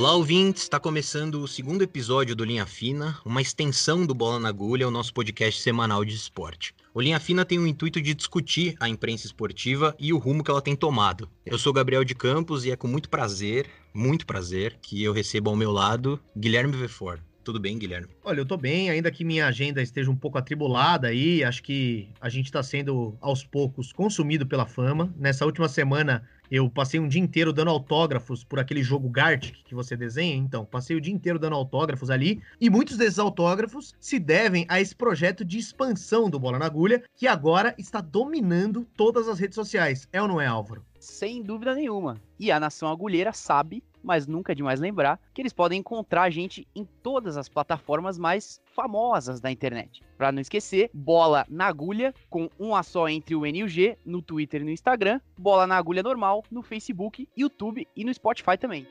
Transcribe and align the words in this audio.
Olá, 0.00 0.14
ouvintes! 0.14 0.62
Está 0.62 0.80
começando 0.80 1.42
o 1.42 1.46
segundo 1.46 1.82
episódio 1.82 2.34
do 2.34 2.42
Linha 2.42 2.64
Fina, 2.64 3.18
uma 3.22 3.42
extensão 3.42 4.06
do 4.06 4.14
Bola 4.14 4.40
na 4.40 4.48
Agulha, 4.48 4.88
o 4.88 4.90
nosso 4.90 5.12
podcast 5.12 5.60
semanal 5.60 6.06
de 6.06 6.14
esporte. 6.14 6.74
O 6.94 7.02
Linha 7.02 7.20
Fina 7.20 7.44
tem 7.44 7.58
o 7.58 7.66
intuito 7.66 8.00
de 8.00 8.14
discutir 8.14 8.76
a 8.80 8.88
imprensa 8.88 9.26
esportiva 9.26 9.94
e 9.98 10.10
o 10.14 10.16
rumo 10.16 10.42
que 10.42 10.50
ela 10.50 10.62
tem 10.62 10.74
tomado. 10.74 11.28
Eu 11.44 11.58
sou 11.58 11.70
Gabriel 11.70 12.02
de 12.02 12.14
Campos 12.14 12.64
e 12.64 12.70
é 12.70 12.76
com 12.76 12.88
muito 12.88 13.10
prazer, 13.10 13.66
muito 13.92 14.24
prazer, 14.24 14.78
que 14.80 15.04
eu 15.04 15.12
recebo 15.12 15.50
ao 15.50 15.56
meu 15.56 15.70
lado 15.70 16.18
Guilherme 16.34 16.74
Vefor. 16.74 17.20
Tudo 17.44 17.60
bem, 17.60 17.78
Guilherme? 17.78 18.08
Olha, 18.24 18.40
eu 18.40 18.46
tô 18.46 18.56
bem, 18.56 18.88
ainda 18.88 19.10
que 19.10 19.22
minha 19.22 19.48
agenda 19.48 19.82
esteja 19.82 20.10
um 20.10 20.16
pouco 20.16 20.38
atribulada 20.38 21.08
aí, 21.08 21.44
acho 21.44 21.62
que 21.62 22.08
a 22.22 22.30
gente 22.30 22.46
está 22.46 22.62
sendo 22.62 23.18
aos 23.20 23.44
poucos 23.44 23.92
consumido 23.92 24.46
pela 24.46 24.64
fama. 24.64 25.12
Nessa 25.18 25.44
última 25.44 25.68
semana 25.68 26.26
eu 26.50 26.68
passei 26.68 26.98
um 26.98 27.06
dia 27.06 27.20
inteiro 27.20 27.52
dando 27.52 27.70
autógrafos 27.70 28.42
por 28.42 28.58
aquele 28.58 28.82
jogo 28.82 29.08
Gartic 29.08 29.62
que 29.64 29.74
você 29.74 29.96
desenha, 29.96 30.34
então, 30.34 30.64
passei 30.64 30.96
o 30.96 31.00
dia 31.00 31.14
inteiro 31.14 31.38
dando 31.38 31.54
autógrafos 31.54 32.10
ali, 32.10 32.42
e 32.60 32.68
muitos 32.68 32.96
desses 32.96 33.18
autógrafos 33.18 33.94
se 34.00 34.18
devem 34.18 34.66
a 34.68 34.80
esse 34.80 34.94
projeto 34.94 35.44
de 35.44 35.58
expansão 35.58 36.28
do 36.28 36.40
Bola 36.40 36.58
na 36.58 36.66
Agulha, 36.66 37.02
que 37.14 37.26
agora 37.26 37.74
está 37.78 38.00
dominando 38.00 38.86
todas 38.96 39.28
as 39.28 39.38
redes 39.38 39.54
sociais. 39.54 40.08
É 40.12 40.20
ou 40.20 40.26
não 40.26 40.40
é, 40.40 40.46
Álvaro? 40.46 40.84
Sem 41.00 41.42
dúvida 41.42 41.74
nenhuma. 41.74 42.20
E 42.38 42.52
a 42.52 42.60
nação 42.60 42.88
agulheira 42.88 43.32
sabe 43.32 43.82
mas 44.02 44.26
nunca 44.26 44.52
é 44.52 44.54
demais 44.54 44.80
lembrar 44.80 45.20
que 45.32 45.40
eles 45.40 45.52
podem 45.52 45.80
encontrar 45.80 46.22
a 46.22 46.30
gente 46.30 46.66
em 46.74 46.84
todas 47.02 47.36
as 47.36 47.48
plataformas 47.48 48.18
mais 48.18 48.60
famosas 48.74 49.40
da 49.40 49.50
internet. 49.50 50.02
Para 50.16 50.32
não 50.32 50.40
esquecer, 50.40 50.90
Bola 50.92 51.46
na 51.48 51.66
Agulha, 51.66 52.14
com 52.28 52.48
um 52.58 52.74
a 52.74 52.82
só 52.82 53.08
entre 53.08 53.34
o 53.34 53.46
N 53.46 53.58
e 53.58 53.64
o 53.64 53.68
G, 53.68 53.98
no 54.04 54.22
Twitter 54.22 54.62
e 54.62 54.64
no 54.64 54.70
Instagram, 54.70 55.20
Bola 55.36 55.66
na 55.66 55.76
Agulha 55.76 56.02
normal, 56.02 56.44
no 56.50 56.62
Facebook, 56.62 57.28
YouTube 57.36 57.86
e 57.94 58.04
no 58.04 58.12
Spotify 58.12 58.56
também. 58.58 58.86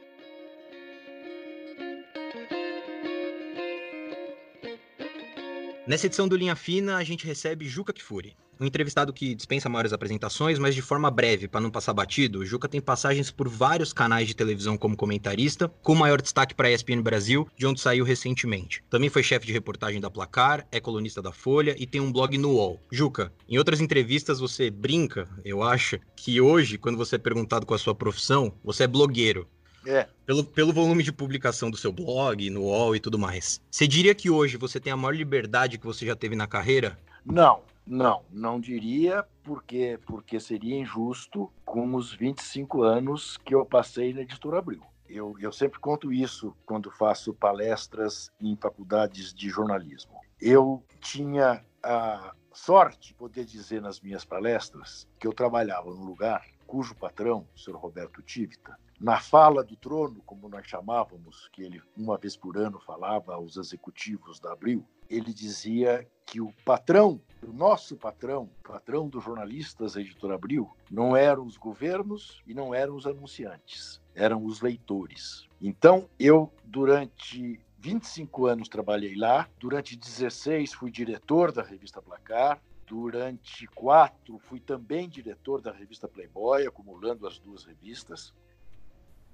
Nessa 5.87 6.05
edição 6.05 6.27
do 6.27 6.37
Linha 6.37 6.55
Fina, 6.55 6.97
a 6.97 7.03
gente 7.03 7.25
recebe 7.25 7.67
Juca 7.67 7.91
Kifuri. 7.91 8.37
Um 8.59 8.65
entrevistado 8.65 9.13
que 9.13 9.33
dispensa 9.33 9.69
maiores 9.69 9.93
apresentações, 9.93 10.59
mas 10.59 10.75
de 10.75 10.81
forma 10.81 11.09
breve, 11.09 11.47
para 11.47 11.61
não 11.61 11.71
passar 11.71 11.93
batido, 11.93 12.39
o 12.39 12.45
Juca 12.45 12.67
tem 12.67 12.81
passagens 12.81 13.31
por 13.31 13.47
vários 13.47 13.93
canais 13.93 14.27
de 14.27 14.35
televisão 14.35 14.77
como 14.77 14.97
comentarista, 14.97 15.69
com 15.81 15.95
maior 15.95 16.21
destaque 16.21 16.53
para 16.53 16.67
a 16.67 16.71
ESPN 16.71 17.01
Brasil, 17.01 17.47
de 17.55 17.65
onde 17.65 17.79
saiu 17.79 18.03
recentemente. 18.03 18.83
Também 18.89 19.09
foi 19.09 19.23
chefe 19.23 19.45
de 19.47 19.53
reportagem 19.53 20.01
da 20.01 20.11
Placar, 20.11 20.67
é 20.73 20.81
colunista 20.81 21.21
da 21.21 21.31
Folha 21.31 21.73
e 21.79 21.87
tem 21.87 22.01
um 22.01 22.11
blog 22.11 22.37
no 22.37 22.51
UOL. 22.55 22.81
Juca, 22.91 23.31
em 23.47 23.57
outras 23.57 23.79
entrevistas 23.79 24.41
você 24.41 24.69
brinca, 24.69 25.25
eu 25.45 25.63
acho, 25.63 25.97
que 26.13 26.41
hoje, 26.41 26.77
quando 26.77 26.97
você 26.97 27.15
é 27.15 27.19
perguntado 27.19 27.65
com 27.65 27.73
a 27.73 27.79
sua 27.79 27.95
profissão, 27.95 28.53
você 28.61 28.83
é 28.83 28.87
blogueiro. 28.87 29.47
É. 29.87 30.05
Pelo, 30.25 30.43
pelo 30.43 30.73
volume 30.73 31.01
de 31.01 31.13
publicação 31.13 31.71
do 31.71 31.77
seu 31.77 31.93
blog, 31.93 32.49
no 32.49 32.63
UOL 32.63 32.93
e 32.93 32.99
tudo 32.99 33.17
mais. 33.17 33.61
Você 33.71 33.87
diria 33.87 34.13
que 34.13 34.29
hoje 34.29 34.57
você 34.57 34.81
tem 34.81 34.91
a 34.91 34.97
maior 34.97 35.15
liberdade 35.15 35.77
que 35.77 35.85
você 35.85 36.05
já 36.05 36.15
teve 36.15 36.35
na 36.35 36.45
carreira? 36.45 36.99
Não, 37.25 37.61
não, 37.85 38.23
não 38.29 38.59
diria 38.59 39.25
porque 39.43 39.99
porque 40.05 40.39
seria 40.39 40.79
injusto 40.79 41.51
com 41.65 41.95
os 41.95 42.13
25 42.13 42.83
anos 42.83 43.37
que 43.37 43.55
eu 43.55 43.65
passei 43.65 44.13
na 44.13 44.21
Editora 44.21 44.59
Abril. 44.59 44.83
Eu, 45.07 45.35
eu 45.39 45.51
sempre 45.51 45.79
conto 45.79 46.13
isso 46.13 46.55
quando 46.65 46.91
faço 46.91 47.33
palestras 47.33 48.31
em 48.39 48.55
faculdades 48.55 49.33
de 49.33 49.49
jornalismo. 49.49 50.19
Eu 50.39 50.83
tinha 50.99 51.65
a 51.81 52.33
sorte 52.53 53.09
de 53.09 53.13
poder 53.15 53.45
dizer 53.45 53.81
nas 53.81 53.99
minhas 53.99 54.23
palestras 54.23 55.07
que 55.19 55.25
eu 55.25 55.33
trabalhava 55.33 55.89
num 55.89 56.03
lugar 56.03 56.45
cujo 56.67 56.93
patrão, 56.93 57.47
o 57.55 57.59
senhor 57.59 57.79
Roberto 57.79 58.21
Tivita, 58.21 58.77
na 58.99 59.19
fala 59.19 59.63
do 59.63 59.75
trono, 59.75 60.21
como 60.25 60.49
nós 60.49 60.67
chamávamos, 60.67 61.47
que 61.53 61.63
ele 61.63 61.81
uma 61.95 62.17
vez 62.17 62.35
por 62.35 62.57
ano 62.57 62.79
falava 62.79 63.33
aos 63.33 63.55
executivos 63.55 64.39
da 64.39 64.51
Abril, 64.51 64.85
ele 65.09 65.33
dizia 65.33 66.07
que 66.25 66.39
o 66.39 66.53
patrão, 66.63 67.19
o 67.41 67.51
nosso 67.51 67.95
patrão, 67.95 68.49
patrão 68.63 69.07
dos 69.07 69.23
jornalistas 69.23 69.93
da 69.93 70.01
Editora 70.01 70.35
Abril, 70.35 70.69
não 70.91 71.15
eram 71.15 71.45
os 71.45 71.57
governos 71.57 72.43
e 72.45 72.53
não 72.53 72.75
eram 72.75 72.95
os 72.95 73.07
anunciantes, 73.07 73.99
eram 74.13 74.45
os 74.45 74.61
leitores. 74.61 75.47
Então, 75.59 76.07
eu, 76.19 76.51
durante 76.63 77.59
25 77.79 78.45
anos 78.45 78.67
trabalhei 78.67 79.15
lá, 79.15 79.49
durante 79.57 79.95
16 79.95 80.73
fui 80.73 80.91
diretor 80.91 81.51
da 81.51 81.63
revista 81.63 82.01
Placar, 82.01 82.61
durante 82.85 83.65
quatro 83.67 84.37
fui 84.39 84.59
também 84.59 85.07
diretor 85.07 85.61
da 85.61 85.71
revista 85.71 86.07
Playboy, 86.07 86.67
acumulando 86.67 87.25
as 87.25 87.39
duas 87.39 87.63
revistas, 87.63 88.33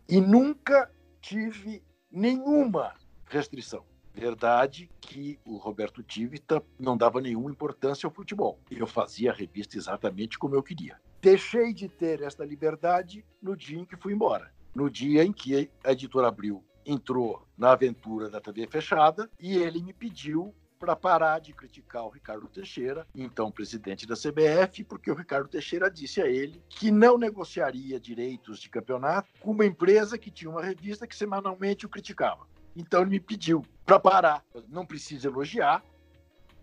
e 0.07 0.21
nunca 0.21 0.91
tive 1.21 1.83
nenhuma 2.11 2.93
restrição. 3.27 3.83
Verdade 4.13 4.89
que 5.01 5.37
o 5.43 5.57
Roberto 5.57 6.01
Tivita 6.01 6.63
não 6.79 6.95
dava 6.95 7.19
nenhuma 7.19 7.51
importância 7.51 8.07
ao 8.07 8.13
futebol. 8.13 8.59
Eu 8.71 8.87
fazia 8.87 9.31
a 9.31 9.33
revista 9.33 9.77
exatamente 9.77 10.39
como 10.39 10.55
eu 10.55 10.63
queria. 10.63 10.97
Deixei 11.21 11.73
de 11.73 11.89
ter 11.89 12.21
esta 12.21 12.45
liberdade 12.45 13.25
no 13.41 13.57
dia 13.57 13.77
em 13.77 13.85
que 13.85 13.97
fui 13.97 14.13
embora. 14.13 14.53
No 14.73 14.89
dia 14.89 15.23
em 15.23 15.33
que 15.33 15.69
a 15.83 15.91
editora 15.91 16.29
Abril 16.29 16.63
entrou 16.85 17.45
na 17.57 17.71
aventura 17.71 18.29
da 18.29 18.39
TV 18.39 18.67
fechada 18.67 19.29
e 19.39 19.57
ele 19.57 19.81
me 19.81 19.91
pediu 19.91 20.53
para 20.79 20.95
parar 20.95 21.39
de 21.39 21.53
criticar 21.53 22.03
o 22.03 22.09
Ricardo 22.09 22.47
Teixeira, 22.47 23.07
então 23.15 23.51
presidente 23.51 24.05
da 24.05 24.15
CBF, 24.15 24.83
porque 24.83 25.09
o 25.09 25.15
Ricardo 25.15 25.47
Teixeira 25.47 25.89
disse 25.89 26.21
a 26.21 26.27
ele 26.27 26.61
que 26.69 26.91
não 26.91 27.17
negociaria 27.17 27.99
direitos 27.99 28.59
de 28.59 28.69
campeonato 28.69 29.29
com 29.39 29.51
uma 29.51 29.65
empresa 29.65 30.17
que 30.17 30.31
tinha 30.31 30.49
uma 30.49 30.63
revista 30.63 31.07
que 31.07 31.15
semanalmente 31.15 31.85
o 31.85 31.89
criticava. 31.89 32.45
Então 32.75 33.01
ele 33.01 33.11
me 33.11 33.19
pediu 33.19 33.65
para 33.85 33.99
parar. 33.99 34.43
Não 34.67 34.85
precisa 34.85 35.27
elogiar, 35.27 35.83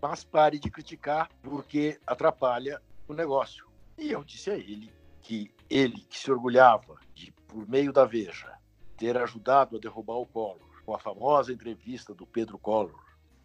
mas 0.01 0.23
pare 0.23 0.59
de 0.59 0.69
criticar 0.69 1.29
porque 1.41 1.99
atrapalha 2.05 2.81
o 3.07 3.13
negócio. 3.13 3.65
E 3.97 4.11
eu 4.11 4.23
disse 4.23 4.51
a 4.51 4.55
ele 4.55 4.91
que 5.21 5.51
ele, 5.69 6.01
que 6.09 6.19
se 6.19 6.31
orgulhava 6.31 6.97
de, 7.15 7.31
por 7.47 7.67
meio 7.67 7.91
da 7.91 8.05
Veja, 8.05 8.53
ter 8.97 9.17
ajudado 9.17 9.77
a 9.77 9.79
derrubar 9.79 10.17
o 10.17 10.25
Collor, 10.25 10.59
com 10.85 10.93
a 10.93 10.99
famosa 10.99 11.51
entrevista 11.51 12.13
do 12.13 12.27
Pedro 12.27 12.57
Collor, 12.59 13.01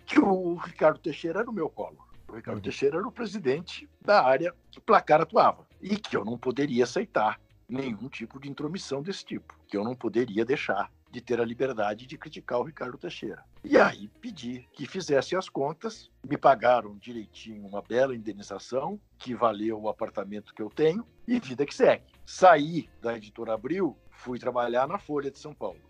que 0.09 0.19
o 0.19 0.55
Ricardo 0.55 0.99
Teixeira 0.99 1.41
era 1.41 1.51
o 1.51 1.53
meu 1.53 1.69
Collor. 1.69 2.09
O 2.27 2.35
Ricardo 2.35 2.57
uhum. 2.57 2.63
Teixeira 2.63 2.97
era 2.97 3.07
o 3.07 3.13
presidente 3.13 3.87
da 4.01 4.25
área 4.25 4.55
que 4.71 4.81
placar 4.81 5.21
atuava. 5.21 5.67
E 5.83 5.97
que 5.97 6.17
eu 6.17 6.25
não 6.25 6.39
poderia 6.39 6.85
aceitar 6.85 7.39
nenhum 7.69 8.09
tipo 8.09 8.41
de 8.41 8.49
intromissão 8.49 9.03
desse 9.03 9.25
tipo. 9.25 9.55
Que 9.67 9.77
eu 9.77 9.85
não 9.85 9.95
poderia 9.95 10.47
deixar 10.47 10.91
de 11.11 11.21
ter 11.21 11.41
a 11.41 11.45
liberdade 11.45 12.07
de 12.07 12.17
criticar 12.17 12.59
o 12.59 12.65
Ricardo 12.65 12.97
Teixeira. 12.97 13.45
E 13.63 13.77
aí 13.77 14.09
pedi 14.21 14.67
que 14.73 14.87
fizesse 14.87 15.37
as 15.37 15.49
contas, 15.49 16.11
me 16.27 16.39
pagaram 16.39 16.97
direitinho 16.97 17.67
uma 17.67 17.83
bela 17.83 18.17
indenização, 18.17 18.99
que 19.19 19.35
valeu 19.35 19.81
o 19.81 19.89
apartamento 19.89 20.55
que 20.55 20.63
eu 20.63 20.71
tenho, 20.71 21.07
e 21.27 21.39
vida 21.39 21.67
que 21.67 21.75
segue. 21.75 22.05
Saí 22.27 22.89
da 23.01 23.17
editora 23.17 23.55
Abril, 23.55 23.97
fui 24.11 24.39
trabalhar 24.39 24.87
na 24.87 24.99
Folha 24.99 25.31
de 25.31 25.39
São 25.39 25.55
Paulo 25.55 25.88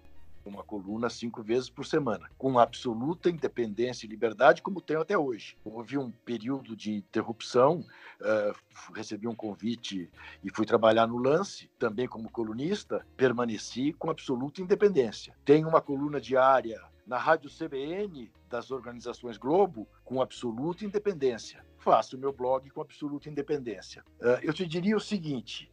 uma 0.49 0.65
coluna 0.65 1.09
cinco 1.09 1.43
vezes 1.43 1.69
por 1.71 1.87
semana, 1.87 2.29
com 2.37 2.59
absoluta 2.59 3.31
independência 3.31 4.07
e 4.07 4.09
liberdade, 4.09 4.63
como 4.63 4.81
tenho 4.81 5.01
até 5.01 5.17
hoje. 5.17 5.57
Houve 5.65 5.99
um 5.99 6.11
período 6.11 6.75
de 6.75 6.95
interrupção, 6.95 7.85
uh, 8.21 8.93
recebi 8.95 9.29
um 9.29 9.35
convite 9.35 10.11
e 10.43 10.51
fui 10.51 10.67
trabalhar 10.67 11.07
no 11.07 11.19
Lance, 11.19 11.71
também 11.79 12.09
como 12.09 12.31
colunista, 12.31 13.07
permaneci 13.17 13.93
com 13.93 14.11
absoluta 14.11 14.63
independência. 14.63 15.35
Tenho 15.45 15.69
uma 15.69 15.81
coluna 15.81 16.21
diária 16.21 16.81
na 17.07 17.19
Rádio 17.19 17.51
CBN 17.51 18.31
das 18.49 18.71
organizações 18.71 19.39
Globo 19.39 19.89
com 20.05 20.21
absoluta 20.21 20.85
independência. 20.85 21.65
Faço 21.79 22.19
meu 22.19 22.33
blog 22.33 22.69
com 22.71 22.81
absoluta 22.81 23.29
independência. 23.29 24.05
Uh, 24.21 24.39
eu 24.43 24.53
te 24.53 24.67
diria 24.67 24.97
o 24.97 25.01
seguinte: 25.01 25.71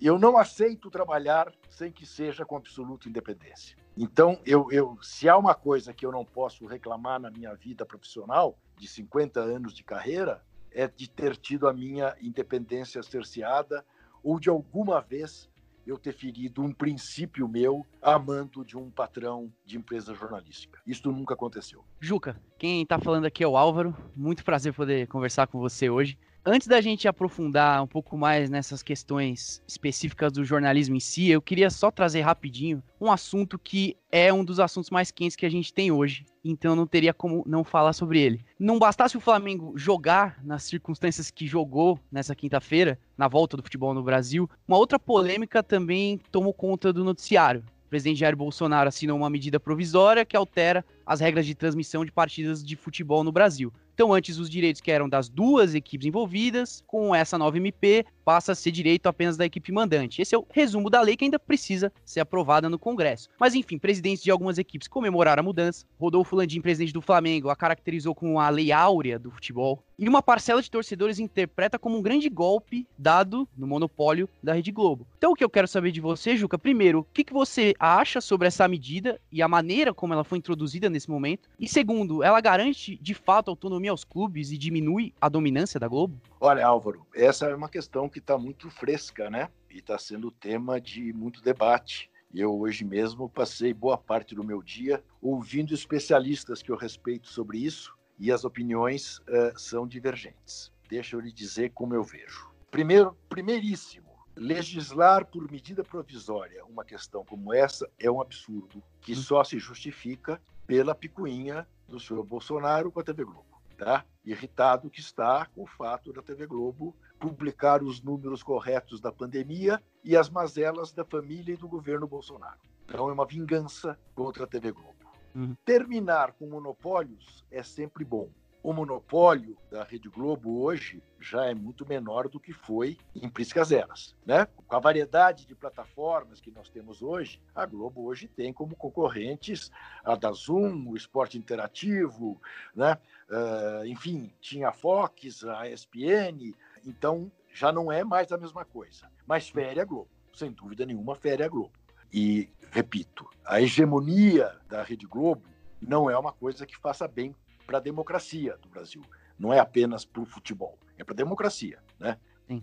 eu 0.00 0.18
não 0.18 0.36
aceito 0.36 0.90
trabalhar 0.90 1.52
sem 1.70 1.90
que 1.90 2.06
seja 2.06 2.44
com 2.44 2.56
absoluta 2.56 3.08
independência. 3.08 3.76
Então, 3.96 4.40
eu, 4.46 4.68
eu, 4.70 4.98
se 5.02 5.28
há 5.28 5.36
uma 5.36 5.54
coisa 5.54 5.92
que 5.92 6.04
eu 6.04 6.12
não 6.12 6.24
posso 6.24 6.66
reclamar 6.66 7.20
na 7.20 7.30
minha 7.30 7.54
vida 7.54 7.84
profissional, 7.84 8.58
de 8.78 8.88
50 8.88 9.38
anos 9.40 9.74
de 9.74 9.84
carreira, 9.84 10.42
é 10.70 10.88
de 10.88 11.08
ter 11.08 11.36
tido 11.36 11.68
a 11.68 11.72
minha 11.72 12.16
independência 12.20 13.02
cerceada 13.02 13.84
ou 14.22 14.40
de 14.40 14.48
alguma 14.48 15.00
vez 15.00 15.50
eu 15.86 15.98
ter 15.98 16.12
ferido 16.12 16.62
um 16.62 16.72
princípio 16.72 17.48
meu 17.48 17.84
amando 18.00 18.64
de 18.64 18.76
um 18.76 18.90
patrão 18.90 19.52
de 19.64 19.76
empresa 19.76 20.14
jornalística. 20.14 20.80
Isso 20.86 21.10
nunca 21.10 21.34
aconteceu. 21.34 21.84
Juca, 22.00 22.40
quem 22.56 22.82
está 22.82 22.98
falando 22.98 23.24
aqui 23.24 23.42
é 23.42 23.48
o 23.48 23.56
Álvaro. 23.56 23.94
Muito 24.14 24.44
prazer 24.44 24.72
poder 24.72 25.08
conversar 25.08 25.48
com 25.48 25.58
você 25.58 25.90
hoje. 25.90 26.16
Antes 26.44 26.66
da 26.66 26.80
gente 26.80 27.06
aprofundar 27.06 27.80
um 27.84 27.86
pouco 27.86 28.18
mais 28.18 28.50
nessas 28.50 28.82
questões 28.82 29.62
específicas 29.64 30.32
do 30.32 30.44
jornalismo 30.44 30.96
em 30.96 31.00
si, 31.00 31.30
eu 31.30 31.40
queria 31.40 31.70
só 31.70 31.88
trazer 31.88 32.22
rapidinho 32.22 32.82
um 33.00 33.12
assunto 33.12 33.56
que 33.56 33.96
é 34.10 34.32
um 34.32 34.44
dos 34.44 34.58
assuntos 34.58 34.90
mais 34.90 35.12
quentes 35.12 35.36
que 35.36 35.46
a 35.46 35.48
gente 35.48 35.72
tem 35.72 35.92
hoje, 35.92 36.26
então 36.44 36.74
não 36.74 36.84
teria 36.84 37.14
como 37.14 37.44
não 37.46 37.62
falar 37.62 37.92
sobre 37.92 38.20
ele. 38.20 38.44
Não 38.58 38.76
bastasse 38.76 39.16
o 39.16 39.20
Flamengo 39.20 39.72
jogar 39.76 40.42
nas 40.42 40.64
circunstâncias 40.64 41.30
que 41.30 41.46
jogou 41.46 41.96
nessa 42.10 42.34
quinta-feira, 42.34 42.98
na 43.16 43.28
volta 43.28 43.56
do 43.56 43.62
futebol 43.62 43.94
no 43.94 44.02
Brasil, 44.02 44.50
uma 44.66 44.78
outra 44.78 44.98
polêmica 44.98 45.62
também 45.62 46.18
tomou 46.32 46.52
conta 46.52 46.92
do 46.92 47.04
noticiário, 47.04 47.62
presidente 47.92 48.20
Jair 48.20 48.34
Bolsonaro 48.34 48.88
assinou 48.88 49.18
uma 49.18 49.28
medida 49.28 49.60
provisória 49.60 50.24
que 50.24 50.34
altera 50.34 50.82
as 51.06 51.20
regras 51.20 51.46
de 51.46 51.54
transmissão 51.54 52.04
de 52.04 52.12
partidas 52.12 52.64
de 52.64 52.76
futebol 52.76 53.24
no 53.24 53.32
Brasil. 53.32 53.72
Então, 53.94 54.12
antes, 54.12 54.38
os 54.38 54.48
direitos 54.48 54.80
que 54.80 54.90
eram 54.90 55.08
das 55.08 55.28
duas 55.28 55.74
equipes 55.74 56.06
envolvidas, 56.06 56.82
com 56.86 57.14
essa 57.14 57.36
nova 57.36 57.58
MP, 57.58 58.06
passa 58.24 58.52
a 58.52 58.54
ser 58.54 58.70
direito 58.70 59.06
apenas 59.06 59.36
da 59.36 59.44
equipe 59.44 59.70
mandante. 59.70 60.22
Esse 60.22 60.34
é 60.34 60.38
o 60.38 60.46
resumo 60.50 60.88
da 60.88 61.00
lei 61.00 61.16
que 61.16 61.24
ainda 61.24 61.38
precisa 61.38 61.92
ser 62.04 62.20
aprovada 62.20 62.70
no 62.70 62.78
Congresso. 62.78 63.28
Mas, 63.38 63.54
enfim, 63.54 63.78
presidentes 63.78 64.22
de 64.22 64.30
algumas 64.30 64.58
equipes 64.58 64.88
comemoraram 64.88 65.40
a 65.40 65.44
mudança. 65.44 65.84
Rodolfo 66.00 66.36
Landim, 66.36 66.60
presidente 66.60 66.92
do 66.92 67.02
Flamengo, 67.02 67.50
a 67.50 67.56
caracterizou 67.56 68.14
como 68.14 68.40
a 68.40 68.48
lei 68.48 68.72
áurea 68.72 69.18
do 69.18 69.30
futebol. 69.30 69.82
E 69.98 70.08
uma 70.08 70.22
parcela 70.22 70.62
de 70.62 70.70
torcedores 70.70 71.18
interpreta 71.18 71.78
como 71.78 71.98
um 71.98 72.02
grande 72.02 72.28
golpe 72.28 72.86
dado 72.98 73.46
no 73.56 73.66
monopólio 73.66 74.28
da 74.42 74.54
Rede 74.54 74.72
Globo. 74.72 75.06
Então, 75.18 75.32
o 75.32 75.34
que 75.34 75.44
eu 75.44 75.50
quero 75.50 75.68
saber 75.68 75.92
de 75.92 76.00
você, 76.00 76.36
Juca, 76.36 76.58
primeiro, 76.58 77.00
o 77.00 77.06
que, 77.12 77.22
que 77.22 77.32
você 77.32 77.74
acha 77.78 78.20
sobre 78.20 78.48
essa 78.48 78.66
medida 78.66 79.20
e 79.30 79.42
a 79.42 79.48
maneira 79.48 79.92
como 79.92 80.12
ela 80.12 80.24
foi 80.24 80.38
introduzida 80.38 80.88
nesse 80.92 81.10
momento? 81.10 81.48
E 81.58 81.68
segundo, 81.68 82.22
ela 82.22 82.40
garante 82.40 82.96
de 82.96 83.14
fato 83.14 83.50
autonomia 83.50 83.90
aos 83.90 84.04
clubes 84.04 84.52
e 84.52 84.58
diminui 84.58 85.12
a 85.20 85.28
dominância 85.28 85.80
da 85.80 85.88
Globo? 85.88 86.20
Olha, 86.40 86.66
Álvaro, 86.66 87.06
essa 87.14 87.46
é 87.46 87.54
uma 87.54 87.68
questão 87.68 88.08
que 88.08 88.18
está 88.18 88.38
muito 88.38 88.70
fresca, 88.70 89.28
né? 89.28 89.48
E 89.70 89.78
está 89.78 89.98
sendo 89.98 90.30
tema 90.30 90.80
de 90.80 91.12
muito 91.12 91.42
debate. 91.42 92.10
Eu 92.34 92.58
hoje 92.58 92.84
mesmo 92.84 93.28
passei 93.28 93.74
boa 93.74 93.98
parte 93.98 94.34
do 94.34 94.44
meu 94.44 94.62
dia 94.62 95.02
ouvindo 95.20 95.74
especialistas 95.74 96.62
que 96.62 96.70
eu 96.70 96.76
respeito 96.76 97.28
sobre 97.28 97.58
isso 97.58 97.94
e 98.18 98.30
as 98.30 98.44
opiniões 98.44 99.18
uh, 99.18 99.58
são 99.58 99.86
divergentes. 99.86 100.72
Deixa 100.88 101.16
eu 101.16 101.20
lhe 101.20 101.32
dizer 101.32 101.70
como 101.70 101.94
eu 101.94 102.02
vejo. 102.02 102.50
Primeiro, 102.70 103.16
primeiríssimo, 103.28 104.12
legislar 104.36 105.26
por 105.26 105.50
medida 105.50 105.84
provisória 105.84 106.64
uma 106.64 106.84
questão 106.84 107.24
como 107.24 107.52
essa 107.52 107.88
é 107.98 108.10
um 108.10 108.20
absurdo 108.20 108.82
que 109.00 109.14
só 109.14 109.44
se 109.44 109.58
justifica 109.58 110.40
pela 110.72 110.94
picuinha 110.94 111.68
do 111.86 112.00
senhor 112.00 112.24
Bolsonaro 112.24 112.90
com 112.90 112.98
a 112.98 113.02
TV 113.02 113.26
Globo. 113.26 113.60
Tá? 113.76 114.06
Irritado 114.24 114.88
que 114.88 115.00
está 115.00 115.44
com 115.44 115.64
o 115.64 115.66
fato 115.66 116.14
da 116.14 116.22
TV 116.22 116.46
Globo 116.46 116.96
publicar 117.20 117.82
os 117.82 118.00
números 118.00 118.42
corretos 118.42 118.98
da 118.98 119.12
pandemia 119.12 119.82
e 120.02 120.16
as 120.16 120.30
mazelas 120.30 120.90
da 120.90 121.04
família 121.04 121.52
e 121.52 121.58
do 121.58 121.68
governo 121.68 122.06
Bolsonaro. 122.06 122.58
Então 122.86 123.10
é 123.10 123.12
uma 123.12 123.26
vingança 123.26 123.98
contra 124.14 124.44
a 124.44 124.46
TV 124.46 124.72
Globo. 124.72 124.94
Uhum. 125.34 125.54
Terminar 125.62 126.32
com 126.32 126.46
monopólios 126.46 127.44
é 127.50 127.62
sempre 127.62 128.02
bom 128.02 128.30
o 128.62 128.72
monopólio 128.72 129.56
da 129.70 129.82
Rede 129.82 130.08
Globo 130.08 130.62
hoje 130.62 131.02
já 131.18 131.46
é 131.46 131.54
muito 131.54 131.86
menor 131.86 132.28
do 132.28 132.38
que 132.38 132.52
foi 132.52 132.96
em 133.14 133.28
Priscas 133.28 133.72
Eras. 133.72 134.14
Né? 134.24 134.46
Com 134.66 134.76
a 134.76 134.78
variedade 134.78 135.46
de 135.46 135.54
plataformas 135.54 136.40
que 136.40 136.50
nós 136.50 136.68
temos 136.68 137.02
hoje, 137.02 137.42
a 137.54 137.66
Globo 137.66 138.04
hoje 138.04 138.28
tem 138.28 138.52
como 138.52 138.76
concorrentes 138.76 139.70
a 140.04 140.14
da 140.14 140.30
Zoom, 140.30 140.88
o 140.88 140.96
Esporte 140.96 141.36
Interativo, 141.36 142.40
né? 142.74 142.98
Uh, 143.28 143.86
enfim, 143.86 144.32
tinha 144.40 144.68
a 144.68 144.72
Fox, 144.72 145.44
a 145.44 145.68
ESPN, 145.68 146.54
então 146.84 147.32
já 147.52 147.72
não 147.72 147.90
é 147.90 148.04
mais 148.04 148.30
a 148.30 148.38
mesma 148.38 148.64
coisa. 148.64 149.10
Mas 149.26 149.48
fere 149.48 149.80
a 149.80 149.84
Globo, 149.84 150.10
sem 150.34 150.52
dúvida 150.52 150.84
nenhuma, 150.86 151.16
fere 151.16 151.42
a 151.42 151.48
Globo. 151.48 151.72
E, 152.12 152.50
repito, 152.70 153.28
a 153.44 153.60
hegemonia 153.60 154.54
da 154.68 154.82
Rede 154.82 155.06
Globo 155.06 155.42
não 155.80 156.10
é 156.10 156.16
uma 156.16 156.32
coisa 156.32 156.66
que 156.66 156.76
faça 156.76 157.08
bem 157.08 157.34
para 157.66 157.78
a 157.78 157.80
democracia 157.80 158.56
do 158.58 158.68
Brasil. 158.68 159.02
Não 159.38 159.52
é 159.52 159.58
apenas 159.58 160.04
para 160.04 160.22
o 160.22 160.26
futebol, 160.26 160.78
é 160.96 161.04
para 161.04 161.14
a 161.14 161.16
democracia. 161.16 161.78
Né? 161.98 162.18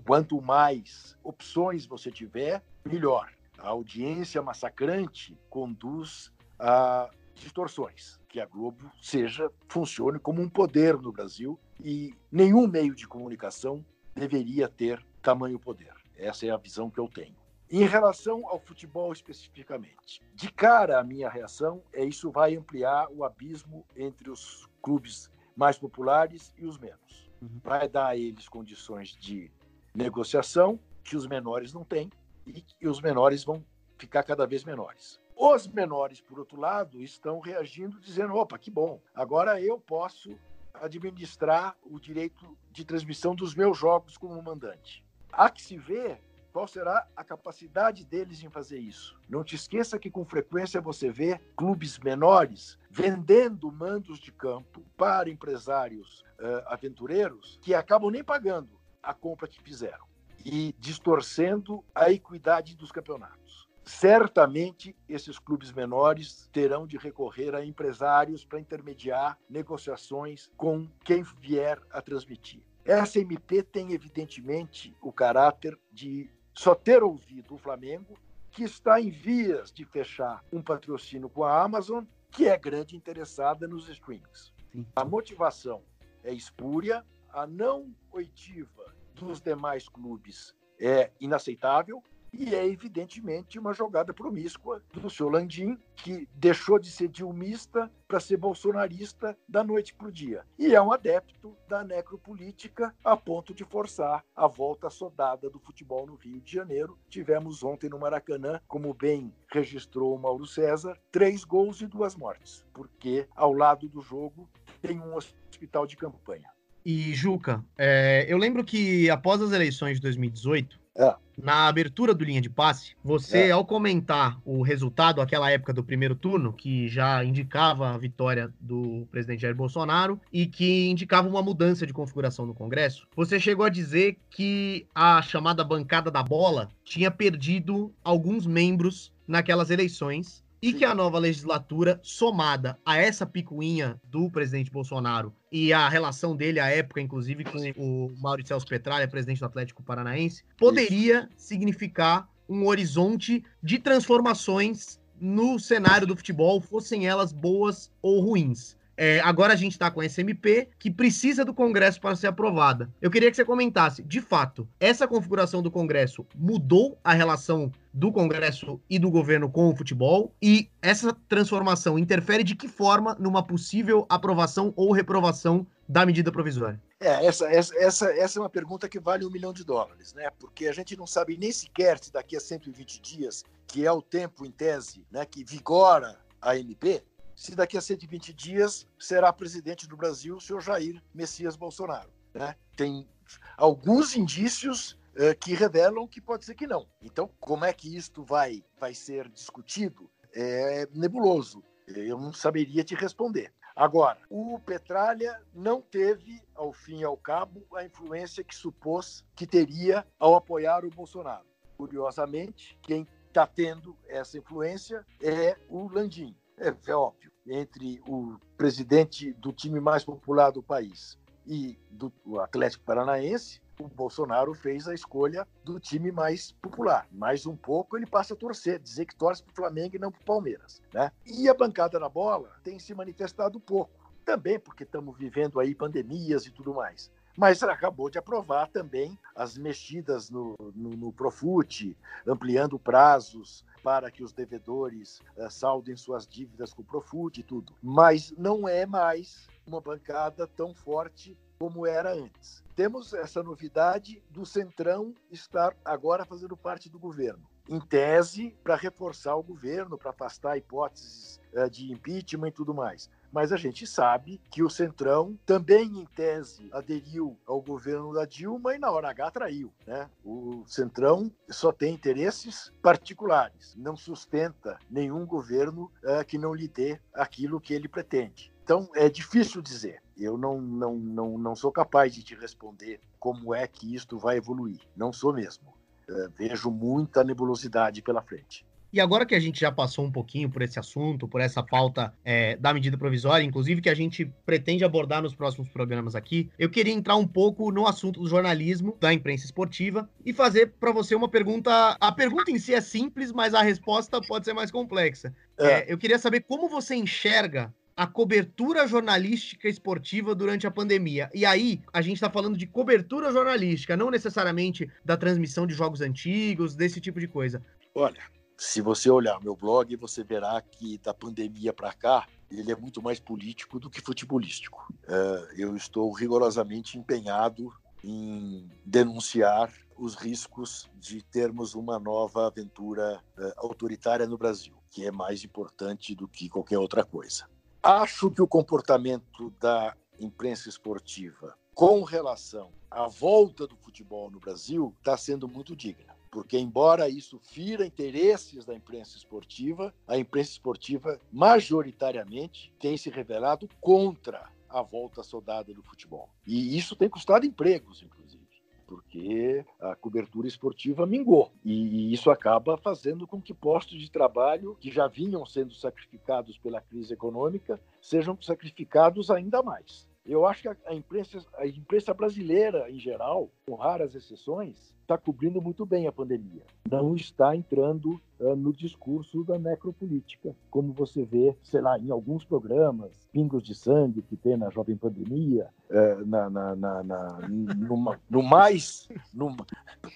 Quanto 0.06 0.42
mais 0.42 1.18
opções 1.24 1.86
você 1.86 2.12
tiver, 2.12 2.64
melhor. 2.86 3.32
A 3.58 3.70
audiência 3.70 4.42
massacrante 4.42 5.38
conduz 5.50 6.32
a 6.58 7.10
distorções, 7.36 8.20
que 8.28 8.40
a 8.40 8.46
Globo 8.46 8.92
seja, 9.02 9.50
funcione 9.68 10.20
como 10.20 10.42
um 10.42 10.50
poder 10.50 10.98
no 10.98 11.12
Brasil 11.12 11.60
e 11.80 12.14
nenhum 12.32 12.68
meio 12.68 12.94
de 12.94 13.08
comunicação 13.08 13.84
deveria 14.14 14.68
ter 14.68 15.04
tamanho 15.22 15.60
poder. 15.60 15.94
Essa 16.16 16.46
é 16.46 16.50
a 16.50 16.58
visão 16.58 16.90
que 16.90 17.00
eu 17.00 17.08
tenho. 17.08 17.36
Em 17.72 17.86
relação 17.86 18.48
ao 18.48 18.60
futebol 18.60 19.14
especificamente, 19.14 20.22
de 20.34 20.52
cara 20.52 21.00
a 21.00 21.04
minha 21.04 21.30
reação 21.30 21.84
é 21.94 22.04
isso 22.04 22.32
vai 22.32 22.56
ampliar 22.56 23.08
o 23.12 23.24
abismo 23.24 23.86
entre 23.96 24.30
os 24.30 24.69
clubes 24.82 25.32
mais 25.56 25.78
populares 25.78 26.54
e 26.58 26.66
os 26.66 26.78
menos. 26.78 27.30
Uhum. 27.42 27.60
Vai 27.64 27.88
dar 27.88 28.08
a 28.08 28.18
eles 28.18 28.48
condições 28.48 29.10
de 29.10 29.52
negociação 29.94 30.80
que 31.04 31.16
os 31.16 31.28
menores 31.28 31.74
não 31.74 31.84
têm 31.84 32.10
e 32.46 32.62
que 32.62 32.88
os 32.88 33.02
menores 33.02 33.44
vão 33.44 33.64
ficar 33.98 34.24
cada 34.24 34.46
vez 34.46 34.64
menores. 34.64 35.20
Os 35.36 35.68
menores, 35.68 36.20
por 36.22 36.40
outro 36.40 36.60
lado, 36.60 37.02
estão 37.02 37.40
reagindo 37.40 38.00
dizendo: 38.00 38.36
opa, 38.36 38.58
que 38.58 38.70
bom, 38.70 39.02
agora 39.16 39.62
eu 39.62 39.80
posso 39.80 40.38
administrar 40.74 41.78
o 41.84 42.00
direito 42.00 42.58
de 42.72 42.86
transmissão 42.86 43.36
dos 43.36 43.56
meus 43.56 43.78
jogos 43.78 44.18
como 44.18 44.42
mandante. 44.42 45.06
Há 45.32 45.50
que 45.50 45.62
se 45.62 45.78
ver 45.78 46.22
qual 46.60 46.68
será 46.68 47.08
a 47.16 47.24
capacidade 47.24 48.04
deles 48.04 48.44
em 48.44 48.50
fazer 48.50 48.80
isso? 48.80 49.18
Não 49.30 49.46
te 49.46 49.56
esqueça 49.56 49.98
que 49.98 50.12
com 50.12 50.26
frequência 50.26 50.82
você 50.82 51.10
vê 51.10 51.40
clubes 51.56 51.98
menores 51.98 52.78
vendendo 52.92 53.72
mandos 53.72 54.20
de 54.20 54.30
campo 54.30 54.84
para 54.98 55.30
empresários 55.30 56.20
uh, 56.38 56.68
aventureiros 56.68 57.58
que 57.62 57.74
acabam 57.74 58.12
nem 58.12 58.26
pagando 58.26 58.78
a 59.02 59.14
compra 59.14 59.48
que 59.48 59.62
fizeram 59.62 60.06
e 60.44 60.76
distorcendo 60.78 61.82
a 61.96 62.12
equidade 62.12 62.76
dos 62.76 62.92
campeonatos. 62.92 63.70
Certamente 63.86 64.94
esses 65.08 65.40
clubes 65.40 65.72
menores 65.72 66.50
terão 66.52 66.86
de 66.86 66.98
recorrer 66.98 67.56
a 67.56 67.64
empresários 67.64 68.44
para 68.44 68.60
intermediar 68.60 69.40
negociações 69.50 70.52
com 70.58 70.90
quem 71.06 71.24
vier 71.40 71.82
a 71.90 72.02
transmitir. 72.02 72.62
Essa 72.84 73.20
MP 73.20 73.64
tem, 73.64 73.94
evidentemente, 73.94 74.94
o 75.00 75.14
caráter 75.14 75.80
de 75.92 76.30
só 76.60 76.76
ter 76.76 77.02
ouvido 77.02 77.56
o 77.56 77.58
Flamengo, 77.58 78.20
que 78.52 78.66
está 78.66 79.00
em 79.00 79.10
vias 79.10 79.72
de 79.72 79.86
fechar 79.86 80.44
um 80.52 80.62
patrocínio 80.62 81.30
com 81.30 81.46
a 81.46 81.64
Amazon, 81.64 82.04
que 82.30 82.50
é 82.50 82.58
grande 82.58 82.98
interessada 82.98 83.66
nos 83.66 83.88
streamings. 83.88 84.54
Sim. 84.70 84.86
A 84.94 85.06
motivação 85.06 85.82
é 86.22 86.34
espúria, 86.34 87.06
a 87.30 87.48
não 87.48 87.96
oitiva 88.12 88.94
dos 89.16 89.40
demais 89.40 89.88
clubes 89.88 90.54
é 90.78 91.12
inaceitável 91.18 92.04
e 92.34 92.56
é 92.56 92.66
evidentemente 92.66 93.60
uma 93.60 93.74
jogada 93.74 94.14
promíscua 94.14 94.82
do 94.94 95.10
senhor 95.10 95.32
Landim, 95.32 95.78
que 95.96 96.28
deixou 96.34 96.80
de 96.80 96.90
ser 96.90 97.08
dilmista 97.08 97.92
para 98.08 98.20
ser 98.20 98.38
bolsonarista 98.38 99.38
da 99.48 99.64
noite 99.64 99.94
para 99.94 100.08
o 100.08 100.12
dia. 100.12 100.44
E 100.58 100.74
é 100.74 100.82
um 100.82 100.92
adepto 100.92 101.56
da 101.68 101.84
necropolítica 101.84 102.96
a 103.04 103.16
ponto 103.16 103.54
de 103.54 103.64
forçar 103.64 104.24
a 104.36 104.48
volta 104.48 104.90
soldada 104.90 105.50
do 105.50 105.60
futebol 105.60 106.08
no 106.08 106.16
Rio 106.16 106.42
de 106.42 106.52
Janeiro. 106.52 106.98
Tivemos 107.10 107.64
ontem 107.64 107.90
no 107.90 108.00
Maracanã, 108.00 108.60
como 108.68 108.94
bem 108.94 109.34
registrou 109.52 110.16
o 110.16 110.20
Mauro 110.20 110.46
César, 110.46 110.98
três 111.12 111.44
gols 111.44 111.82
e 111.82 111.88
duas 111.88 112.16
mortes, 112.16 112.66
porque 112.74 113.28
ao 113.36 113.54
lado 113.54 113.88
do 113.88 114.02
jogo 114.02 114.50
tem 114.82 115.00
um 115.00 115.16
hospital 115.16 115.86
de 115.86 115.98
campanha. 115.98 116.50
E, 116.86 117.14
Juca, 117.14 117.64
é, 117.78 118.26
eu 118.28 118.38
lembro 118.38 118.64
que 118.64 119.10
após 119.10 119.42
as 119.42 119.52
eleições 119.52 119.96
de 119.96 120.02
2018, 120.02 120.80
é. 121.00 121.16
Na 121.42 121.70
abertura 121.70 122.14
do 122.14 122.26
linha 122.26 122.42
de 122.42 122.50
passe, 122.50 122.96
você, 123.02 123.48
é. 123.48 123.52
ao 123.52 123.66
comentar 123.66 124.38
o 124.44 124.62
resultado, 124.62 125.22
aquela 125.22 125.50
época 125.50 125.72
do 125.72 125.82
primeiro 125.82 126.14
turno, 126.14 126.52
que 126.52 126.90
já 126.90 127.24
indicava 127.24 127.92
a 127.92 127.98
vitória 127.98 128.54
do 128.60 129.08
presidente 129.10 129.44
Jair 129.44 129.56
Bolsonaro 129.56 130.20
e 130.34 130.46
que 130.46 130.90
indicava 130.90 131.30
uma 131.30 131.42
mudança 131.42 131.88
de 131.88 131.94
configuração 131.94 132.46
no 132.46 132.54
Congresso, 132.54 133.08
você 133.16 133.40
chegou 133.40 133.66
a 133.66 133.70
dizer 133.70 134.18
que 134.30 134.86
a 134.94 135.22
chamada 135.22 135.64
bancada 135.64 136.12
da 136.12 136.22
bola 136.22 136.70
tinha 136.84 137.10
perdido 137.10 137.94
alguns 138.04 138.46
membros 138.46 139.14
naquelas 139.26 139.70
eleições 139.70 140.44
e 140.62 140.74
que 140.74 140.84
a 140.84 140.94
nova 140.94 141.18
legislatura, 141.18 142.00
somada 142.04 142.78
a 142.86 142.98
essa 142.98 143.26
picuinha 143.26 144.00
do 144.04 144.30
presidente 144.30 144.72
Bolsonaro 144.72 145.34
e 145.52 145.72
a 145.72 145.88
relação 145.88 146.36
dele 146.36 146.60
à 146.60 146.68
época, 146.68 147.02
inclusive, 147.02 147.44
com 147.44 147.58
o 147.78 148.14
Maurício 148.18 148.50
Celso 148.50 148.68
Petralha, 148.68 149.08
presidente 149.08 149.40
do 149.40 149.46
Atlético 149.46 149.84
Paranaense, 149.84 150.44
poderia 150.58 151.30
Isso. 151.36 151.48
significar 151.48 152.28
um 152.48 152.66
horizonte 152.68 153.44
de 153.62 153.80
transformações 153.80 155.00
no 155.20 155.60
cenário 155.60 156.08
do 156.08 156.16
futebol, 156.16 156.62
fossem 156.62 157.08
elas 157.08 157.32
boas 157.32 157.92
ou 158.02 158.22
ruins. 158.22 158.78
É, 159.02 159.22
agora 159.22 159.54
a 159.54 159.56
gente 159.56 159.72
está 159.72 159.90
com 159.90 160.02
a 160.02 160.06
SMP, 160.06 160.68
que 160.78 160.92
precisa 160.92 161.46
do 161.46 161.54
Congresso 161.54 162.02
para 162.02 162.18
ser 162.18 162.28
aprovada. 162.28 162.94
Eu 163.02 163.10
queria 163.10 163.32
que 163.32 163.38
você 163.38 163.46
comentasse, 163.46 164.04
de 164.04 164.20
fato, 164.20 164.68
essa 164.78 165.08
configuração 165.08 165.62
do 165.62 165.72
Congresso 165.72 166.28
mudou 166.36 167.00
a 167.02 167.14
relação 167.14 167.72
do 167.94 168.12
Congresso 168.12 168.78
e 168.90 169.00
do 169.00 169.10
governo 169.10 169.50
com 169.50 169.70
o 169.70 169.76
futebol? 169.76 170.36
E 170.42 170.70
essa 170.82 171.16
transformação 171.30 171.98
interfere 171.98 172.44
de 172.44 172.56
que 172.56 172.68
forma 172.68 173.16
numa 173.18 173.42
possível 173.42 174.06
aprovação 174.10 174.74
ou 174.76 174.92
reprovação 174.92 175.66
da 175.88 176.06
medida 176.06 176.30
provisória? 176.30 176.78
É, 177.00 177.26
essa, 177.26 177.50
essa, 177.50 177.74
essa, 177.78 178.12
essa 178.12 178.38
é 178.38 178.42
uma 178.42 178.50
pergunta 178.50 178.90
que 178.90 179.00
vale 179.00 179.26
um 179.26 179.32
milhão 179.32 179.54
de 179.54 179.64
dólares, 179.64 180.14
né? 180.14 180.30
Porque 180.38 180.68
a 180.68 180.74
gente 180.74 180.98
não 180.98 181.08
sabe 181.08 181.38
nem 181.38 181.54
sequer 181.54 181.98
se 182.04 182.12
daqui 182.12 182.36
a 182.36 182.40
120 182.42 183.02
dias, 183.02 183.46
que 183.66 183.86
é 183.86 183.92
o 183.94 184.02
tempo, 184.02 184.46
em 184.46 184.52
tese, 184.52 185.06
né, 185.10 185.26
que 185.26 185.42
vigora 185.46 186.20
a 186.42 186.58
MP, 186.58 187.02
se 187.40 187.56
daqui 187.56 187.78
a 187.78 187.82
120 187.82 188.34
dias 188.34 188.86
será 189.00 189.32
presidente 189.32 189.88
do 189.88 189.96
Brasil 189.96 190.36
o 190.36 190.42
senhor 190.42 190.60
Jair 190.60 191.02
Messias 191.14 191.56
Bolsonaro. 191.56 192.12
Né? 192.34 192.54
Tem 192.76 193.08
alguns 193.56 194.14
indícios 194.14 195.00
uh, 195.16 195.34
que 195.40 195.54
revelam 195.54 196.06
que 196.06 196.20
pode 196.20 196.44
ser 196.44 196.54
que 196.54 196.68
não. 196.68 196.86
Então, 197.02 197.32
como 197.40 197.64
é 197.64 197.72
que 197.72 197.96
isto 197.96 198.26
vai, 198.26 198.62
vai 198.78 198.94
ser 198.94 199.30
discutido? 199.30 200.12
É 200.34 200.86
nebuloso. 200.94 201.64
Eu 201.88 202.20
não 202.20 202.34
saberia 202.34 202.84
te 202.84 202.94
responder. 202.94 203.54
Agora, 203.74 204.20
o 204.30 204.60
Petralha 204.60 205.42
não 205.54 205.82
teve, 205.82 206.44
ao 206.54 206.74
fim 206.74 207.00
e 207.00 207.04
ao 207.06 207.16
cabo, 207.16 207.66
a 207.74 207.86
influência 207.86 208.44
que 208.44 208.54
supôs 208.54 209.24
que 209.34 209.48
teria 209.48 210.06
ao 210.20 210.36
apoiar 210.36 210.84
o 210.84 210.90
Bolsonaro. 210.90 211.48
Curiosamente, 211.78 212.78
quem 212.82 213.08
está 213.30 213.48
tendo 213.48 213.98
essa 214.10 214.38
influência 214.38 215.06
é 215.22 215.58
o 215.70 215.88
Landim. 215.88 216.36
É, 216.60 216.76
é, 216.88 216.94
óbvio, 216.94 217.29
entre 217.50 218.02
o 218.08 218.38
presidente 218.56 219.34
do 219.34 219.52
time 219.52 219.80
mais 219.80 220.04
popular 220.04 220.52
do 220.52 220.62
país 220.62 221.18
e 221.46 221.78
do 221.90 222.12
Atlético 222.40 222.84
Paranaense, 222.84 223.60
o 223.80 223.88
Bolsonaro 223.88 224.54
fez 224.54 224.88
a 224.88 224.94
escolha 224.94 225.48
do 225.64 225.80
time 225.80 226.12
mais 226.12 226.52
popular. 226.52 227.08
Mais 227.12 227.46
um 227.46 227.56
pouco 227.56 227.98
ele 227.98 228.06
passa 228.06 228.34
a 228.34 228.38
torcer, 228.38 228.78
dizer 228.80 229.06
que 229.06 229.16
torce 229.16 229.42
para 229.42 229.52
o 229.52 229.56
Flamengo 229.56 229.96
e 229.96 230.00
não 230.00 230.12
para 230.12 230.22
o 230.22 230.26
Palmeiras. 230.26 230.82
Né? 230.94 231.12
E 231.26 231.50
a 231.50 231.54
bancada 231.54 231.98
na 232.00 232.10
bola 232.10 232.52
tem 232.64 232.78
se 232.78 232.94
manifestado 232.94 233.60
pouco. 233.60 233.92
Também 234.26 234.60
porque 234.60 234.84
estamos 234.84 235.18
vivendo 235.18 235.60
aí 235.60 235.74
pandemias 235.74 236.46
e 236.46 236.52
tudo 236.52 236.74
mais. 236.74 237.12
Mas 237.38 237.64
acabou 237.64 238.10
de 238.10 238.20
aprovar 238.20 238.68
também 238.68 239.18
as 239.34 239.58
mexidas 239.58 240.30
no, 240.30 240.56
no, 240.76 240.90
no 240.90 241.14
Profut, 241.14 241.98
ampliando 242.28 242.78
prazos 242.78 243.64
para 243.84 244.12
que 244.12 244.24
os 244.24 244.34
devedores 244.34 245.22
uh, 245.38 245.50
saldem 245.50 245.96
suas 245.96 246.28
dívidas 246.28 246.74
com 246.74 246.82
o 246.82 246.86
Profut 246.86 247.40
e 247.40 247.44
tudo. 247.44 247.74
Mas 247.82 248.32
não 248.38 248.68
é 248.68 248.86
mais 248.86 249.48
uma 249.66 249.82
bancada 249.82 250.48
tão 250.48 250.74
forte 250.74 251.38
como 251.60 251.86
era 251.86 252.14
antes. 252.14 252.64
Temos 252.76 253.14
essa 253.14 253.44
novidade 253.44 254.24
do 254.30 254.46
Centrão 254.46 255.14
estar 255.30 255.76
agora 255.84 256.26
fazendo 256.26 256.56
parte 256.56 256.90
do 256.90 256.98
governo. 256.98 257.44
Em 257.68 257.80
tese, 257.80 258.56
para 258.64 258.76
reforçar 258.76 259.36
o 259.36 259.44
governo, 259.44 259.98
para 259.98 260.12
afastar 260.12 260.58
hipóteses 260.58 261.40
uh, 261.54 261.70
de 261.70 261.92
impeachment 261.92 262.48
e 262.48 262.54
tudo 262.54 262.74
mais. 262.74 263.10
Mas 263.32 263.52
a 263.52 263.58
gente 263.58 263.86
sabe 263.86 264.42
que 264.50 264.64
o 264.64 264.70
Centrão 264.70 265.38
também, 265.46 265.86
em 266.00 266.06
tese, 266.06 266.70
aderiu 266.72 267.38
ao 267.46 267.62
governo 267.62 268.14
da 268.14 268.26
Dilma 268.26 268.76
e 268.76 268.80
na 268.80 268.90
hora 268.92 269.10
H 269.10 269.32
traiu. 269.32 269.74
Né? 269.86 270.10
O 270.24 270.64
Centrão 270.66 271.32
só 271.50 271.72
tem 271.72 271.94
interesses 271.94 272.74
particulares, 272.82 273.76
não 273.76 273.96
sustenta 273.96 274.80
nenhum 274.90 275.26
governo 275.26 275.92
uh, 276.04 276.26
que 276.26 276.38
não 276.38 276.54
lhe 276.54 276.68
dê 276.68 277.00
aquilo 277.14 277.62
que 277.62 277.74
ele 277.74 277.88
pretende. 277.88 278.52
Então, 278.64 278.88
é 278.94 279.10
difícil 279.10 279.62
dizer. 279.62 280.02
Eu 280.16 280.38
não, 280.38 280.62
não, 280.62 280.96
não, 280.96 281.38
não 281.38 281.56
sou 281.56 281.72
capaz 281.72 282.14
de 282.14 282.22
te 282.22 282.36
responder 282.36 283.00
como 283.20 283.56
é 283.56 283.68
que 283.68 283.96
isto 283.96 284.20
vai 284.20 284.38
evoluir. 284.38 284.80
Não 284.96 285.12
sou 285.12 285.34
mesmo. 285.34 285.74
Uh, 286.08 286.30
vejo 286.38 286.70
muita 286.70 287.24
nebulosidade 287.24 288.02
pela 288.02 288.22
frente. 288.22 288.66
E 288.92 289.00
agora 289.00 289.26
que 289.26 289.36
a 289.36 289.40
gente 289.40 289.60
já 289.60 289.72
passou 289.72 290.06
um 290.06 290.12
pouquinho 290.12 290.50
por 290.50 290.62
esse 290.62 290.80
assunto, 290.80 291.28
por 291.28 291.42
essa 291.42 291.62
pauta 291.62 292.14
é, 292.26 292.56
da 292.58 292.74
medida 292.74 292.98
provisória, 292.98 293.44
inclusive 293.44 293.82
que 293.82 293.90
a 293.90 293.94
gente 293.94 294.26
pretende 294.46 294.84
abordar 294.84 295.22
nos 295.22 295.36
próximos 295.36 295.70
programas 295.70 296.16
aqui, 296.16 296.50
eu 296.58 296.70
queria 296.70 296.94
entrar 296.94 297.16
um 297.16 297.28
pouco 297.28 297.72
no 297.72 297.86
assunto 297.86 298.20
do 298.20 298.28
jornalismo, 298.28 298.98
da 299.00 299.14
imprensa 299.14 299.46
esportiva, 299.46 300.10
e 300.26 300.34
fazer 300.34 300.74
para 300.80 300.92
você 300.92 301.14
uma 301.14 301.30
pergunta. 301.30 301.98
A 302.00 302.12
pergunta 302.12 302.50
em 302.50 302.58
si 302.58 302.74
é 302.74 302.82
simples, 302.82 303.32
mas 303.32 303.54
a 303.54 303.62
resposta 303.62 304.20
pode 304.22 304.46
ser 304.46 304.54
mais 304.54 304.72
complexa. 304.72 305.34
É. 305.58 305.68
É, 305.68 305.86
eu 305.88 305.98
queria 305.98 306.18
saber 306.18 306.42
como 306.42 306.68
você 306.68 306.96
enxerga 306.96 307.74
a 307.96 308.08
cobertura 308.08 308.88
jornalística 308.88 309.68
esportiva 309.68 310.34
durante 310.34 310.66
a 310.66 310.72
pandemia. 310.72 311.30
E 311.34 311.46
aí, 311.46 311.82
a 311.92 312.02
gente 312.02 312.16
está 312.16 312.30
falando 312.30 312.58
de 312.58 312.66
cobertura 312.66 313.30
jornalística, 313.30 313.98
não 313.98 314.10
necessariamente 314.10 314.90
da 315.04 315.18
transmissão 315.18 315.68
de 315.68 315.74
jogos 315.74 316.00
antigos, 316.00 316.78
desse 316.78 317.02
tipo 317.02 317.20
de 317.20 317.28
coisa. 317.28 317.62
Olha, 317.94 318.22
se 318.60 318.82
você 318.82 319.10
olhar 319.10 319.40
meu 319.42 319.56
blog, 319.56 319.96
você 319.96 320.22
verá 320.22 320.62
que 320.62 320.98
da 320.98 321.14
pandemia 321.14 321.72
para 321.72 321.94
cá, 321.94 322.28
ele 322.52 322.70
é 322.70 322.76
muito 322.76 323.02
mais 323.02 323.18
político 323.18 323.80
do 323.80 323.90
que 323.90 324.02
futebolístico. 324.02 324.94
É, 325.08 325.54
eu 325.58 325.78
estou 325.78 326.12
rigorosamente 326.12 326.98
empenhado 326.98 327.72
em 328.04 328.70
denunciar 328.86 329.72
os 329.98 330.14
riscos 330.16 330.90
de 330.96 331.24
termos 331.24 331.74
uma 331.74 331.98
nova 331.98 332.48
aventura 332.48 333.24
é, 333.38 333.54
autoritária 333.56 334.28
no 334.28 334.38
Brasil, 334.38 334.76
que 334.90 335.06
é 335.06 335.12
mais 335.12 335.46
importante 335.46 336.14
do 336.14 336.28
que 336.28 336.50
qualquer 336.50 336.80
outra 336.80 337.06
coisa. 337.06 337.46
Acho 337.82 338.30
que 338.30 338.42
o 338.42 338.48
comportamento 338.48 339.52
da 339.58 339.96
imprensa 340.20 340.68
esportiva 340.68 341.58
com 341.74 342.04
relação 342.04 342.72
à 342.92 343.08
volta 343.08 343.66
do 343.66 343.78
futebol 343.78 344.30
no 344.30 344.40
Brasil 344.40 344.94
está 345.00 345.16
sendo 345.16 345.48
muito 345.48 345.74
digna 345.78 346.19
porque 346.32 346.58
embora 346.58 347.10
isso 347.10 347.40
fira 347.40 347.86
interesses 347.86 348.66
da 348.66 348.76
imprensa 348.76 349.18
esportiva, 349.18 349.94
a 350.08 350.18
imprensa 350.18 350.52
esportiva 350.52 351.20
majoritariamente 351.32 352.74
tem 352.80 352.98
se 352.98 353.10
revelado 353.10 353.68
contra 353.82 354.50
a 354.70 354.82
volta 354.82 355.24
soldada 355.24 355.74
do 355.74 355.82
futebol. 355.82 356.30
E 356.46 356.78
isso 356.78 356.96
tem 356.96 357.10
custado 357.10 357.46
empregos, 357.46 358.04
inclusive, 358.04 358.46
porque 358.86 359.66
a 359.80 359.96
cobertura 359.96 360.48
esportiva 360.48 361.06
mingou. 361.06 361.52
E 361.66 362.14
isso 362.14 362.30
acaba 362.30 362.78
fazendo 362.78 363.26
com 363.26 363.42
que 363.42 363.54
postos 363.54 364.00
de 364.00 364.12
trabalho 364.12 364.78
que 364.80 364.92
já 364.92 365.08
vinham 365.08 365.46
sendo 365.46 365.74
sacrificados 365.74 366.58
pela 366.58 366.82
crise 366.82 367.14
econômica 367.14 367.80
sejam 368.00 368.38
sacrificados 368.42 369.32
ainda 369.32 369.64
mais. 369.64 370.09
Eu 370.30 370.46
acho 370.46 370.62
que 370.62 370.70
a 370.86 370.94
imprensa, 370.94 371.44
a 371.58 371.66
imprensa 371.66 372.14
brasileira, 372.14 372.88
em 372.92 373.00
geral, 373.00 373.50
com 373.66 373.74
raras 373.74 374.14
exceções, 374.14 374.94
está 375.02 375.18
cobrindo 375.18 375.60
muito 375.60 375.88
bem 375.88 376.06
a 376.06 376.12
pandemia. 376.12 376.62
Não 376.88 377.16
está 377.16 377.56
entrando 377.56 378.22
uh, 378.40 378.56
no 378.56 378.72
discurso 378.72 379.44
da 379.44 379.58
necropolítica, 379.58 380.56
como 380.70 380.94
você 380.94 381.26
vê, 381.26 381.58
sei 381.64 381.82
lá, 381.82 381.98
em 381.98 382.12
alguns 382.12 382.46
programas, 382.46 383.28
Pingos 383.32 383.64
de 383.64 383.74
Sangue, 383.74 384.22
que 384.22 384.38
tem 384.38 384.56
na 384.56 384.70
Jovem 384.70 384.96
Pandemia, 384.96 385.68
uh, 385.90 386.24
na, 386.24 386.48
na, 386.48 386.76
na, 386.76 387.04
na 387.04 387.40
numa, 387.76 388.20
no 388.30 388.44
mais, 388.44 389.10
numa 389.34 389.66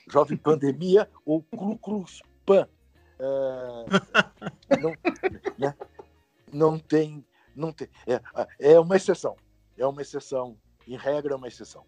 Jovem 0.08 0.38
Pandemia 0.38 1.10
ou 1.25 1.41
Cru 1.41 1.75
Cruz 1.79 2.22
Pan. 2.46 2.67
Uh, 3.20 4.79
não, 4.79 4.91
né? 5.58 5.74
não 6.53 6.77
tem. 6.77 7.25
Não 7.55 7.72
tem 7.72 7.88
é, 8.08 8.20
é 8.60 8.79
uma 8.79 8.96
exceção. 8.96 9.36
É 9.77 9.86
uma 9.86 10.01
exceção. 10.01 10.58
Em 10.88 10.98
regra, 10.98 11.34
é 11.34 11.38
uma 11.38 11.48
exceção 11.48 11.86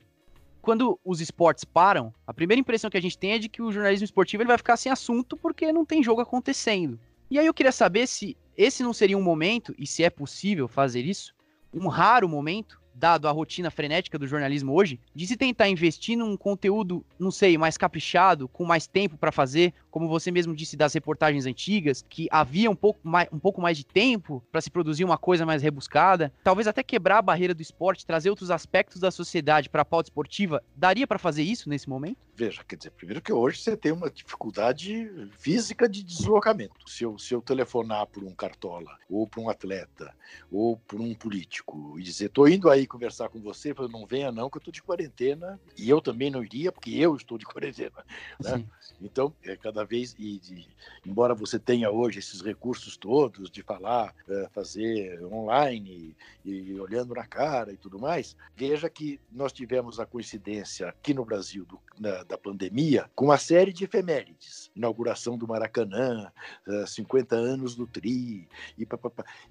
quando 0.65 0.99
os 1.05 1.21
esportes 1.21 1.63
param, 1.63 2.11
a 2.25 2.33
primeira 2.33 2.59
impressão 2.59 2.89
que 2.89 2.97
a 2.97 3.01
gente 3.01 3.19
tem 3.19 3.33
é 3.33 3.37
de 3.37 3.47
que 3.47 3.61
o 3.61 3.71
jornalismo 3.71 4.03
esportivo 4.03 4.41
ele 4.41 4.47
vai 4.47 4.57
ficar 4.57 4.75
sem 4.75 4.91
assunto 4.91 5.37
porque 5.37 5.71
não 5.71 5.85
tem 5.85 6.01
jogo 6.01 6.21
acontecendo. 6.21 6.99
E 7.29 7.37
aí 7.37 7.45
eu 7.45 7.53
queria 7.53 7.71
saber 7.71 8.07
se 8.07 8.35
esse 8.57 8.81
não 8.81 8.91
seria 8.91 9.15
um 9.15 9.21
momento, 9.21 9.75
e 9.77 9.85
se 9.85 10.03
é 10.03 10.09
possível 10.09 10.67
fazer 10.67 11.01
isso, 11.01 11.35
um 11.71 11.87
raro 11.87 12.27
momento, 12.27 12.81
dado 12.95 13.27
a 13.27 13.31
rotina 13.31 13.69
frenética 13.69 14.17
do 14.17 14.25
jornalismo 14.25 14.73
hoje, 14.73 14.99
de 15.13 15.27
se 15.27 15.37
tentar 15.37 15.69
investir 15.69 16.17
num 16.17 16.35
conteúdo, 16.35 17.05
não 17.19 17.29
sei, 17.29 17.59
mais 17.59 17.77
caprichado, 17.77 18.47
com 18.47 18.65
mais 18.65 18.87
tempo 18.87 19.17
para 19.17 19.31
fazer, 19.31 19.71
como 19.95 20.09
você 20.09 20.29
mesmo 20.29 20.53
disse 20.53 20.75
das 20.75 20.93
reportagens 20.93 21.45
antigas, 21.45 22.03
que 22.09 22.27
havia 22.29 22.69
um 22.69 22.75
pouco 22.75 22.99
mais, 23.01 23.29
um 23.31 23.39
pouco 23.39 23.61
mais 23.61 23.77
de 23.77 23.85
tempo 23.85 24.43
para 24.51 24.59
se 24.59 24.69
produzir 24.69 25.05
uma 25.05 25.17
coisa 25.17 25.45
mais 25.45 25.63
rebuscada, 25.63 26.33
talvez 26.43 26.67
até 26.67 26.83
quebrar 26.83 27.19
a 27.19 27.21
barreira 27.21 27.53
do 27.53 27.61
esporte, 27.61 28.05
trazer 28.05 28.29
outros 28.29 28.51
aspectos 28.51 28.99
da 28.99 29.09
sociedade 29.09 29.69
para 29.69 29.83
a 29.83 29.85
pauta 29.85 30.09
esportiva, 30.09 30.61
daria 30.75 31.07
para 31.07 31.17
fazer 31.17 31.43
isso 31.43 31.69
nesse 31.69 31.87
momento? 31.87 32.17
Veja, 32.35 32.61
quer 32.67 32.75
dizer, 32.75 32.91
primeiro 32.91 33.21
que 33.21 33.31
hoje 33.31 33.61
você 33.61 33.77
tem 33.77 33.93
uma 33.93 34.11
dificuldade 34.11 35.09
física 35.37 35.87
de 35.87 36.03
deslocamento. 36.03 36.75
Se 36.85 37.05
eu, 37.05 37.17
se 37.17 37.33
eu 37.33 37.41
telefonar 37.41 38.05
por 38.07 38.21
um 38.21 38.35
cartola, 38.35 38.97
ou 39.09 39.25
para 39.25 39.39
um 39.39 39.49
atleta, 39.49 40.13
ou 40.51 40.75
por 40.75 40.99
um 40.99 41.13
político, 41.13 41.97
e 41.97 42.03
dizer, 42.03 42.25
estou 42.25 42.49
indo 42.49 42.69
aí 42.69 42.85
conversar 42.85 43.29
com 43.29 43.39
você, 43.39 43.73
falei, 43.73 43.89
não 43.89 44.05
venha 44.05 44.29
não, 44.29 44.49
que 44.49 44.57
eu 44.57 44.59
estou 44.59 44.73
de 44.73 44.83
quarentena, 44.83 45.57
e 45.77 45.89
eu 45.89 46.01
também 46.01 46.29
não 46.29 46.43
iria, 46.43 46.69
porque 46.69 46.91
eu 46.91 47.15
estou 47.15 47.37
de 47.37 47.45
quarentena. 47.47 48.03
Né? 48.43 48.65
Então, 48.99 49.33
é 49.41 49.55
cada 49.55 49.84
cada 49.85 49.87
vez, 49.87 50.15
e 50.17 50.39
de, 50.39 50.67
embora 51.05 51.35
você 51.35 51.59
tenha 51.59 51.89
hoje 51.89 52.19
esses 52.19 52.41
recursos 52.41 52.97
todos 52.97 53.49
de 53.49 53.61
falar, 53.61 54.13
uh, 54.27 54.49
fazer 54.51 55.23
online 55.25 56.15
e, 56.43 56.49
e, 56.49 56.79
olhando 56.79 57.13
na 57.13 57.25
cara 57.25 57.71
e 57.71 57.77
tudo 57.77 57.99
mais, 57.99 58.35
veja 58.55 58.89
que 58.89 59.19
nós 59.31 59.53
tivemos 59.53 59.99
a 59.99 60.05
coincidência 60.05 60.89
aqui 60.89 61.13
no 61.13 61.23
Brasil 61.23 61.65
do, 61.65 61.79
na, 61.99 62.23
da 62.23 62.37
pandemia 62.37 63.09
com 63.15 63.25
uma 63.25 63.37
série 63.37 63.71
de 63.71 63.85
efemérides. 63.85 64.71
Inauguração 64.75 65.37
do 65.37 65.47
Maracanã, 65.47 66.31
uh, 66.67 66.87
50 66.87 67.35
anos 67.35 67.75
do 67.75 67.85
TRI, 67.85 68.47
e, 68.77 68.87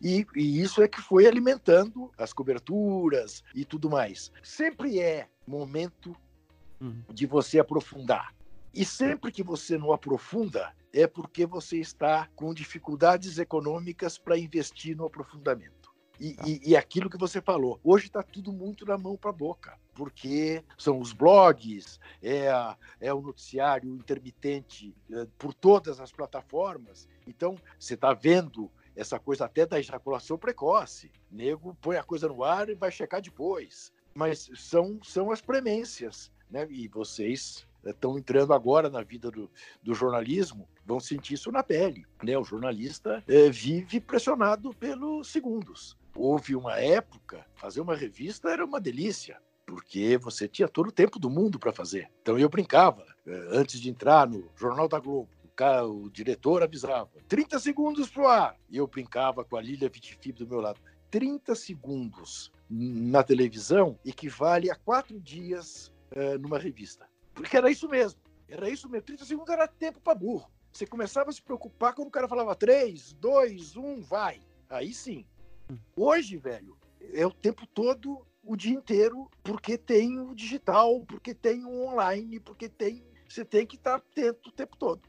e, 0.03 0.27
e 0.35 0.61
isso 0.61 0.83
é 0.83 0.89
que 0.89 1.01
foi 1.01 1.27
alimentando 1.27 2.11
as 2.19 2.33
coberturas 2.33 3.43
e 3.55 3.65
tudo 3.65 3.89
mais. 3.89 4.33
Sempre 4.43 4.99
é 4.99 5.29
momento 5.47 6.17
uhum. 6.81 7.03
de 7.13 7.27
você 7.27 7.59
aprofundar. 7.59 8.35
E 8.75 8.85
sempre 8.85 9.31
que 9.31 9.43
você 9.43 9.79
não 9.79 9.93
aprofunda, 9.93 10.75
é 10.93 11.07
porque 11.07 11.47
você 11.47 11.79
está 11.79 12.29
com 12.35 12.53
dificuldades 12.53 13.39
econômicas 13.39 14.19
para 14.19 14.37
investir 14.37 14.97
no 14.97 15.07
aprofundamento. 15.07 15.95
E, 16.19 16.35
tá. 16.35 16.45
e, 16.47 16.61
e, 16.71 16.77
aquilo 16.77 17.11
que 17.11 17.19
você 17.19 17.41
falou, 17.41 17.79
hoje 17.83 18.07
está 18.07 18.23
tudo 18.23 18.53
muito 18.53 18.85
na 18.85 18.97
mão 18.99 19.17
para 19.17 19.31
a 19.31 19.33
boca, 19.33 19.79
porque 19.95 20.65
são 20.79 20.99
os 20.99 21.13
blogs, 21.13 22.01
é, 22.23 22.49
a, 22.49 22.77
é 23.01 23.13
o 23.13 23.21
noticiário 23.21 23.95
intermitente 23.95 24.95
é, 25.11 25.27
por 25.39 25.55
todas 25.55 26.01
as 26.01 26.11
plataformas. 26.13 27.09
Então, 27.27 27.57
você 27.79 27.95
está 27.95 28.13
vendo 28.13 28.71
essa 28.97 29.19
coisa 29.19 29.45
até 29.45 29.67
da 29.67 29.79
ejaculação 29.79 30.39
precoce. 30.39 31.11
Nego 31.31 31.77
põe 31.81 31.97
a 31.97 32.05
coisa 32.05 32.29
no 32.29 32.43
ar 32.43 32.69
e 32.69 32.75
vai 32.75 32.91
checar 32.91 33.21
depois. 33.21 33.93
Mas 34.15 34.51
são, 34.55 35.01
são 35.03 35.33
as 35.33 35.41
premências, 35.41 36.31
né? 36.49 36.67
E 36.71 36.87
vocês 36.87 37.67
estão 37.87 38.19
entrando 38.19 38.53
agora 38.53 38.89
na 38.89 39.03
vida 39.03 39.31
do, 39.31 39.51
do, 39.83 39.95
jornalismo, 39.95 40.69
vão 40.85 41.01
sentir 41.01 41.35
isso 41.35 41.51
na 41.53 41.63
pele. 41.63 42.07
Né? 42.23 42.37
O 42.37 42.45
jornalista 42.45 43.23
é, 43.29 43.51
vive 43.51 44.01
pressionado 44.01 44.73
pelos 44.75 45.29
segundos. 45.29 45.97
Houve 46.15 46.55
uma 46.55 46.79
época, 46.79 47.45
fazer 47.55 47.81
uma 47.81 47.97
revista 47.97 48.51
era 48.51 48.65
uma 48.65 48.81
delícia, 48.81 49.41
porque 49.67 50.17
você 50.19 50.47
tinha 50.47 50.69
todo 50.69 50.89
o 50.89 50.93
tempo 50.93 51.19
do 51.19 51.29
mundo 51.29 51.59
para 51.59 51.73
fazer. 51.73 52.11
Então 52.23 52.39
eu 52.39 52.49
brincava, 52.49 53.05
é, 53.27 53.49
antes 53.51 53.81
de 53.81 53.91
entrar 53.91 54.29
no 54.29 54.49
Jornal 54.57 54.89
da 54.89 55.01
Globo, 55.01 55.29
o 55.89 56.11
diretor 56.11 56.63
avisava, 56.63 57.11
30 57.29 57.59
segundos 57.61 58.11
pro 58.11 58.27
ar. 58.27 58.57
E 58.69 58.77
eu 58.77 58.87
brincava 58.87 59.45
com 59.45 59.57
a 59.57 59.63
Lília 59.63 59.89
Vitifib 59.89 60.39
do 60.39 60.49
meu 60.49 60.61
lado. 60.61 60.81
30 61.11 61.55
segundos 61.55 62.51
na 62.69 63.23
televisão 63.23 63.97
equivale 64.05 64.69
a 64.69 64.75
quatro 64.75 65.21
dias 65.21 65.93
uh, 66.11 66.37
numa 66.41 66.59
revista. 66.59 67.07
Porque 67.35 67.57
era 67.57 67.71
isso 67.71 67.89
mesmo. 67.89 68.21
Era 68.49 68.69
isso 68.69 68.89
mesmo. 68.89 69.07
30 69.07 69.25
segundos 69.25 69.53
era 69.53 69.67
tempo 69.67 70.01
para 70.01 70.15
burro. 70.15 70.49
Você 70.73 70.87
começava 70.87 71.31
a 71.31 71.33
se 71.33 71.43
preocupar 71.43 71.95
quando 71.95 72.09
o 72.09 72.11
cara 72.11 72.29
falava 72.29 72.55
3, 72.55 73.13
2, 73.15 73.77
1, 73.77 74.03
vai. 74.03 74.41
Aí 74.69 74.93
sim. 74.93 75.27
Hoje, 75.97 76.37
velho, 76.37 76.77
é 77.13 77.27
o 77.27 77.33
tempo 77.33 77.67
todo, 77.67 78.27
o 78.43 78.57
dia 78.57 78.75
inteiro, 78.75 79.31
porque 79.43 79.79
tem 79.79 80.19
o 80.19 80.35
digital, 80.35 81.05
porque 81.07 81.35
tem 81.35 81.65
o 81.65 81.87
online, 81.87 82.41
porque 82.41 82.69
tem. 82.69 83.05
Você 83.29 83.45
tem 83.45 83.67
que 83.67 83.77
estar 83.77 83.97
atento 83.97 84.51
o 84.51 84.53
tempo 84.53 84.77
todo. 84.77 85.03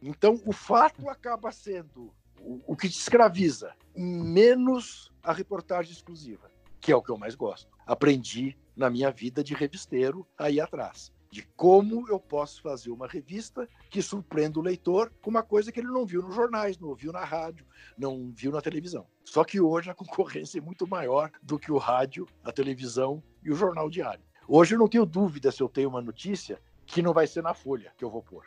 Então, 0.00 0.40
o 0.44 0.52
fato 0.52 1.08
acaba 1.08 1.50
sendo 1.52 2.12
o, 2.40 2.76
que 2.76 2.88
te 2.88 2.98
escraviza, 2.98 3.74
menos 3.94 5.12
a 5.22 5.32
reportagem 5.32 5.92
exclusiva, 5.92 6.50
que 6.80 6.90
é 6.90 6.96
o 6.96 7.02
que 7.02 7.10
eu 7.10 7.16
mais 7.16 7.36
gosto. 7.36 7.70
Aprendi 7.86 8.58
na 8.74 8.90
minha 8.90 9.10
vida 9.10 9.44
de 9.44 9.54
revisteiro 9.54 10.26
aí 10.36 10.60
atrás 10.60 11.12
de 11.32 11.40
como 11.56 12.06
eu 12.10 12.20
posso 12.20 12.60
fazer 12.60 12.90
uma 12.90 13.06
revista 13.06 13.66
que 13.88 14.02
surpreenda 14.02 14.60
o 14.60 14.62
leitor 14.62 15.10
com 15.22 15.30
uma 15.30 15.42
coisa 15.42 15.72
que 15.72 15.80
ele 15.80 15.88
não 15.88 16.04
viu 16.04 16.20
nos 16.20 16.34
jornais, 16.34 16.78
não 16.78 16.94
viu 16.94 17.10
na 17.10 17.24
rádio, 17.24 17.64
não 17.96 18.30
viu 18.30 18.52
na 18.52 18.60
televisão. 18.60 19.06
Só 19.24 19.42
que 19.42 19.58
hoje 19.58 19.88
a 19.88 19.94
concorrência 19.96 20.58
é 20.58 20.60
muito 20.60 20.86
maior 20.86 21.32
do 21.42 21.58
que 21.58 21.72
o 21.72 21.78
rádio, 21.78 22.28
a 22.44 22.52
televisão 22.52 23.22
e 23.42 23.50
o 23.50 23.54
jornal 23.54 23.88
diário. 23.88 24.22
Hoje 24.46 24.74
eu 24.74 24.78
não 24.78 24.86
tenho 24.86 25.06
dúvida 25.06 25.50
se 25.50 25.62
eu 25.62 25.70
tenho 25.70 25.88
uma 25.88 26.02
notícia 26.02 26.60
que 26.84 27.00
não 27.00 27.14
vai 27.14 27.26
ser 27.26 27.42
na 27.42 27.54
Folha 27.54 27.94
que 27.96 28.04
eu 28.04 28.10
vou 28.10 28.22
pôr. 28.22 28.44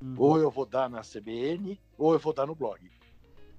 Uhum. 0.00 0.14
Ou 0.16 0.38
eu 0.38 0.48
vou 0.50 0.64
dar 0.64 0.88
na 0.88 1.00
CBN, 1.00 1.80
ou 1.98 2.12
eu 2.12 2.20
vou 2.20 2.32
dar 2.32 2.46
no 2.46 2.54
blog. 2.54 2.88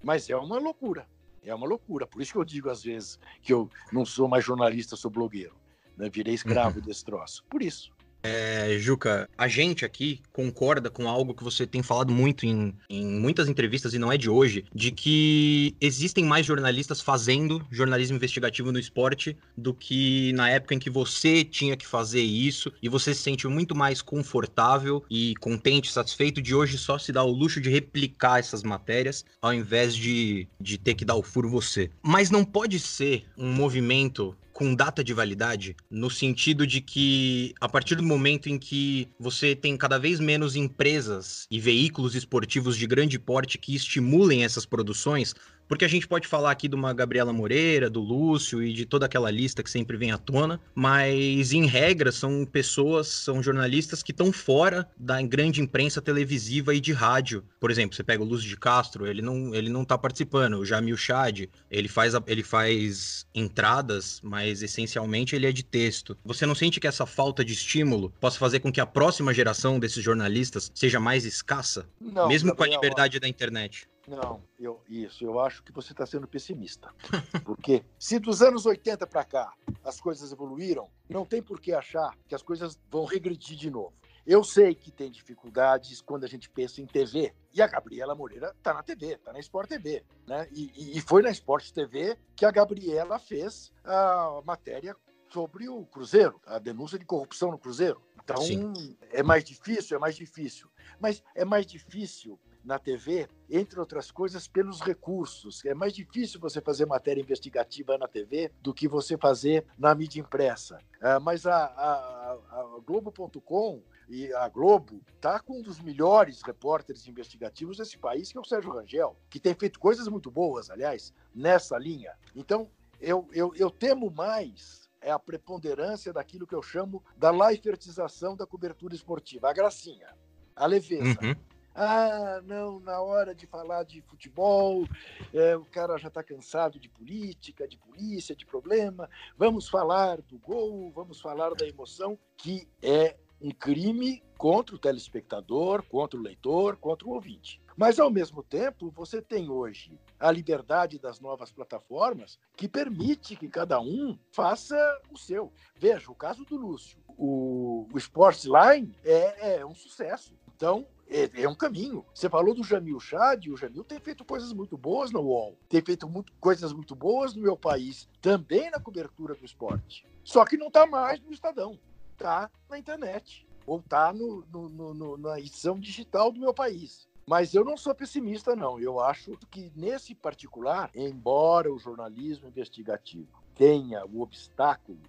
Mas 0.02 0.30
é 0.30 0.38
uma 0.38 0.58
loucura. 0.58 1.06
É 1.44 1.54
uma 1.54 1.68
loucura. 1.68 2.08
Por 2.08 2.22
isso 2.22 2.32
que 2.32 2.38
eu 2.38 2.46
digo 2.46 2.70
às 2.70 2.82
vezes 2.82 3.20
que 3.42 3.52
eu 3.52 3.70
não 3.92 4.06
sou 4.06 4.30
mais 4.30 4.46
jornalista, 4.46 4.96
sou 4.96 5.12
blogueiro. 5.12 5.58
Né? 5.98 6.10
Virei 6.10 6.34
escravo 6.34 6.80
uhum. 6.80 6.86
desse 6.88 7.04
troço. 7.04 7.44
Por 7.50 7.62
isso. 7.62 7.97
É, 8.24 8.78
Juca, 8.80 9.30
a 9.38 9.48
gente 9.48 9.86
aqui 9.86 10.22
concorda 10.34 10.90
com 10.90 11.08
algo 11.08 11.34
que 11.34 11.44
você 11.44 11.66
tem 11.66 11.82
falado 11.82 12.12
muito 12.12 12.46
em, 12.46 12.74
em 12.90 13.06
muitas 13.06 13.48
entrevistas, 13.48 13.94
e 13.94 14.00
não 14.00 14.12
é 14.12 14.18
de 14.18 14.30
hoje, 14.30 14.66
de 14.74 14.92
que 14.92 15.76
existem 15.80 16.26
mais 16.26 16.46
jornalistas 16.46 17.02
fazendo 17.02 17.66
jornalismo 17.72 18.18
investigativo 18.18 18.72
no 18.72 18.80
esporte 18.80 19.38
do 19.56 19.74
que 19.74 20.34
na 20.34 20.50
época 20.50 20.76
em 20.76 20.80
que 20.80 20.90
você 20.90 21.44
tinha 21.44 21.78
que 21.78 21.88
fazer 21.88 22.22
isso 22.22 22.72
e 22.82 22.90
você 22.90 23.14
se 23.14 23.22
sente 23.22 23.48
muito 23.48 23.76
mais 23.76 24.02
confortável 24.02 25.04
e 25.10 25.34
contente, 25.40 25.92
satisfeito 25.92 26.42
de 26.42 26.54
hoje 26.54 26.78
só 26.78 26.98
se 26.98 27.12
dar 27.12 27.24
o 27.24 27.32
luxo 27.32 27.62
de 27.62 27.70
replicar 27.70 28.40
essas 28.40 28.64
matérias 28.64 29.24
ao 29.42 29.54
invés 29.54 29.96
de, 29.96 30.48
de 30.60 30.78
ter 30.78 30.96
que 30.96 31.06
dar 31.06 31.16
o 31.16 31.24
furo 31.24 31.50
você. 31.50 31.90
Mas 32.02 32.30
não 32.30 32.44
pode 32.44 32.80
ser 32.80 33.26
um 33.38 33.52
movimento 33.52 34.36
com 34.58 34.74
data 34.74 35.04
de 35.04 35.14
validade, 35.14 35.76
no 35.88 36.10
sentido 36.10 36.66
de 36.66 36.82
que 36.82 37.54
a 37.62 37.70
partir 37.70 37.94
do 37.94 38.02
momento 38.02 38.50
em 38.50 38.58
que 38.58 39.08
você 39.20 39.56
tem 39.56 39.78
cada 39.78 40.00
vez 40.00 40.20
menos 40.20 40.56
empresas 40.56 41.46
e 41.52 41.60
veículos 41.60 42.16
esportivos 42.16 42.76
de 42.76 42.88
grande 42.88 43.20
porte 43.20 43.60
que 43.60 43.76
estimulem 43.76 44.44
essas 44.44 44.66
produções, 44.66 45.36
porque 45.68 45.86
a 45.86 45.88
gente 45.88 46.08
pode 46.08 46.28
falar 46.28 46.52
aqui 46.52 46.68
de 46.68 46.76
uma 46.76 46.94
Gabriela 46.94 47.34
Moreira, 47.34 47.90
do 47.90 48.02
Lúcio 48.02 48.64
e 48.64 48.74
de 48.74 48.86
toda 48.86 49.06
aquela 49.06 49.30
lista 49.30 49.62
que 49.62 49.70
sempre 49.70 49.98
vem 49.98 50.12
à 50.12 50.18
tona, 50.18 50.60
mas 50.74 51.52
em 51.52 51.66
regra 51.66 52.12
são 52.12 52.46
pessoas, 52.46 53.08
são 53.08 53.44
jornalistas 53.44 54.02
que 54.02 54.12
estão 54.12 54.32
fora 54.32 54.88
da 54.98 55.22
grande 55.22 55.62
imprensa 55.62 56.02
televisiva 56.02 56.74
e 56.74 56.80
de 56.80 56.94
rádio. 56.94 57.44
Por 57.60 57.72
exemplo, 57.72 57.96
você 57.96 58.04
pega 58.04 58.24
o 58.24 58.26
Lúcio 58.26 58.48
de 58.48 58.58
Castro, 58.58 59.06
ele 59.06 59.22
não, 59.22 59.54
ele 59.54 59.70
não 59.70 59.84
tá 59.84 59.98
participando. 59.98 60.60
O 60.60 60.66
Jamil 60.66 60.98
Chad, 60.98 61.46
ele 61.70 61.88
faz, 61.88 62.14
ele 62.26 62.44
faz 62.44 63.26
entradas, 63.34 64.20
mas 64.24 64.62
essencialmente 64.62 65.36
ele 65.36 65.48
é 65.48 65.52
de 65.52 65.64
texto. 65.64 66.18
Você 66.24 66.46
não 66.46 66.56
sente 66.56 66.80
que 66.80 66.88
essa 66.88 67.06
falta 67.06 67.44
de 67.44 67.54
estímulo 67.54 68.14
possa 68.20 68.38
fazer 68.38 68.60
com 68.60 68.72
que 68.72 68.82
a 68.82 68.86
próxima 68.86 69.34
geração 69.34 69.80
desses 69.80 70.04
jornalistas 70.04 70.72
seja 70.74 71.00
mais 71.00 71.26
escassa? 71.26 71.88
Não, 72.00 72.28
mesmo 72.28 72.56
com 72.56 72.64
a 72.64 72.68
liberdade 72.68 73.20
da 73.20 73.28
internet? 73.28 73.88
Não, 74.08 74.42
eu, 74.58 74.82
isso, 74.88 75.26
eu 75.26 75.38
acho 75.38 75.62
que 75.62 75.72
você 75.74 75.92
está 75.92 76.06
sendo 76.06 76.28
pessimista. 76.28 76.94
Porque 77.44 77.84
se 78.00 78.18
dos 78.20 78.42
anos 78.42 78.66
80 78.66 79.06
para 79.06 79.26
cá 79.26 79.54
as 79.84 80.00
coisas 80.00 80.32
evoluíram, 80.32 80.90
não 81.10 81.26
tem 81.26 81.44
por 81.44 81.60
que 81.60 81.74
achar 81.74 82.18
que 82.26 82.34
as 82.34 82.42
coisas 82.42 82.80
vão 82.90 83.04
regredir 83.04 83.58
de 83.58 83.70
novo. 83.70 83.94
Eu 84.26 84.44
sei 84.44 84.74
que 84.76 84.92
tem 84.92 85.12
dificuldades 85.12 86.02
quando 86.02 86.24
a 86.24 86.28
gente 86.28 86.50
pensa 86.50 86.82
em 86.82 86.86
TV. 86.86 87.34
E 87.54 87.62
a 87.62 87.68
Gabriela 87.68 88.14
Moreira 88.14 88.54
está 88.58 88.74
na 88.74 88.84
TV, 88.84 89.14
está 89.14 89.32
na 89.32 89.40
Sport 89.40 89.70
TV. 89.70 90.04
Né? 90.26 90.48
E, 90.52 90.98
e, 90.98 91.02
foi 91.02 91.22
na 91.22 91.32
Sport 91.32 91.72
TV 91.72 92.18
que 92.36 92.46
a 92.46 92.52
Gabriela 92.52 93.20
fez 93.20 93.72
a 93.86 94.42
matéria 94.46 94.96
sobre 95.30 95.70
o 95.70 95.86
Cruzeiro, 95.86 96.42
a 96.46 96.60
denúncia 96.60 97.00
de 97.00 97.06
corrupção 97.06 97.52
no 97.52 97.58
Cruzeiro. 97.58 98.02
Então, 98.22 98.42
Sim. 98.42 98.98
é 99.12 99.24
mais 99.24 99.46
difícil, 99.46 99.96
é 99.96 100.00
mais 100.00 100.16
difícil. 100.16 100.70
Mas 101.00 101.24
é 101.34 101.46
mais 101.46 101.66
difícil 101.66 102.38
na 102.68 102.78
TV, 102.78 103.30
entre 103.50 103.80
outras 103.80 104.12
coisas, 104.12 104.46
pelos 104.46 104.82
recursos. 104.82 105.64
É 105.66 105.74
mais 105.74 105.94
difícil 105.94 106.38
você 106.38 106.60
fazer 106.60 106.86
matéria 106.86 107.22
investigativa 107.22 107.98
na 107.98 108.10
TV 108.10 108.52
do 108.62 108.74
que 108.74 108.90
você 108.90 109.18
fazer 109.18 109.66
na 109.80 109.96
mídia 109.96 110.20
impressa. 110.20 110.78
É, 111.02 111.18
mas 111.18 111.46
a, 111.46 111.56
a, 111.56 112.38
a 112.52 112.80
Globo.com 112.86 113.82
e 114.10 114.34
a 114.34 114.50
Globo 114.50 115.02
está 115.16 115.40
com 115.40 115.60
um 115.60 115.62
dos 115.62 115.80
melhores 115.80 116.42
repórteres 116.42 117.08
investigativos 117.08 117.78
desse 117.78 117.98
país, 117.98 118.34
que 118.34 118.38
é 118.38 118.42
o 118.42 118.46
Sérgio 118.46 118.74
Rangel, 118.74 119.16
que 119.30 119.40
tem 119.40 119.56
feito 119.56 119.80
coisas 119.80 120.10
muito 120.10 120.30
boas, 120.30 120.70
aliás, 120.70 121.14
nessa 121.34 121.78
linha. 121.78 122.14
Então, 122.36 122.70
eu, 123.00 123.30
eu, 123.32 123.54
eu 123.56 123.72
temo 123.72 124.12
mais 124.12 124.88
é 125.00 125.12
a 125.12 125.20
preponderância 125.20 126.12
daquilo 126.12 126.46
que 126.46 126.56
eu 126.56 126.62
chamo 126.62 127.02
da 127.16 127.32
laifertização 127.32 128.36
da 128.36 128.46
cobertura 128.46 128.94
esportiva, 128.94 129.50
a 129.50 129.54
gracinha, 129.54 130.10
a 130.54 130.66
leveza. 130.66 131.18
Uhum. 131.22 131.36
Ah, 131.80 132.42
não, 132.44 132.80
na 132.80 133.00
hora 133.02 133.36
de 133.36 133.46
falar 133.46 133.84
de 133.84 134.02
futebol, 134.02 134.84
é, 135.32 135.56
o 135.56 135.64
cara 135.66 135.96
já 136.00 136.08
está 136.08 136.24
cansado 136.24 136.80
de 136.80 136.90
política, 136.90 137.68
de 137.68 137.78
polícia, 137.78 138.36
de 138.36 138.48
problema. 138.48 139.08
Vamos 139.38 139.70
falar 139.70 140.20
do 140.24 140.40
gol, 140.40 140.90
vamos 140.90 141.22
falar 141.22 141.54
da 141.54 141.68
emoção, 141.68 142.18
que 142.36 142.68
é 142.82 143.16
um 143.40 143.52
crime 143.52 144.24
contra 144.40 144.76
o 144.76 144.80
telespectador, 144.80 145.84
contra 145.84 146.20
o 146.20 146.24
leitor, 146.24 146.78
contra 146.78 147.08
o 147.08 147.12
ouvinte. 147.12 147.62
Mas, 147.76 148.00
ao 148.00 148.10
mesmo 148.10 148.42
tempo, 148.42 148.90
você 148.90 149.22
tem 149.22 149.48
hoje 149.48 150.00
a 150.20 150.32
liberdade 150.32 150.98
das 150.98 151.20
novas 151.20 151.52
plataformas 151.52 152.40
que 152.56 152.68
permite 152.68 153.36
que 153.36 153.48
cada 153.48 153.80
um 153.80 154.18
faça 154.32 154.76
o 155.12 155.18
seu. 155.18 155.54
Veja, 155.76 156.12
o 156.12 156.16
caso 156.16 156.44
do 156.44 156.58
Lúcio. 156.58 156.98
O, 157.16 157.88
Sportsline 157.98 158.98
é, 159.06 159.60
é 159.60 159.66
um 159.66 159.76
sucesso. 159.76 160.34
Então, 160.56 160.88
é, 161.10 161.44
é, 161.44 161.50
um 161.50 161.56
caminho. 161.56 162.06
Você 162.14 162.30
falou 162.30 162.54
do 162.54 162.64
Jamil 162.64 163.00
Chad, 163.00 163.48
o 163.48 163.58
Jamil 163.58 163.84
tem 163.84 164.00
feito 164.00 164.26
coisas 164.26 164.52
muito 164.54 164.78
boas 164.78 165.12
no 165.12 165.22
UOL, 165.22 165.58
tem 165.70 165.82
feito 165.82 166.08
muito, 166.08 166.34
coisas 166.40 166.74
muito 166.74 166.96
boas 166.96 167.34
no 167.34 167.42
meu 167.42 167.58
país, 167.58 168.08
também 168.22 168.70
na 168.70 168.80
cobertura 168.80 169.34
do 169.34 169.46
esporte. 169.46 170.06
Só 170.24 170.46
que 170.46 170.58
não 170.58 170.68
está 170.68 170.86
mais 170.86 171.20
no 171.22 171.32
Estadão, 171.32 171.80
está 172.14 172.50
na 172.70 172.78
internet, 172.78 173.48
ou 173.66 173.80
está 173.80 174.14
no, 174.14 174.44
no, 174.52 174.94
no, 174.94 175.18
na 175.18 175.40
edição 175.40 175.80
digital 175.80 176.32
do 176.32 176.40
meu 176.40 176.54
país. 176.54 177.08
Mas 177.26 177.54
eu 177.54 177.66
não 177.66 177.76
sou 177.76 177.94
pessimista, 177.94 178.56
não. 178.56 178.80
Eu 178.80 179.02
acho 179.02 179.38
que, 179.52 179.70
nesse 179.76 180.16
particular, 180.16 180.90
embora 180.96 181.72
o 181.72 181.78
jornalismo 181.78 182.48
investigativo 182.48 183.28
tenha 183.54 184.06
o 184.06 184.22
obstáculo 184.22 185.00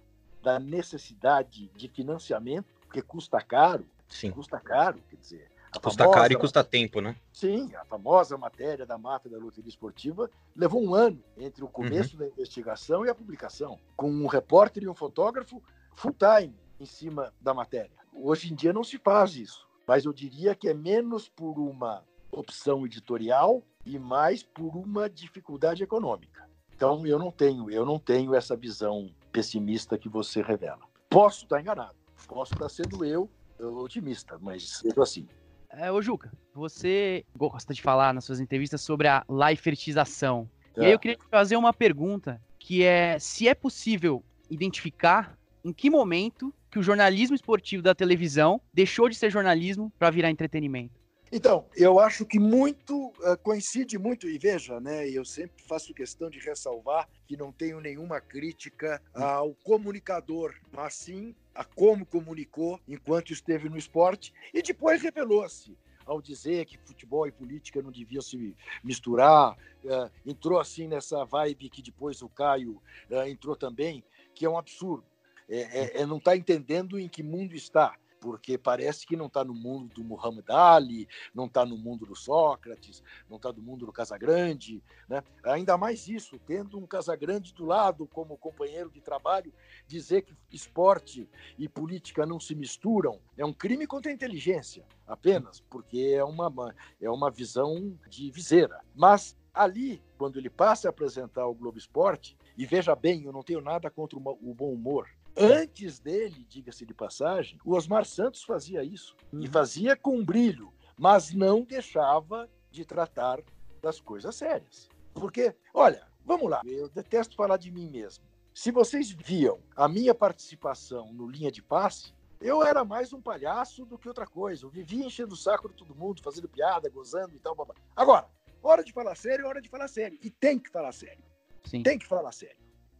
da 0.43 0.59
necessidade 0.59 1.69
de 1.75 1.87
financiamento, 1.87 2.67
porque 2.81 3.01
custa 3.01 3.39
caro, 3.41 3.85
Sim. 4.09 4.31
custa 4.31 4.59
caro, 4.59 5.01
quer 5.09 5.15
dizer, 5.15 5.51
custa 5.79 6.03
famosa, 6.03 6.19
caro 6.19 6.33
e 6.33 6.35
custa 6.35 6.63
tempo, 6.63 7.01
né? 7.01 7.15
Sim, 7.31 7.73
a 7.75 7.85
famosa 7.85 8.37
matéria 8.37 8.85
da 8.85 8.97
máfia 8.97 9.29
da 9.29 9.37
loteria 9.37 9.69
esportiva 9.69 10.29
levou 10.55 10.83
um 10.83 10.95
ano 10.95 11.23
entre 11.37 11.63
o 11.63 11.67
começo 11.67 12.13
uhum. 12.13 12.19
da 12.19 12.27
investigação 12.27 13.05
e 13.05 13.09
a 13.09 13.15
publicação, 13.15 13.79
com 13.95 14.09
um 14.09 14.27
repórter 14.27 14.83
e 14.83 14.87
um 14.87 14.95
fotógrafo 14.95 15.61
full 15.95 16.13
time 16.13 16.55
em 16.79 16.85
cima 16.85 17.33
da 17.39 17.53
matéria. 17.53 17.91
Hoje 18.13 18.51
em 18.51 18.55
dia 18.55 18.73
não 18.73 18.83
se 18.83 18.97
faz 18.97 19.35
isso, 19.35 19.67
mas 19.85 20.05
eu 20.05 20.13
diria 20.13 20.55
que 20.55 20.67
é 20.67 20.73
menos 20.73 21.29
por 21.29 21.59
uma 21.59 22.03
opção 22.31 22.85
editorial 22.85 23.63
e 23.85 23.99
mais 23.99 24.43
por 24.43 24.75
uma 24.75 25.09
dificuldade 25.09 25.83
econômica. 25.83 26.47
Então 26.75 27.05
eu 27.05 27.19
não 27.19 27.31
tenho, 27.31 27.69
eu 27.69 27.85
não 27.85 27.99
tenho 27.99 28.33
essa 28.33 28.55
visão 28.55 29.13
pessimista 29.31 29.97
que 29.97 30.07
você 30.07 30.41
revela. 30.41 30.81
Posso 31.09 31.43
estar 31.43 31.59
enganado, 31.59 31.95
posso 32.27 32.53
estar 32.53 32.69
sendo 32.69 33.03
eu 33.03 33.29
otimista, 33.59 34.37
mas 34.39 34.77
sendo 34.77 35.01
assim. 35.01 35.27
É, 35.71 35.91
ô 35.91 36.01
Juca, 36.01 36.31
você 36.53 37.23
gosta 37.37 37.73
de 37.73 37.81
falar 37.81 38.13
nas 38.13 38.25
suas 38.25 38.39
entrevistas 38.39 38.81
sobre 38.81 39.07
a 39.07 39.23
laifertização. 39.29 40.49
É. 40.75 40.81
E 40.81 40.85
aí 40.85 40.91
eu 40.91 40.99
queria 40.99 41.17
te 41.17 41.25
fazer 41.29 41.55
uma 41.55 41.73
pergunta, 41.73 42.41
que 42.57 42.83
é 42.83 43.17
se 43.19 43.47
é 43.47 43.53
possível 43.53 44.23
identificar 44.49 45.37
em 45.63 45.71
que 45.71 45.89
momento 45.89 46.53
que 46.71 46.79
o 46.79 46.83
jornalismo 46.83 47.35
esportivo 47.35 47.83
da 47.83 47.95
televisão 47.95 48.61
deixou 48.73 49.09
de 49.09 49.15
ser 49.15 49.29
jornalismo 49.29 49.91
para 49.97 50.09
virar 50.09 50.29
entretenimento. 50.29 50.98
Então, 51.31 51.65
eu 51.75 51.99
acho 51.99 52.25
que 52.25 52.39
muito 52.39 53.07
uh, 53.07 53.37
coincide 53.43 53.99
muito, 53.99 54.27
e 54.27 54.37
veja, 54.39 54.79
né, 54.79 55.07
eu 55.07 55.23
sempre 55.23 55.61
faço 55.63 55.93
questão 55.93 56.27
de 56.27 56.39
ressalvar 56.39 57.07
que 57.27 57.37
não 57.37 57.51
tenho 57.51 57.79
nenhuma 57.79 58.19
crítica 58.19 58.99
ao 59.13 59.53
comunicador, 59.63 60.55
mas 60.71 60.95
sim 60.95 61.35
a 61.53 61.63
como 61.63 62.05
comunicou 62.05 62.79
enquanto 62.87 63.31
esteve 63.31 63.69
no 63.69 63.77
esporte 63.77 64.33
e 64.53 64.61
depois 64.61 65.01
revelou-se 65.01 65.77
ao 66.09 66.19
dizer 66.19 66.65
que 66.65 66.79
futebol 66.79 67.27
e 67.27 67.31
política 67.31 67.83
não 67.83 67.91
deviam 67.91 68.21
se 68.21 68.55
misturar, 68.83 69.55
uh, 69.85 70.09
entrou 70.25 70.59
assim 70.59 70.87
nessa 70.87 71.23
vibe 71.23 71.69
que 71.69 71.83
depois 71.83 72.23
o 72.23 72.29
Caio 72.29 72.81
uh, 73.11 73.27
entrou 73.27 73.55
também, 73.55 74.03
que 74.33 74.43
é 74.43 74.49
um 74.49 74.57
absurdo. 74.57 75.05
É, 75.47 75.59
é, 75.59 76.01
é 76.01 76.05
não 76.07 76.17
está 76.17 76.35
entendendo 76.35 76.99
em 76.99 77.07
que 77.07 77.21
mundo 77.21 77.53
está 77.53 77.95
porque 78.19 78.57
parece 78.57 79.05
que 79.05 79.15
não 79.15 79.27
está 79.27 79.43
no 79.43 79.53
mundo 79.53 79.93
do 79.93 80.03
Muhammad 80.03 80.49
Ali, 80.49 81.07
não 81.33 81.45
está 81.45 81.65
no 81.65 81.77
mundo 81.77 82.05
do 82.05 82.15
Sócrates, 82.15 83.03
não 83.29 83.37
está 83.37 83.51
no 83.51 83.61
mundo 83.61 83.85
do 83.85 83.91
Casagrande, 83.91 84.83
né? 85.07 85.23
Ainda 85.45 85.77
mais 85.77 86.07
isso, 86.07 86.39
tendo 86.45 86.77
um 86.77 86.85
Casagrande 86.85 87.53
do 87.53 87.65
lado 87.65 88.07
como 88.07 88.37
companheiro 88.37 88.89
de 88.89 89.01
trabalho, 89.01 89.53
dizer 89.87 90.23
que 90.23 90.35
esporte 90.51 91.29
e 91.57 91.67
política 91.67 92.25
não 92.25 92.39
se 92.39 92.55
misturam 92.55 93.19
é 93.37 93.45
um 93.45 93.53
crime 93.53 93.87
contra 93.87 94.11
a 94.11 94.13
inteligência, 94.13 94.85
apenas, 95.07 95.61
porque 95.69 96.13
é 96.15 96.23
uma, 96.23 96.75
é 97.01 97.09
uma 97.09 97.31
visão 97.31 97.97
de 98.09 98.29
viseira. 98.31 98.81
Mas 98.93 99.37
ali, 99.53 100.01
quando 100.17 100.37
ele 100.37 100.49
passa 100.49 100.87
a 100.87 100.91
apresentar 100.91 101.47
o 101.47 101.53
Globo 101.53 101.77
Esporte, 101.77 102.37
e 102.57 102.65
veja 102.65 102.95
bem, 102.95 103.23
eu 103.23 103.31
não 103.31 103.41
tenho 103.41 103.61
nada 103.61 103.89
contra 103.89 104.17
o 104.17 104.53
bom 104.53 104.73
humor, 104.73 105.07
Antes 105.39 105.99
dele, 105.99 106.45
diga-se 106.49 106.85
de 106.85 106.93
passagem, 106.93 107.57
o 107.63 107.73
Osmar 107.73 108.03
Santos 108.03 108.43
fazia 108.43 108.83
isso. 108.83 109.15
Uhum. 109.31 109.39
E 109.39 109.47
fazia 109.47 109.95
com 109.95 110.23
brilho, 110.23 110.73
mas 110.97 111.33
não 111.33 111.61
deixava 111.61 112.49
de 112.69 112.83
tratar 112.83 113.41
das 113.81 114.01
coisas 114.01 114.35
sérias. 114.35 114.89
Porque, 115.13 115.55
olha, 115.73 116.05
vamos 116.25 116.49
lá, 116.49 116.61
eu 116.65 116.89
detesto 116.89 117.37
falar 117.37 117.55
de 117.55 117.71
mim 117.71 117.89
mesmo. 117.89 118.25
Se 118.53 118.69
vocês 118.69 119.11
viam 119.11 119.59
a 119.77 119.87
minha 119.87 120.13
participação 120.13 121.13
no 121.13 121.25
Linha 121.25 121.49
de 121.49 121.61
Passe, 121.61 122.13
eu 122.41 122.61
era 122.61 122.83
mais 122.83 123.13
um 123.13 123.21
palhaço 123.21 123.85
do 123.85 123.97
que 123.97 124.09
outra 124.09 124.27
coisa. 124.27 124.65
Eu 124.65 124.69
vivia 124.69 125.05
enchendo 125.05 125.35
o 125.35 125.37
saco 125.37 125.69
de 125.69 125.75
todo 125.75 125.95
mundo, 125.95 126.21
fazendo 126.21 126.49
piada, 126.49 126.89
gozando 126.89 127.33
e 127.33 127.39
tal. 127.39 127.55
Blá, 127.55 127.63
blá. 127.63 127.75
Agora, 127.95 128.27
hora 128.61 128.83
de 128.83 128.91
falar 128.91 129.15
sério, 129.15 129.47
hora 129.47 129.61
de 129.61 129.69
falar 129.69 129.87
sério. 129.87 130.19
E 130.21 130.29
tem 130.29 130.59
que 130.59 130.69
falar 130.69 130.91
sério. 130.91 131.23
Sim. 131.63 131.81
Tem 131.81 131.97
que 131.97 132.05
falar 132.05 132.33
sério. 132.33 132.57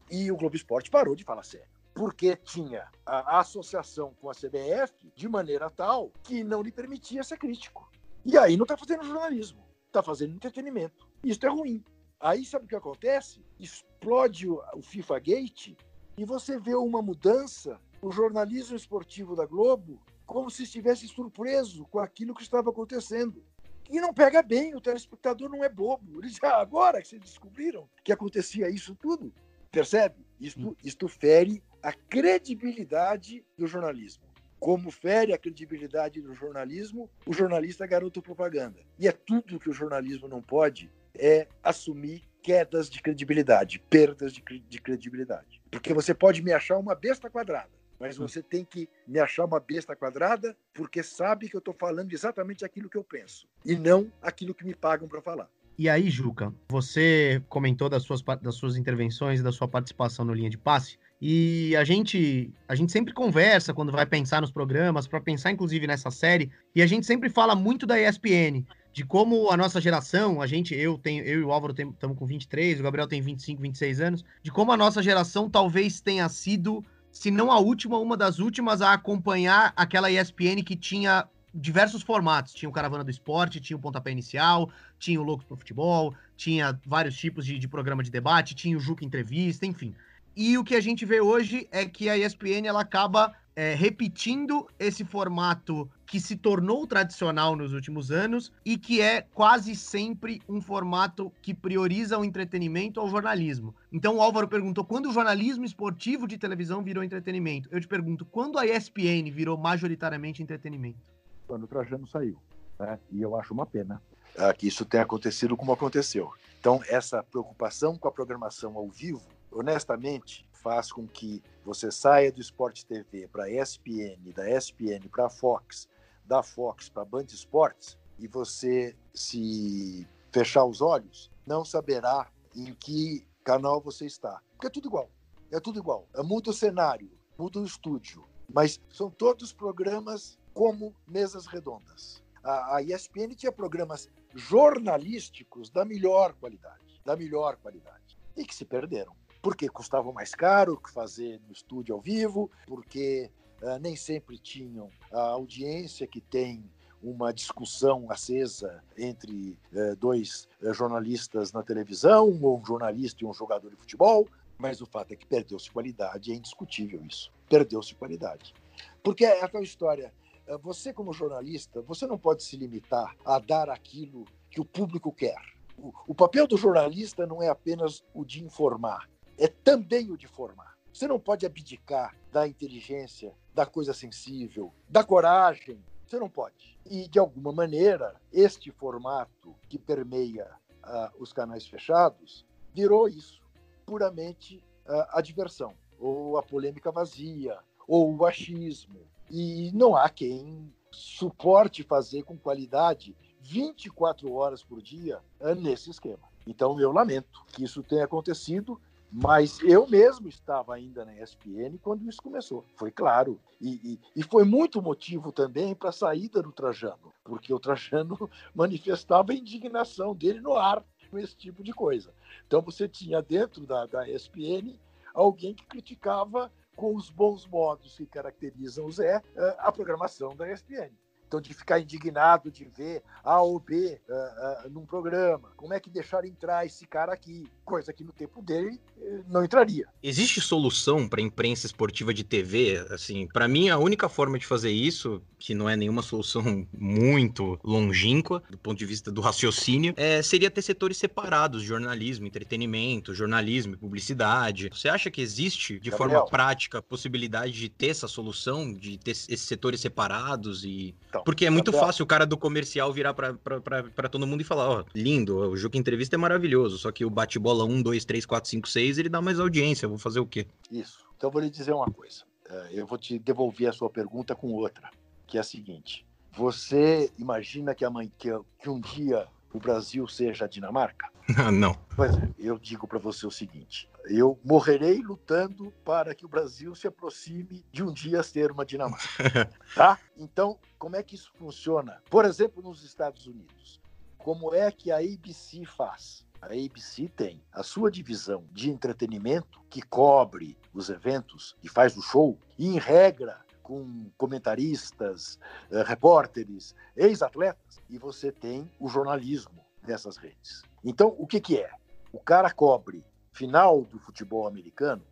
E 0.09 0.31
o 0.31 0.37
Globo 0.37 0.55
Esporte 0.55 0.89
parou 0.89 1.15
de 1.15 1.25
falar 1.25 1.43
sério 1.43 1.78
porque 1.93 2.35
tinha 2.35 2.87
a 3.05 3.39
associação 3.39 4.13
com 4.21 4.29
a 4.29 4.33
CBF 4.33 5.11
de 5.15 5.27
maneira 5.27 5.69
tal 5.69 6.11
que 6.23 6.43
não 6.43 6.61
lhe 6.61 6.71
permitia 6.71 7.23
ser 7.23 7.37
crítico. 7.37 7.89
E 8.25 8.37
aí 8.37 8.55
não 8.55 8.63
está 8.63 8.77
fazendo 8.77 9.03
jornalismo, 9.03 9.63
está 9.87 10.03
fazendo 10.03 10.35
entretenimento. 10.35 11.07
Isso 11.23 11.45
é 11.45 11.49
ruim. 11.49 11.83
Aí 12.19 12.45
sabe 12.45 12.65
o 12.65 12.67
que 12.67 12.75
acontece? 12.75 13.41
Explode 13.59 14.49
o, 14.49 14.61
FIFA 14.81 15.19
Gate 15.19 15.75
e 16.17 16.25
você 16.25 16.59
vê 16.59 16.75
uma 16.75 17.01
mudança 17.01 17.79
no 18.01 18.11
jornalismo 18.11 18.75
esportivo 18.75 19.35
da 19.35 19.45
Globo 19.45 20.01
como 20.25 20.49
se 20.49 20.63
estivesse 20.63 21.07
surpreso 21.07 21.85
com 21.85 21.99
aquilo 21.99 22.35
que 22.35 22.43
estava 22.43 22.69
acontecendo. 22.69 23.43
E 23.89 23.99
não 23.99 24.13
pega 24.13 24.43
bem, 24.43 24.75
o 24.75 24.81
telespectador 24.81 25.49
não 25.49 25.63
é 25.63 25.69
bobo. 25.69 26.19
Ele 26.19 26.29
diz, 26.29 26.37
ah, 26.43 26.61
agora 26.61 27.01
que 27.01 27.07
vocês 27.07 27.21
descobriram 27.21 27.89
que 28.03 28.11
acontecia 28.11 28.69
isso 28.69 28.93
tudo, 28.93 29.33
percebe? 29.71 30.23
Isto, 30.39 30.77
isto 30.83 31.07
fere 31.07 31.63
a 31.81 31.93
credibilidade 31.93 33.45
do 33.57 33.67
jornalismo. 33.67 34.23
Como 34.59 34.91
fere 34.91 35.33
a 35.33 35.37
credibilidade 35.37 36.21
do 36.21 36.33
jornalismo, 36.35 37.09
o 37.25 37.33
jornalista 37.33 37.85
é 37.85 37.87
garoto 37.87 38.21
propaganda. 38.21 38.79
E 38.97 39.07
é 39.07 39.11
tudo 39.11 39.59
que 39.59 39.69
o 39.69 39.73
jornalismo 39.73 40.27
não 40.27 40.41
pode 40.41 40.91
é 41.17 41.47
assumir 41.63 42.23
quedas 42.41 42.89
de 42.89 43.01
credibilidade, 43.01 43.79
perdas 43.89 44.33
de, 44.33 44.41
de 44.41 44.81
credibilidade. 44.81 45.61
Porque 45.71 45.93
você 45.93 46.13
pode 46.13 46.41
me 46.41 46.51
achar 46.51 46.77
uma 46.77 46.95
besta 46.95 47.29
quadrada, 47.29 47.69
mas 47.99 48.17
você 48.17 48.41
tem 48.41 48.65
que 48.65 48.89
me 49.07 49.19
achar 49.19 49.45
uma 49.45 49.59
besta 49.59 49.95
quadrada 49.95 50.55
porque 50.73 51.03
sabe 51.03 51.49
que 51.49 51.55
eu 51.55 51.59
estou 51.59 51.73
falando 51.73 52.11
exatamente 52.13 52.65
aquilo 52.65 52.89
que 52.89 52.97
eu 52.97 53.03
penso 53.03 53.47
e 53.65 53.75
não 53.75 54.11
aquilo 54.21 54.53
que 54.53 54.65
me 54.65 54.75
pagam 54.75 55.07
para 55.07 55.21
falar. 55.21 55.49
E 55.77 55.87
aí, 55.87 56.09
Juca, 56.09 56.53
você 56.67 57.41
comentou 57.47 57.87
das 57.87 58.03
suas, 58.03 58.21
das 58.41 58.55
suas 58.55 58.75
intervenções 58.75 59.39
e 59.39 59.43
da 59.43 59.51
sua 59.51 59.65
participação 59.65 60.25
no 60.25 60.33
Linha 60.33 60.49
de 60.49 60.57
Passe. 60.57 60.99
E 61.21 61.75
a 61.75 61.83
gente, 61.83 62.53
a 62.67 62.75
gente 62.75 62.91
sempre 62.91 63.13
conversa 63.13 63.73
quando 63.73 63.91
vai 63.91 64.05
pensar 64.05 64.39
nos 64.39 64.51
programas, 64.51 65.07
para 65.07 65.19
pensar 65.19 65.51
inclusive 65.51 65.85
nessa 65.85 66.09
série, 66.09 66.49
e 66.73 66.81
a 66.81 66.87
gente 66.87 67.05
sempre 67.05 67.29
fala 67.29 67.55
muito 67.55 67.85
da 67.85 67.99
ESPN, 67.99 68.65
de 68.93 69.05
como 69.05 69.51
a 69.51 69.57
nossa 69.57 69.81
geração, 69.81 70.41
a 70.41 70.47
gente, 70.47 70.73
eu 70.73 70.97
tenho, 70.97 71.23
eu 71.23 71.41
e 71.41 71.43
o 71.43 71.51
Álvaro 71.51 71.73
estamos 71.73 72.17
com 72.17 72.25
23, 72.25 72.79
o 72.79 72.83
Gabriel 72.83 73.07
tem 73.07 73.21
25, 73.21 73.61
26 73.61 73.99
anos, 73.99 74.25
de 74.41 74.51
como 74.51 74.71
a 74.71 74.77
nossa 74.77 75.03
geração 75.03 75.49
talvez 75.49 75.99
tenha 75.99 76.27
sido, 76.29 76.83
se 77.11 77.29
não 77.29 77.51
a 77.51 77.59
última, 77.59 77.97
uma 77.97 78.15
das 78.15 78.39
últimas 78.39 78.81
a 78.81 78.93
acompanhar 78.93 79.73
aquela 79.75 80.09
ESPN 80.09 80.63
que 80.63 80.75
tinha 80.75 81.27
diversos 81.53 82.01
formatos. 82.03 82.53
Tinha 82.53 82.69
o 82.69 82.71
Caravana 82.71 83.03
do 83.03 83.09
Esporte, 83.09 83.59
tinha 83.59 83.75
o 83.75 83.79
Pontapé 83.79 84.11
Inicial, 84.11 84.69
tinha 84.97 85.19
o 85.19 85.23
Loucos 85.23 85.45
pro 85.45 85.57
Futebol, 85.57 86.13
tinha 86.37 86.79
vários 86.85 87.17
tipos 87.17 87.45
de, 87.45 87.57
de 87.57 87.67
programa 87.67 88.03
de 88.03 88.11
debate, 88.11 88.55
tinha 88.55 88.77
o 88.77 88.79
Juca 88.79 89.03
Entrevista, 89.03 89.65
enfim. 89.65 89.93
E 90.41 90.57
o 90.57 90.63
que 90.63 90.73
a 90.73 90.79
gente 90.79 91.05
vê 91.05 91.19
hoje 91.19 91.67
é 91.69 91.85
que 91.85 92.07
a 92.07 92.17
ESPN 92.17 92.65
ela 92.65 92.79
acaba 92.79 93.35
é, 93.53 93.73
repetindo 93.73 94.69
esse 94.79 95.03
formato 95.03 95.91
que 96.05 96.17
se 96.17 96.37
tornou 96.37 96.87
tradicional 96.87 97.57
nos 97.57 97.73
últimos 97.73 98.09
anos 98.09 98.49
e 98.63 98.77
que 98.77 99.01
é 99.01 99.23
quase 99.33 99.75
sempre 99.75 100.41
um 100.47 100.61
formato 100.61 101.29
que 101.41 101.53
prioriza 101.53 102.17
o 102.17 102.23
entretenimento 102.23 103.01
ao 103.01 103.09
jornalismo. 103.09 103.75
Então 103.91 104.15
o 104.15 104.21
Álvaro 104.21 104.47
perguntou 104.47 104.85
quando 104.85 105.09
o 105.09 105.11
jornalismo 105.11 105.65
esportivo 105.65 106.25
de 106.25 106.37
televisão 106.37 106.81
virou 106.81 107.03
entretenimento. 107.03 107.67
Eu 107.69 107.81
te 107.81 107.87
pergunto, 107.89 108.23
quando 108.23 108.57
a 108.57 108.65
ESPN 108.65 109.29
virou 109.33 109.57
majoritariamente 109.57 110.41
entretenimento? 110.41 110.99
Quando 111.45 111.63
o 111.63 111.67
Trajano 111.67 112.07
saiu. 112.07 112.37
Né? 112.79 112.97
E 113.11 113.21
eu 113.21 113.37
acho 113.37 113.53
uma 113.53 113.65
pena 113.65 114.01
ah, 114.37 114.53
que 114.53 114.69
isso 114.69 114.85
tenha 114.85 115.03
acontecido 115.03 115.57
como 115.57 115.73
aconteceu. 115.73 116.31
Então, 116.61 116.81
essa 116.87 117.21
preocupação 117.21 117.97
com 117.97 118.07
a 118.07 118.11
programação 118.11 118.77
ao 118.77 118.87
vivo 118.87 119.37
honestamente, 119.51 120.47
faz 120.51 120.91
com 120.91 121.07
que 121.07 121.41
você 121.63 121.91
saia 121.91 122.31
do 122.31 122.41
Sport 122.41 122.83
TV 122.83 123.27
para 123.27 123.49
ESPN, 123.49 124.31
da 124.35 124.49
ESPN 124.49 125.07
para 125.09 125.27
a 125.27 125.29
Fox, 125.29 125.87
da 126.25 126.43
Fox 126.43 126.89
para 126.89 127.03
a 127.03 127.05
Band 127.05 127.25
Esportes, 127.29 127.97
e 128.17 128.27
você 128.27 128.95
se 129.13 130.07
fechar 130.31 130.65
os 130.65 130.81
olhos, 130.81 131.31
não 131.45 131.63
saberá 131.63 132.29
em 132.55 132.73
que 132.73 133.25
canal 133.43 133.81
você 133.81 134.05
está. 134.05 134.41
Porque 134.51 134.67
é 134.67 134.69
tudo 134.69 134.87
igual. 134.87 135.09
É 135.51 135.59
tudo 135.59 135.79
igual. 135.79 136.07
É 136.13 136.21
muda 136.21 136.51
o 136.51 136.53
cenário, 136.53 137.09
muda 137.37 137.59
o 137.59 137.65
estúdio. 137.65 138.27
Mas 138.53 138.79
são 138.91 139.09
todos 139.09 139.53
programas 139.53 140.37
como 140.53 140.93
mesas 141.07 141.45
redondas. 141.45 142.23
A, 142.43 142.77
a 142.77 142.81
ESPN 142.83 143.33
tinha 143.35 143.51
programas 143.51 144.09
jornalísticos 144.35 145.69
da 145.69 145.85
melhor 145.85 146.33
qualidade, 146.33 147.01
da 147.05 147.15
melhor 147.15 147.57
qualidade, 147.57 148.17
e 148.35 148.45
que 148.45 148.53
se 148.53 148.65
perderam. 148.65 149.15
Porque 149.41 149.69
custavam 149.69 150.11
mais 150.11 150.35
caro 150.35 150.79
que 150.79 150.91
fazer 150.91 151.39
no 151.45 151.51
estúdio 151.51 151.95
ao 151.95 152.01
vivo, 152.01 152.51
porque 152.67 153.31
uh, 153.61 153.79
nem 153.79 153.95
sempre 153.95 154.37
tinham 154.37 154.89
a 155.11 155.21
audiência 155.21 156.05
que 156.07 156.19
tem 156.19 156.63
uma 157.01 157.33
discussão 157.33 158.11
acesa 158.11 158.83
entre 158.97 159.57
uh, 159.73 159.95
dois 159.95 160.47
uh, 160.61 160.73
jornalistas 160.73 161.53
na 161.53 161.63
televisão, 161.63 162.37
ou 162.41 162.59
um 162.59 162.65
jornalista 162.65 163.23
e 163.23 163.27
um 163.27 163.33
jogador 163.33 163.69
de 163.69 163.77
futebol, 163.77 164.27
mas 164.57 164.81
o 164.81 164.85
fato 164.85 165.13
é 165.13 165.15
que 165.15 165.25
perdeu-se 165.25 165.71
qualidade, 165.71 166.33
é 166.33 166.35
indiscutível 166.35 167.01
isso. 167.05 167.31
Perdeu-se 167.47 167.95
qualidade. 167.95 168.53
Porque 169.01 169.23
é 169.23 169.41
aquela 169.41 169.63
história, 169.63 170.13
você 170.61 170.91
como 170.91 171.13
jornalista, 171.13 171.81
você 171.81 172.05
não 172.05 172.17
pode 172.17 172.43
se 172.43 172.57
limitar 172.57 173.15
a 173.25 173.39
dar 173.39 173.69
aquilo 173.69 174.25
que 174.49 174.59
o 174.59 174.65
público 174.65 175.13
quer. 175.13 175.39
O, 175.77 175.93
o 176.07 176.15
papel 176.15 176.45
do 176.45 176.57
jornalista 176.57 177.25
não 177.25 177.41
é 177.41 177.47
apenas 177.47 178.03
o 178.13 178.25
de 178.25 178.43
informar, 178.43 179.09
é 179.39 179.47
também 179.47 180.11
o 180.11 180.17
de 180.17 180.27
formar. 180.27 180.77
Você 180.93 181.07
não 181.07 181.19
pode 181.19 181.45
abdicar 181.45 182.15
da 182.31 182.45
inteligência, 182.45 183.33
da 183.55 183.65
coisa 183.65 183.93
sensível, 183.93 184.73
da 184.87 185.03
coragem. 185.03 185.81
Você 186.05 186.19
não 186.19 186.29
pode. 186.29 186.77
E, 186.85 187.07
de 187.07 187.17
alguma 187.17 187.53
maneira, 187.53 188.19
este 188.33 188.69
formato 188.69 189.55
que 189.69 189.79
permeia 189.79 190.45
uh, 190.83 191.21
os 191.21 191.31
canais 191.31 191.65
fechados 191.65 192.45
virou 192.73 193.07
isso 193.07 193.41
puramente 193.85 194.57
uh, 194.85 195.05
a 195.11 195.21
diversão, 195.21 195.73
ou 195.97 196.37
a 196.37 196.43
polêmica 196.43 196.91
vazia, 196.91 197.57
ou 197.87 198.13
o 198.13 198.25
achismo. 198.25 198.99
E 199.31 199.71
não 199.73 199.95
há 199.95 200.09
quem 200.09 200.73
suporte 200.91 201.83
fazer 201.83 202.23
com 202.23 202.37
qualidade 202.37 203.15
24 203.41 204.33
horas 204.33 204.63
por 204.63 204.81
dia 204.81 205.21
uh, 205.39 205.55
nesse 205.55 205.91
esquema. 205.91 206.27
Então, 206.45 206.79
eu 206.79 206.91
lamento 206.91 207.45
que 207.47 207.63
isso 207.63 207.83
tenha 207.83 208.03
acontecido 208.03 208.81
mas 209.11 209.59
eu 209.61 209.87
mesmo 209.87 210.29
estava 210.29 210.75
ainda 210.75 211.03
na 211.03 211.15
ESPN 211.15 211.77
quando 211.81 212.07
isso 212.07 212.21
começou, 212.21 212.63
foi 212.75 212.91
claro. 212.91 213.39
E, 213.59 213.69
e, 213.93 213.99
e 214.17 214.23
foi 214.23 214.43
muito 214.43 214.81
motivo 214.81 215.31
também 215.31 215.73
para 215.73 215.89
a 215.89 215.93
saída 215.93 216.41
do 216.41 216.51
Trajano, 216.51 217.13
porque 217.23 217.53
o 217.53 217.59
Trajano 217.59 218.29
manifestava 218.53 219.31
a 219.31 219.35
indignação 219.35 220.15
dele 220.15 220.39
no 220.39 220.55
ar 220.55 220.83
com 221.09 221.17
esse 221.17 221.35
tipo 221.35 221.63
de 221.63 221.73
coisa. 221.73 222.13
Então 222.45 222.61
você 222.61 222.87
tinha 222.87 223.21
dentro 223.21 223.65
da, 223.65 223.85
da 223.85 224.07
ESPN 224.07 224.77
alguém 225.13 225.53
que 225.53 225.65
criticava 225.65 226.51
com 226.75 226.95
os 226.95 227.09
bons 227.09 227.45
modos 227.45 227.97
que 227.97 228.05
caracterizam 228.05 228.85
o 228.85 228.91
Zé 228.91 229.21
eh, 229.35 229.55
a 229.59 229.71
programação 229.71 230.35
da 230.35 230.49
ESPN. 230.49 230.91
Então, 231.29 231.39
de 231.39 231.53
ficar 231.53 231.79
indignado 231.79 232.49
de 232.49 232.65
ver 232.65 233.03
A 233.23 233.39
ou 233.39 233.59
B 233.59 234.01
uh, 234.09 234.65
uh, 234.65 234.69
num 234.71 234.83
programa. 234.83 235.51
Como 235.55 235.71
é 235.71 235.79
que 235.79 235.87
deixaram 235.87 236.27
entrar 236.27 236.65
esse 236.65 236.87
cara 236.87 237.13
aqui? 237.13 237.47
Coisa 237.63 237.93
que 237.93 238.03
no 238.03 238.11
tempo 238.11 238.41
dele 238.41 238.81
uh, 238.97 239.23
não 239.27 239.45
entraria. 239.45 239.85
Existe 240.01 240.41
solução 240.41 241.07
para 241.07 241.21
a 241.21 241.23
imprensa 241.23 241.67
esportiva 241.67 242.11
de 242.15 242.23
TV? 242.23 242.83
Assim, 242.89 243.27
para 243.27 243.47
mim, 243.47 243.69
a 243.69 243.77
única 243.77 244.09
forma 244.09 244.39
de 244.39 244.47
fazer 244.47 244.71
isso, 244.71 245.21
que 245.37 245.53
não 245.53 245.69
é 245.69 245.77
nenhuma 245.77 246.01
solução 246.01 246.67
muito 246.73 247.59
longínqua 247.63 248.41
do 248.49 248.57
ponto 248.57 248.79
de 248.79 248.85
vista 248.87 249.11
do 249.11 249.21
raciocínio, 249.21 249.93
é, 249.97 250.23
seria 250.23 250.49
ter 250.49 250.63
setores 250.63 250.97
separados: 250.97 251.61
jornalismo, 251.61 252.25
entretenimento, 252.25 253.13
jornalismo 253.13 253.75
e 253.75 253.77
publicidade. 253.77 254.71
Você 254.73 254.89
acha 254.89 255.11
que 255.11 255.21
existe, 255.21 255.79
de 255.79 255.91
Gabriel. 255.91 255.97
forma 255.97 256.25
prática, 256.25 256.81
possibilidade 256.81 257.51
de 257.51 257.69
ter 257.69 257.89
essa 257.89 258.07
solução, 258.07 258.73
de 258.73 258.97
ter 258.97 259.11
esses 259.11 259.41
setores 259.41 259.79
separados 259.79 260.63
e. 260.63 260.95
Então, 261.09 261.18
então, 261.19 261.23
Porque 261.23 261.45
é 261.45 261.49
muito 261.49 261.71
Gabriel. 261.71 261.87
fácil 261.87 262.03
o 262.03 262.07
cara 262.07 262.25
do 262.25 262.37
comercial 262.37 262.91
virar 262.91 263.13
para 263.13 264.09
todo 264.09 264.25
mundo 264.27 264.41
e 264.41 264.43
falar, 264.43 264.69
ó, 264.69 264.83
lindo, 264.93 265.37
o 265.37 265.57
Juca 265.57 265.77
Entrevista 265.77 266.15
é 266.15 266.17
maravilhoso, 266.17 266.77
só 266.77 266.91
que 266.91 267.05
o 267.05 267.09
bate-bola 267.09 267.63
1, 267.65 267.81
2, 267.81 268.05
3, 268.05 268.25
4, 268.25 268.49
5, 268.49 268.67
6, 268.67 268.97
ele 268.97 269.09
dá 269.09 269.21
mais 269.21 269.39
audiência, 269.39 269.87
vou 269.87 269.97
fazer 269.97 270.19
o 270.19 270.25
quê? 270.25 270.47
Isso. 270.71 271.05
Então 271.15 271.29
eu 271.29 271.31
vou 271.33 271.41
lhe 271.41 271.49
dizer 271.49 271.73
uma 271.73 271.87
coisa. 271.91 272.23
É, 272.49 272.69
eu 272.71 272.87
vou 272.87 272.97
te 272.97 273.19
devolver 273.19 273.69
a 273.69 273.73
sua 273.73 273.89
pergunta 273.89 274.35
com 274.35 274.51
outra, 274.53 274.89
que 275.27 275.37
é 275.37 275.41
a 275.41 275.43
seguinte. 275.43 276.05
Você 276.31 277.11
imagina 277.17 277.75
que, 277.75 277.87
mãe 277.89 278.11
que, 278.17 278.29
que 278.61 278.69
um 278.69 278.79
dia 278.79 279.27
o 279.53 279.59
Brasil 279.59 280.07
seja 280.07 280.45
a 280.45 280.47
Dinamarca? 280.47 281.09
Não. 281.53 281.75
Pois 281.95 282.15
é, 282.15 282.29
eu 282.37 282.57
digo 282.57 282.87
para 282.87 282.97
você 282.97 283.25
o 283.25 283.31
seguinte: 283.31 283.89
eu 284.05 284.39
morrerei 284.43 284.99
lutando 284.99 285.71
para 285.85 286.15
que 286.15 286.25
o 286.25 286.29
Brasil 286.29 286.73
se 286.73 286.87
aproxime 286.87 287.63
de 287.71 287.83
um 287.83 287.91
dia 287.93 288.23
ser 288.23 288.51
uma 288.51 288.65
Dinamarca. 288.65 289.49
tá? 289.75 289.99
Então, 290.17 290.57
como 290.77 290.95
é 290.95 291.03
que 291.03 291.15
isso 291.15 291.31
funciona? 291.37 292.01
Por 292.09 292.25
exemplo, 292.25 292.63
nos 292.63 292.83
Estados 292.83 293.27
Unidos, 293.27 293.79
como 294.17 294.53
é 294.53 294.71
que 294.71 294.91
a 294.91 294.97
ABC 294.97 295.65
faz? 295.65 296.25
A 296.41 296.47
ABC 296.47 297.09
tem 297.15 297.43
a 297.51 297.63
sua 297.63 297.91
divisão 297.91 298.45
de 298.51 298.69
entretenimento 298.69 299.61
que 299.69 299.81
cobre 299.81 300.57
os 300.73 300.89
eventos 300.89 301.55
e 301.61 301.69
faz 301.69 301.95
o 301.97 302.01
show, 302.01 302.39
e 302.57 302.67
em 302.67 302.79
regra 302.79 303.41
com 303.61 304.09
comentaristas, 304.17 305.37
eh, 305.69 305.83
repórteres, 305.83 306.73
ex-atletas, 306.95 307.79
e 307.87 307.99
você 307.99 308.31
tem 308.31 308.67
o 308.79 308.89
jornalismo 308.89 309.68
nessas 309.89 310.17
redes. 310.17 310.63
Então, 310.83 311.15
o 311.17 311.27
que, 311.27 311.41
que 311.41 311.57
é? 311.59 311.71
O 312.13 312.19
cara 312.19 312.51
cobre 312.51 313.03
final 313.33 313.81
do 313.81 313.99
futebol 313.99 314.47
americano, 314.47 315.03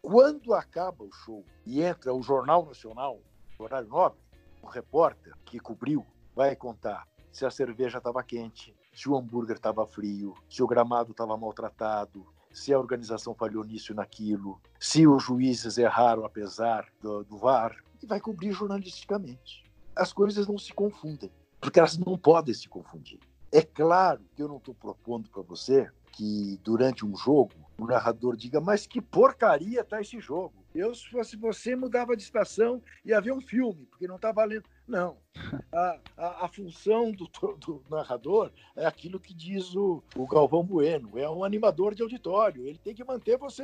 quando 0.00 0.54
acaba 0.54 1.04
o 1.04 1.12
show 1.12 1.44
e 1.66 1.82
entra 1.82 2.14
o 2.14 2.22
Jornal 2.22 2.64
Nacional, 2.64 3.20
horário 3.58 3.88
nobre, 3.88 4.18
o 4.62 4.66
repórter 4.66 5.34
que 5.44 5.58
cobriu 5.58 6.06
vai 6.34 6.56
contar 6.56 7.06
se 7.30 7.44
a 7.44 7.50
cerveja 7.50 7.98
estava 7.98 8.22
quente, 8.22 8.74
se 8.92 9.08
o 9.08 9.16
hambúrguer 9.16 9.56
estava 9.56 9.86
frio, 9.86 10.34
se 10.48 10.62
o 10.62 10.66
gramado 10.66 11.12
estava 11.12 11.36
maltratado, 11.36 12.26
se 12.52 12.72
a 12.72 12.78
organização 12.78 13.34
falhou 13.34 13.64
nisso 13.64 13.92
e 13.92 13.94
naquilo, 13.94 14.60
se 14.78 15.06
os 15.06 15.22
juízes 15.22 15.78
erraram 15.78 16.24
apesar 16.24 16.88
do, 17.00 17.22
do 17.24 17.38
VAR, 17.38 17.76
e 18.02 18.06
vai 18.06 18.18
cobrir 18.18 18.52
jornalisticamente. 18.52 19.70
As 19.94 20.12
coisas 20.12 20.48
não 20.48 20.58
se 20.58 20.72
confundem, 20.72 21.30
porque 21.60 21.78
elas 21.78 21.98
não 21.98 22.16
podem 22.18 22.54
se 22.54 22.68
confundir. 22.68 23.20
É 23.52 23.62
claro 23.62 24.20
que 24.36 24.42
eu 24.42 24.48
não 24.48 24.58
estou 24.58 24.74
propondo 24.74 25.28
para 25.28 25.42
você 25.42 25.90
que 26.12 26.58
durante 26.62 27.04
um 27.04 27.16
jogo 27.16 27.52
o 27.78 27.86
narrador 27.86 28.36
diga, 28.36 28.60
mas 28.60 28.86
que 28.86 29.00
porcaria 29.00 29.82
tá 29.82 30.00
esse 30.00 30.20
jogo. 30.20 30.54
Eu, 30.74 30.94
se 30.94 31.08
fosse 31.08 31.36
você, 31.36 31.74
mudava 31.74 32.16
de 32.16 32.22
estação 32.22 32.80
e 33.04 33.12
havia 33.12 33.34
um 33.34 33.40
filme, 33.40 33.86
porque 33.86 34.06
não 34.06 34.16
está 34.16 34.30
valendo. 34.30 34.68
Não. 34.86 35.16
A, 35.72 36.00
a, 36.16 36.44
a 36.46 36.48
função 36.48 37.12
do, 37.12 37.28
do, 37.58 37.82
narrador 37.88 38.50
é 38.74 38.84
aquilo 38.84 39.20
que 39.20 39.32
diz 39.32 39.74
o, 39.76 40.02
o 40.16 40.26
Galvão 40.26 40.64
Bueno: 40.64 41.16
é 41.16 41.30
um 41.30 41.44
animador 41.44 41.94
de 41.94 42.02
auditório. 42.02 42.66
Ele 42.66 42.78
tem 42.78 42.92
que 42.92 43.04
manter 43.04 43.38
você 43.38 43.62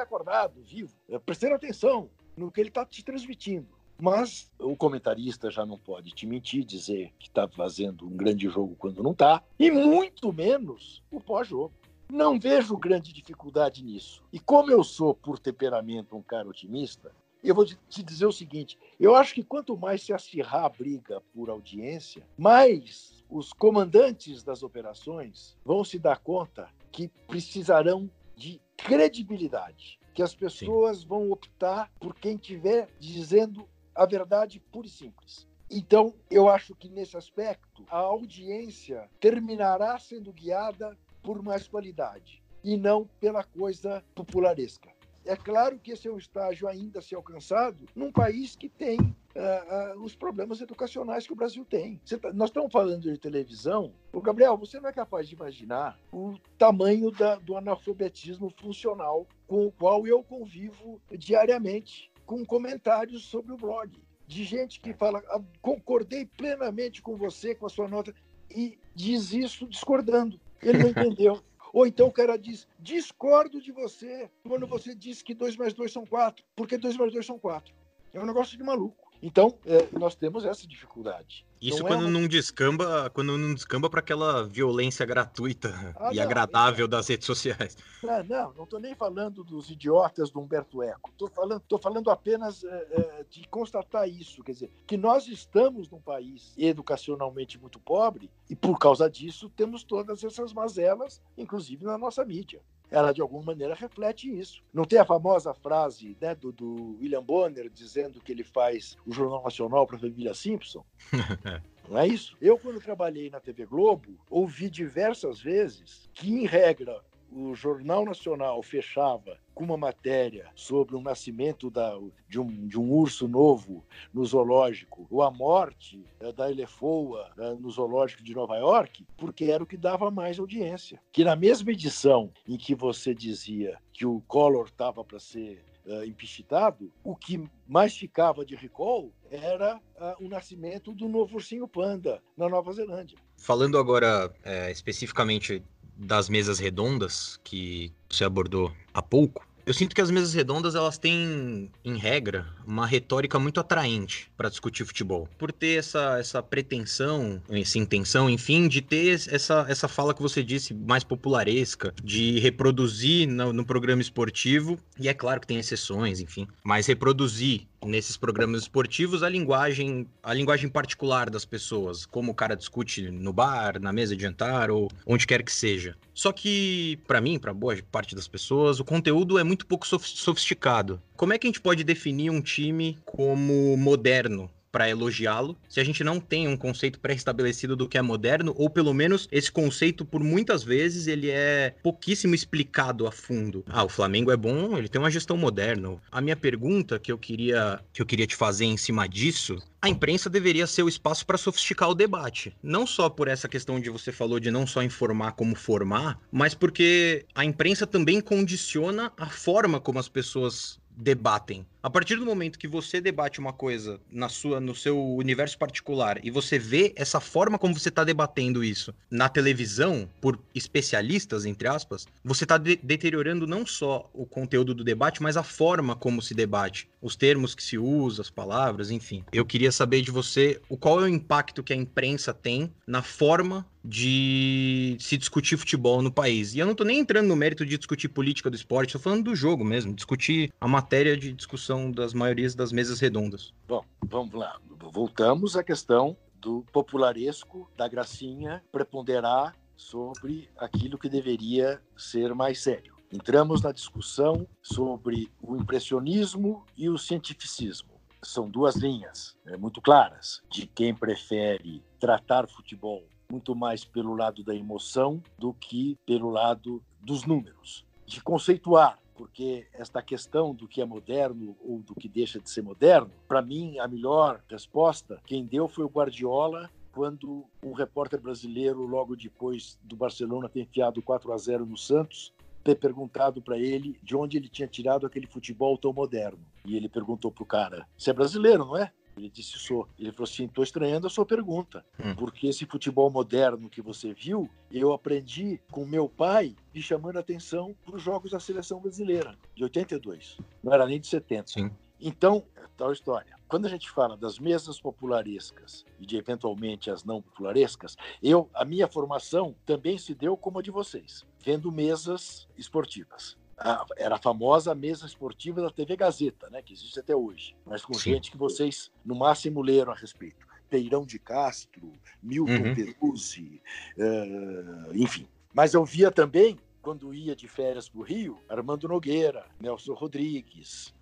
acordado, 0.00 0.60
vivo, 0.62 0.92
é, 1.08 1.18
prestando 1.20 1.54
atenção 1.54 2.10
no 2.36 2.50
que 2.50 2.60
ele 2.60 2.68
está 2.68 2.84
te 2.84 3.04
transmitindo. 3.04 3.68
Mas 3.98 4.50
o 4.58 4.76
comentarista 4.76 5.50
já 5.50 5.64
não 5.64 5.78
pode 5.78 6.10
te 6.10 6.26
mentir, 6.26 6.64
dizer 6.64 7.12
que 7.18 7.28
está 7.28 7.48
fazendo 7.48 8.06
um 8.06 8.16
grande 8.16 8.48
jogo 8.48 8.76
quando 8.78 9.02
não 9.02 9.12
está, 9.12 9.42
e 9.58 9.70
muito 9.70 10.32
menos 10.32 11.02
o 11.10 11.20
pós-jogo. 11.20 11.72
Não 12.08 12.38
vejo 12.38 12.76
grande 12.76 13.12
dificuldade 13.12 13.82
nisso. 13.82 14.22
E 14.32 14.38
como 14.38 14.70
eu 14.70 14.84
sou, 14.84 15.14
por 15.14 15.38
temperamento, 15.38 16.16
um 16.16 16.22
cara 16.22 16.48
otimista, 16.48 17.10
eu 17.42 17.54
vou 17.54 17.64
te 17.64 18.02
dizer 18.02 18.26
o 18.26 18.32
seguinte: 18.32 18.78
eu 18.98 19.16
acho 19.16 19.34
que 19.34 19.42
quanto 19.42 19.76
mais 19.76 20.02
se 20.02 20.12
acirrar 20.12 20.64
a 20.64 20.68
briga 20.68 21.20
por 21.32 21.48
audiência, 21.50 22.26
mais 22.36 23.24
os 23.28 23.52
comandantes 23.52 24.42
das 24.42 24.62
operações 24.62 25.56
vão 25.64 25.82
se 25.84 25.98
dar 25.98 26.18
conta 26.18 26.68
que 26.92 27.08
precisarão 27.26 28.10
de 28.36 28.60
credibilidade, 28.76 29.98
que 30.14 30.22
as 30.22 30.34
pessoas 30.34 30.98
Sim. 30.98 31.06
vão 31.06 31.30
optar 31.30 31.90
por 31.98 32.14
quem 32.14 32.36
estiver 32.36 32.88
dizendo 33.00 33.68
a 33.96 34.06
verdade 34.06 34.60
pura 34.60 34.86
e 34.86 34.90
simples. 34.90 35.48
Então, 35.70 36.14
eu 36.30 36.48
acho 36.48 36.74
que 36.76 36.88
nesse 36.88 37.16
aspecto, 37.16 37.84
a 37.90 37.98
audiência 37.98 39.08
terminará 39.18 39.98
sendo 39.98 40.32
guiada 40.32 40.96
por 41.22 41.42
mais 41.42 41.66
qualidade 41.66 42.42
e 42.62 42.76
não 42.76 43.08
pela 43.20 43.42
coisa 43.42 44.04
popularesca. 44.14 44.94
É 45.24 45.34
claro 45.34 45.76
que 45.80 45.90
esse 45.90 46.06
é 46.06 46.12
um 46.12 46.18
estágio 46.18 46.68
ainda 46.68 47.00
a 47.00 47.02
ser 47.02 47.16
alcançado 47.16 47.84
num 47.96 48.12
país 48.12 48.54
que 48.54 48.68
tem 48.68 49.00
uh, 49.00 49.96
uh, 49.98 50.02
os 50.04 50.14
problemas 50.14 50.60
educacionais 50.60 51.26
que 51.26 51.32
o 51.32 51.36
Brasil 51.36 51.64
tem. 51.64 52.00
Tá, 52.20 52.32
nós 52.32 52.50
estamos 52.50 52.70
falando 52.70 53.10
de 53.10 53.18
televisão. 53.18 53.92
O 54.12 54.20
Gabriel, 54.20 54.56
você 54.56 54.78
não 54.78 54.88
é 54.88 54.92
capaz 54.92 55.28
de 55.28 55.34
imaginar 55.34 55.98
o 56.12 56.38
tamanho 56.56 57.10
da, 57.10 57.34
do 57.34 57.56
analfabetismo 57.56 58.50
funcional 58.50 59.26
com 59.48 59.66
o 59.66 59.72
qual 59.72 60.06
eu 60.06 60.22
convivo 60.22 61.00
diariamente 61.10 62.08
com 62.26 62.44
comentários 62.44 63.24
sobre 63.24 63.52
o 63.52 63.56
blog. 63.56 63.90
De 64.26 64.42
gente 64.42 64.80
que 64.80 64.92
fala, 64.92 65.22
ah, 65.28 65.40
concordei 65.62 66.26
plenamente 66.26 67.00
com 67.00 67.16
você, 67.16 67.54
com 67.54 67.64
a 67.64 67.70
sua 67.70 67.86
nota, 67.86 68.12
e 68.50 68.76
diz 68.94 69.32
isso 69.32 69.66
discordando. 69.68 70.38
Ele 70.60 70.78
não 70.78 70.90
entendeu. 70.90 71.40
Ou 71.72 71.86
então 71.86 72.08
o 72.08 72.12
cara 72.12 72.36
diz, 72.36 72.66
discordo 72.78 73.60
de 73.60 73.70
você 73.70 74.28
quando 74.42 74.66
você 74.66 74.94
diz 74.94 75.22
que 75.22 75.34
2 75.34 75.56
mais 75.56 75.74
2 75.74 75.92
são 75.92 76.04
4, 76.04 76.44
porque 76.56 76.76
2 76.76 76.96
mais 76.96 77.12
2 77.12 77.24
são 77.24 77.38
4. 77.38 77.72
É 78.12 78.20
um 78.20 78.26
negócio 78.26 78.56
de 78.56 78.64
maluco. 78.64 79.05
Então, 79.22 79.54
é, 79.64 79.88
nós 79.92 80.14
temos 80.14 80.44
essa 80.44 80.66
dificuldade. 80.66 81.46
Isso 81.60 81.78
não 81.80 81.86
é 81.86 81.90
quando, 81.90 82.02
é 82.02 82.04
uma... 82.04 82.20
não 82.20 82.28
descamba, 82.28 83.10
quando 83.10 83.38
não 83.38 83.54
descamba 83.54 83.88
para 83.88 84.00
aquela 84.00 84.44
violência 84.44 85.06
gratuita 85.06 85.94
ah, 85.96 86.12
e 86.12 86.16
não, 86.16 86.22
agradável 86.22 86.84
é... 86.84 86.88
das 86.88 87.08
redes 87.08 87.26
sociais. 87.26 87.76
Não, 88.02 88.22
não, 88.24 88.52
não 88.52 88.64
estou 88.64 88.78
nem 88.78 88.94
falando 88.94 89.42
dos 89.42 89.70
idiotas 89.70 90.30
do 90.30 90.40
Humberto 90.40 90.82
Eco. 90.82 91.10
Estou 91.10 91.28
falando, 91.28 91.62
tô 91.66 91.78
falando 91.78 92.10
apenas 92.10 92.62
é, 92.62 93.24
de 93.30 93.48
constatar 93.48 94.08
isso, 94.08 94.42
quer 94.44 94.52
dizer, 94.52 94.70
que 94.86 94.96
nós 94.96 95.26
estamos 95.26 95.88
num 95.88 96.00
país 96.00 96.52
educacionalmente 96.56 97.58
muito 97.58 97.80
pobre 97.80 98.30
e 98.50 98.54
por 98.54 98.78
causa 98.78 99.10
disso 99.10 99.50
temos 99.50 99.82
todas 99.82 100.22
essas 100.22 100.52
mazelas, 100.52 101.22
inclusive 101.36 101.84
na 101.84 101.96
nossa 101.96 102.24
mídia 102.24 102.60
ela 102.90 103.12
de 103.12 103.20
alguma 103.20 103.42
maneira 103.42 103.74
reflete 103.74 104.28
isso. 104.28 104.62
Não 104.72 104.84
tem 104.84 104.98
a 104.98 105.04
famosa 105.04 105.52
frase 105.52 106.16
né, 106.20 106.34
do, 106.34 106.52
do 106.52 106.96
William 107.00 107.22
Bonner 107.22 107.70
dizendo 107.70 108.20
que 108.20 108.32
ele 108.32 108.44
faz 108.44 108.96
o 109.06 109.12
Jornal 109.12 109.42
Nacional 109.42 109.86
para 109.86 109.96
a 109.96 110.00
família 110.00 110.34
Simpson? 110.34 110.84
Não 111.88 111.98
é 111.98 112.06
isso? 112.06 112.36
Eu, 112.40 112.58
quando 112.58 112.80
trabalhei 112.80 113.30
na 113.30 113.38
TV 113.38 113.64
Globo, 113.64 114.18
ouvi 114.28 114.68
diversas 114.68 115.40
vezes 115.40 116.10
que, 116.12 116.28
em 116.28 116.44
regra, 116.44 117.00
o 117.36 117.54
Jornal 117.54 118.06
Nacional 118.06 118.62
fechava 118.62 119.38
com 119.54 119.64
uma 119.64 119.76
matéria 119.76 120.50
sobre 120.54 120.96
o 120.96 121.02
nascimento 121.02 121.70
da, 121.70 121.94
de, 122.26 122.40
um, 122.40 122.66
de, 122.66 122.78
um, 122.78 122.90
urso 122.90 123.28
novo 123.28 123.84
no 124.12 124.24
zoológico, 124.24 125.06
ou 125.10 125.22
a 125.22 125.30
morte 125.30 126.02
é, 126.18 126.32
da 126.32 126.50
elefoa 126.50 127.30
é, 127.38 127.54
no 127.54 127.70
zoológico 127.70 128.22
de 128.22 128.34
Nova 128.34 128.56
York, 128.56 129.06
porque 129.18 129.44
era 129.44 129.62
o 129.62 129.66
que 129.66 129.76
dava 129.76 130.10
mais 130.10 130.38
audiência. 130.38 130.98
Que 131.12 131.24
na 131.24 131.36
mesma 131.36 131.72
edição 131.72 132.32
em 132.48 132.56
que 132.56 132.74
você 132.74 133.14
dizia 133.14 133.78
que 133.92 134.06
o 134.06 134.22
Collor 134.22 134.66
estava 134.66 135.04
para 135.04 135.18
ser 135.18 135.62
uh, 135.86 136.04
empichitado, 136.04 136.92
o 137.02 137.14
que 137.14 137.48
mais 137.66 137.96
ficava 137.96 138.44
de 138.44 138.54
recall 138.54 139.12
era 139.30 139.76
uh, 139.76 140.24
o 140.24 140.28
nascimento 140.28 140.92
do 140.92 141.08
novo 141.08 141.36
ursinho 141.36 141.68
panda 141.68 142.22
na 142.36 142.48
Nova 142.48 142.72
Zelândia. 142.72 143.18
Falando 143.38 143.78
agora 143.78 144.32
é, 144.42 144.70
especificamente 144.70 145.62
das 145.96 146.28
mesas 146.28 146.58
redondas 146.58 147.40
que 147.42 147.92
você 148.08 148.24
abordou 148.24 148.72
há 148.92 149.02
pouco, 149.02 149.46
eu 149.66 149.74
sinto 149.74 149.96
que 149.96 150.00
as 150.00 150.12
mesas 150.12 150.32
redondas 150.32 150.76
elas 150.76 150.96
têm, 150.96 151.68
em 151.84 151.98
regra, 151.98 152.46
uma 152.64 152.86
retórica 152.86 153.36
muito 153.36 153.58
atraente 153.58 154.30
para 154.36 154.48
discutir 154.48 154.84
futebol, 154.84 155.28
por 155.36 155.50
ter 155.50 155.80
essa, 155.80 156.20
essa 156.20 156.40
pretensão, 156.40 157.42
essa 157.50 157.76
intenção, 157.76 158.30
enfim, 158.30 158.68
de 158.68 158.80
ter 158.80 159.20
essa, 159.28 159.66
essa 159.68 159.88
fala 159.88 160.14
que 160.14 160.22
você 160.22 160.40
disse 160.40 160.72
mais 160.72 161.02
popularesca, 161.02 161.92
de 162.00 162.38
reproduzir 162.38 163.26
no, 163.26 163.52
no 163.52 163.66
programa 163.66 164.00
esportivo, 164.00 164.78
e 165.00 165.08
é 165.08 165.14
claro 165.14 165.40
que 165.40 165.48
tem 165.48 165.58
exceções, 165.58 166.20
enfim, 166.20 166.46
mas 166.62 166.86
reproduzir 166.86 167.66
nesses 167.84 168.16
programas 168.16 168.62
esportivos 168.62 169.22
a 169.22 169.28
linguagem 169.28 170.06
a 170.22 170.32
linguagem 170.32 170.68
particular 170.68 171.30
das 171.30 171.44
pessoas, 171.44 172.06
como 172.06 172.32
o 172.32 172.34
cara 172.34 172.56
discute 172.56 173.10
no 173.10 173.32
bar, 173.32 173.80
na 173.80 173.92
mesa 173.92 174.16
de 174.16 174.22
jantar 174.22 174.70
ou 174.70 174.90
onde 175.06 175.26
quer 175.26 175.42
que 175.42 175.52
seja. 175.52 175.96
Só 176.14 176.32
que 176.32 176.98
para 177.06 177.20
mim, 177.20 177.38
para 177.38 177.52
boa 177.52 177.76
parte 177.90 178.14
das 178.14 178.26
pessoas, 178.26 178.80
o 178.80 178.84
conteúdo 178.84 179.38
é 179.38 179.44
muito 179.44 179.66
pouco 179.66 179.86
sofisticado. 179.86 181.00
Como 181.16 181.32
é 181.32 181.38
que 181.38 181.46
a 181.46 181.50
gente 181.50 181.60
pode 181.60 181.84
definir 181.84 182.30
um 182.30 182.40
time 182.40 182.98
como 183.04 183.76
moderno? 183.76 184.50
Para 184.76 184.90
elogiá-lo, 184.90 185.56
se 185.70 185.80
a 185.80 185.84
gente 185.84 186.04
não 186.04 186.20
tem 186.20 186.46
um 186.46 186.54
conceito 186.54 187.00
pré-estabelecido 187.00 187.74
do 187.74 187.88
que 187.88 187.96
é 187.96 188.02
moderno, 188.02 188.52
ou 188.58 188.68
pelo 188.68 188.92
menos 188.92 189.26
esse 189.32 189.50
conceito, 189.50 190.04
por 190.04 190.22
muitas 190.22 190.62
vezes, 190.62 191.06
ele 191.06 191.30
é 191.30 191.74
pouquíssimo 191.82 192.34
explicado 192.34 193.06
a 193.06 193.10
fundo. 193.10 193.64
Ah, 193.66 193.84
o 193.84 193.88
Flamengo 193.88 194.30
é 194.30 194.36
bom, 194.36 194.76
ele 194.76 194.86
tem 194.86 195.00
uma 195.00 195.10
gestão 195.10 195.34
moderna. 195.34 195.96
A 196.12 196.20
minha 196.20 196.36
pergunta 196.36 196.98
que 196.98 197.10
eu 197.10 197.16
queria, 197.16 197.80
que 197.90 198.02
eu 198.02 198.06
queria 198.06 198.26
te 198.26 198.36
fazer 198.36 198.66
em 198.66 198.76
cima 198.76 199.08
disso 199.08 199.56
a 199.80 199.88
imprensa 199.88 200.28
deveria 200.28 200.66
ser 200.66 200.82
o 200.82 200.88
espaço 200.88 201.24
para 201.24 201.38
sofisticar 201.38 201.88
o 201.88 201.94
debate. 201.94 202.52
Não 202.60 202.86
só 202.86 203.08
por 203.08 203.28
essa 203.28 203.48
questão 203.48 203.78
de 203.78 203.88
você 203.88 204.10
falou 204.10 204.40
de 204.40 204.50
não 204.50 204.66
só 204.66 204.82
informar 204.82 205.32
como 205.32 205.54
formar, 205.54 206.18
mas 206.32 206.54
porque 206.54 207.24
a 207.32 207.44
imprensa 207.44 207.86
também 207.86 208.20
condiciona 208.20 209.12
a 209.16 209.26
forma 209.26 209.78
como 209.78 210.00
as 210.00 210.08
pessoas 210.08 210.80
debatem. 210.96 211.64
A 211.86 211.90
partir 211.90 212.16
do 212.16 212.26
momento 212.26 212.58
que 212.58 212.66
você 212.66 213.00
debate 213.00 213.38
uma 213.38 213.52
coisa 213.52 214.00
na 214.10 214.28
sua, 214.28 214.58
no 214.58 214.74
seu 214.74 215.00
universo 215.00 215.56
particular 215.56 216.18
e 216.20 216.32
você 216.32 216.58
vê 216.58 216.92
essa 216.96 217.20
forma 217.20 217.60
como 217.60 217.78
você 217.78 217.90
está 217.90 218.02
debatendo 218.02 218.64
isso 218.64 218.92
na 219.08 219.28
televisão 219.28 220.10
por 220.20 220.36
especialistas 220.52 221.46
entre 221.46 221.68
aspas, 221.68 222.08
você 222.24 222.42
está 222.42 222.58
de 222.58 222.74
deteriorando 222.82 223.46
não 223.46 223.64
só 223.64 224.10
o 224.12 224.26
conteúdo 224.26 224.74
do 224.74 224.82
debate, 224.82 225.22
mas 225.22 225.36
a 225.36 225.44
forma 225.44 225.94
como 225.94 226.20
se 226.20 226.34
debate, 226.34 226.88
os 227.00 227.14
termos 227.14 227.54
que 227.54 227.62
se 227.62 227.78
usa, 227.78 228.22
as 228.22 228.30
palavras, 228.30 228.90
enfim. 228.90 229.24
Eu 229.32 229.46
queria 229.46 229.70
saber 229.70 230.02
de 230.02 230.10
você 230.10 230.60
o 230.68 230.76
qual 230.76 231.00
é 231.00 231.04
o 231.04 231.08
impacto 231.08 231.62
que 231.62 231.72
a 231.72 231.76
imprensa 231.76 232.34
tem 232.34 232.74
na 232.84 233.00
forma 233.00 233.64
de 233.88 234.96
se 234.98 235.16
discutir 235.16 235.56
futebol 235.56 236.02
no 236.02 236.10
país. 236.10 236.54
E 236.54 236.58
eu 236.58 236.66
não 236.66 236.74
tô 236.74 236.82
nem 236.82 236.98
entrando 236.98 237.28
no 237.28 237.36
mérito 237.36 237.64
de 237.64 237.78
discutir 237.78 238.08
política 238.08 238.50
do 238.50 238.56
esporte, 238.56 238.94
tô 238.94 238.98
falando 238.98 239.24
do 239.24 239.36
jogo 239.36 239.64
mesmo, 239.64 239.94
discutir 239.94 240.52
a 240.60 240.66
matéria 240.66 241.16
de 241.16 241.32
discussão 241.32 241.75
das 241.90 242.12
maiorias 242.12 242.54
das 242.54 242.72
mesas 242.72 243.00
redondas. 243.00 243.52
Bom, 243.66 243.84
vamos 244.06 244.34
lá. 244.34 244.58
Voltamos 244.92 245.56
à 245.56 245.62
questão 245.62 246.16
do 246.40 246.64
popularesco, 246.72 247.70
da 247.76 247.88
gracinha 247.88 248.62
preponderar 248.70 249.54
sobre 249.76 250.48
aquilo 250.56 250.98
que 250.98 251.08
deveria 251.08 251.80
ser 251.96 252.34
mais 252.34 252.62
sério. 252.62 252.96
Entramos 253.12 253.62
na 253.62 253.72
discussão 253.72 254.46
sobre 254.62 255.30
o 255.40 255.56
impressionismo 255.56 256.64
e 256.76 256.88
o 256.88 256.98
cientificismo. 256.98 258.00
São 258.22 258.50
duas 258.50 258.76
linhas 258.76 259.36
é, 259.46 259.56
muito 259.56 259.80
claras 259.80 260.42
de 260.50 260.66
quem 260.66 260.94
prefere 260.94 261.82
tratar 262.00 262.48
futebol 262.48 263.04
muito 263.30 263.54
mais 263.54 263.84
pelo 263.84 264.14
lado 264.14 264.42
da 264.42 264.54
emoção 264.54 265.22
do 265.38 265.52
que 265.52 265.98
pelo 266.06 266.30
lado 266.30 266.82
dos 267.00 267.24
números. 267.24 267.84
De 268.06 268.22
conceituar, 268.22 268.98
porque 269.16 269.66
esta 269.72 270.02
questão 270.02 270.54
do 270.54 270.68
que 270.68 270.80
é 270.80 270.84
moderno 270.84 271.56
ou 271.60 271.80
do 271.80 271.94
que 271.94 272.08
deixa 272.08 272.38
de 272.38 272.50
ser 272.50 272.62
moderno, 272.62 273.10
para 273.26 273.42
mim, 273.42 273.78
a 273.78 273.88
melhor 273.88 274.42
resposta, 274.48 275.20
quem 275.26 275.44
deu 275.44 275.66
foi 275.68 275.84
o 275.84 275.88
Guardiola 275.88 276.70
quando 276.92 277.44
um 277.62 277.72
repórter 277.72 278.20
brasileiro, 278.20 278.86
logo 278.86 279.14
depois 279.14 279.78
do 279.82 279.94
Barcelona 279.96 280.48
ter 280.48 280.62
enfiado 280.62 281.02
4 281.02 281.30
a 281.32 281.36
0 281.36 281.66
no 281.66 281.76
Santos, 281.76 282.32
ter 282.64 282.74
perguntado 282.74 283.42
para 283.42 283.58
ele 283.58 283.98
de 284.02 284.16
onde 284.16 284.38
ele 284.38 284.48
tinha 284.48 284.66
tirado 284.66 285.06
aquele 285.06 285.26
futebol 285.26 285.76
tão 285.76 285.92
moderno. 285.92 286.40
E 286.64 286.74
ele 286.74 286.88
perguntou 286.88 287.30
para 287.30 287.42
o 287.42 287.46
cara: 287.46 287.86
Você 287.96 288.10
é 288.10 288.14
brasileiro, 288.14 288.64
não 288.64 288.76
é? 288.76 288.90
Ele 289.16 289.30
disse, 289.30 289.58
sou. 289.58 289.88
Ele 289.98 290.12
falou 290.12 290.24
assim, 290.24 290.44
estou 290.44 290.62
estranhando 290.62 291.06
a 291.06 291.10
sua 291.10 291.24
pergunta, 291.24 291.84
hum. 291.98 292.14
porque 292.16 292.46
esse 292.46 292.66
futebol 292.66 293.10
moderno 293.10 293.70
que 293.70 293.80
você 293.80 294.12
viu, 294.12 294.48
eu 294.70 294.92
aprendi 294.92 295.60
com 295.70 295.86
meu 295.86 296.08
pai 296.08 296.54
me 296.74 296.82
chamando 296.82 297.16
a 297.16 297.20
atenção 297.20 297.74
para 297.84 297.96
os 297.96 298.02
jogos 298.02 298.32
da 298.32 298.40
seleção 298.40 298.80
brasileira, 298.80 299.36
de 299.54 299.62
82. 299.64 300.38
Não 300.62 300.72
era 300.72 300.86
nem 300.86 301.00
de 301.00 301.06
70. 301.06 301.48
Sim. 301.48 301.70
Então, 301.98 302.44
é 302.56 302.62
tal 302.76 302.92
história. 302.92 303.34
Quando 303.48 303.64
a 303.64 303.70
gente 303.70 303.90
fala 303.90 304.16
das 304.16 304.38
mesas 304.38 304.80
popularescas 304.80 305.84
e 305.98 306.04
de 306.04 306.16
eventualmente 306.16 306.90
as 306.90 307.04
não 307.04 307.22
popularescas, 307.22 307.96
eu, 308.22 308.50
a 308.52 308.64
minha 308.64 308.86
formação 308.86 309.54
também 309.64 309.96
se 309.96 310.14
deu 310.14 310.36
como 310.36 310.58
a 310.58 310.62
de 310.62 310.70
vocês, 310.70 311.24
vendo 311.42 311.72
mesas 311.72 312.46
esportivas 312.58 313.36
a, 313.58 313.84
era 313.96 314.16
a 314.16 314.18
famosa 314.18 314.74
mesa 314.74 315.06
esportiva 315.06 315.62
da 315.62 315.70
TV 315.70 315.96
Gazeta, 315.96 316.50
né, 316.50 316.62
que 316.62 316.72
existe 316.72 317.00
até 317.00 317.14
hoje, 317.14 317.56
mas 317.64 317.84
com 317.84 317.94
Sim. 317.94 318.14
gente 318.14 318.30
que 318.30 318.36
vocês, 318.36 318.90
no 319.04 319.14
máximo, 319.14 319.62
leram 319.62 319.92
a 319.92 319.96
respeito. 319.96 320.46
Peirão 320.68 321.06
de 321.06 321.18
Castro, 321.18 321.92
Milton 322.22 322.52
uhum. 322.52 322.74
Peruzzi, 322.74 323.62
uh, 323.96 324.94
enfim. 324.94 325.28
Mas 325.54 325.74
eu 325.74 325.84
via 325.84 326.10
também, 326.10 326.58
quando 326.82 327.14
ia 327.14 327.36
de 327.36 327.46
férias 327.46 327.88
para 327.88 328.00
o 328.00 328.02
Rio, 328.02 328.38
Armando 328.48 328.88
Nogueira, 328.88 329.46
Nelson 329.60 329.94
Rodrigues, 329.94 330.92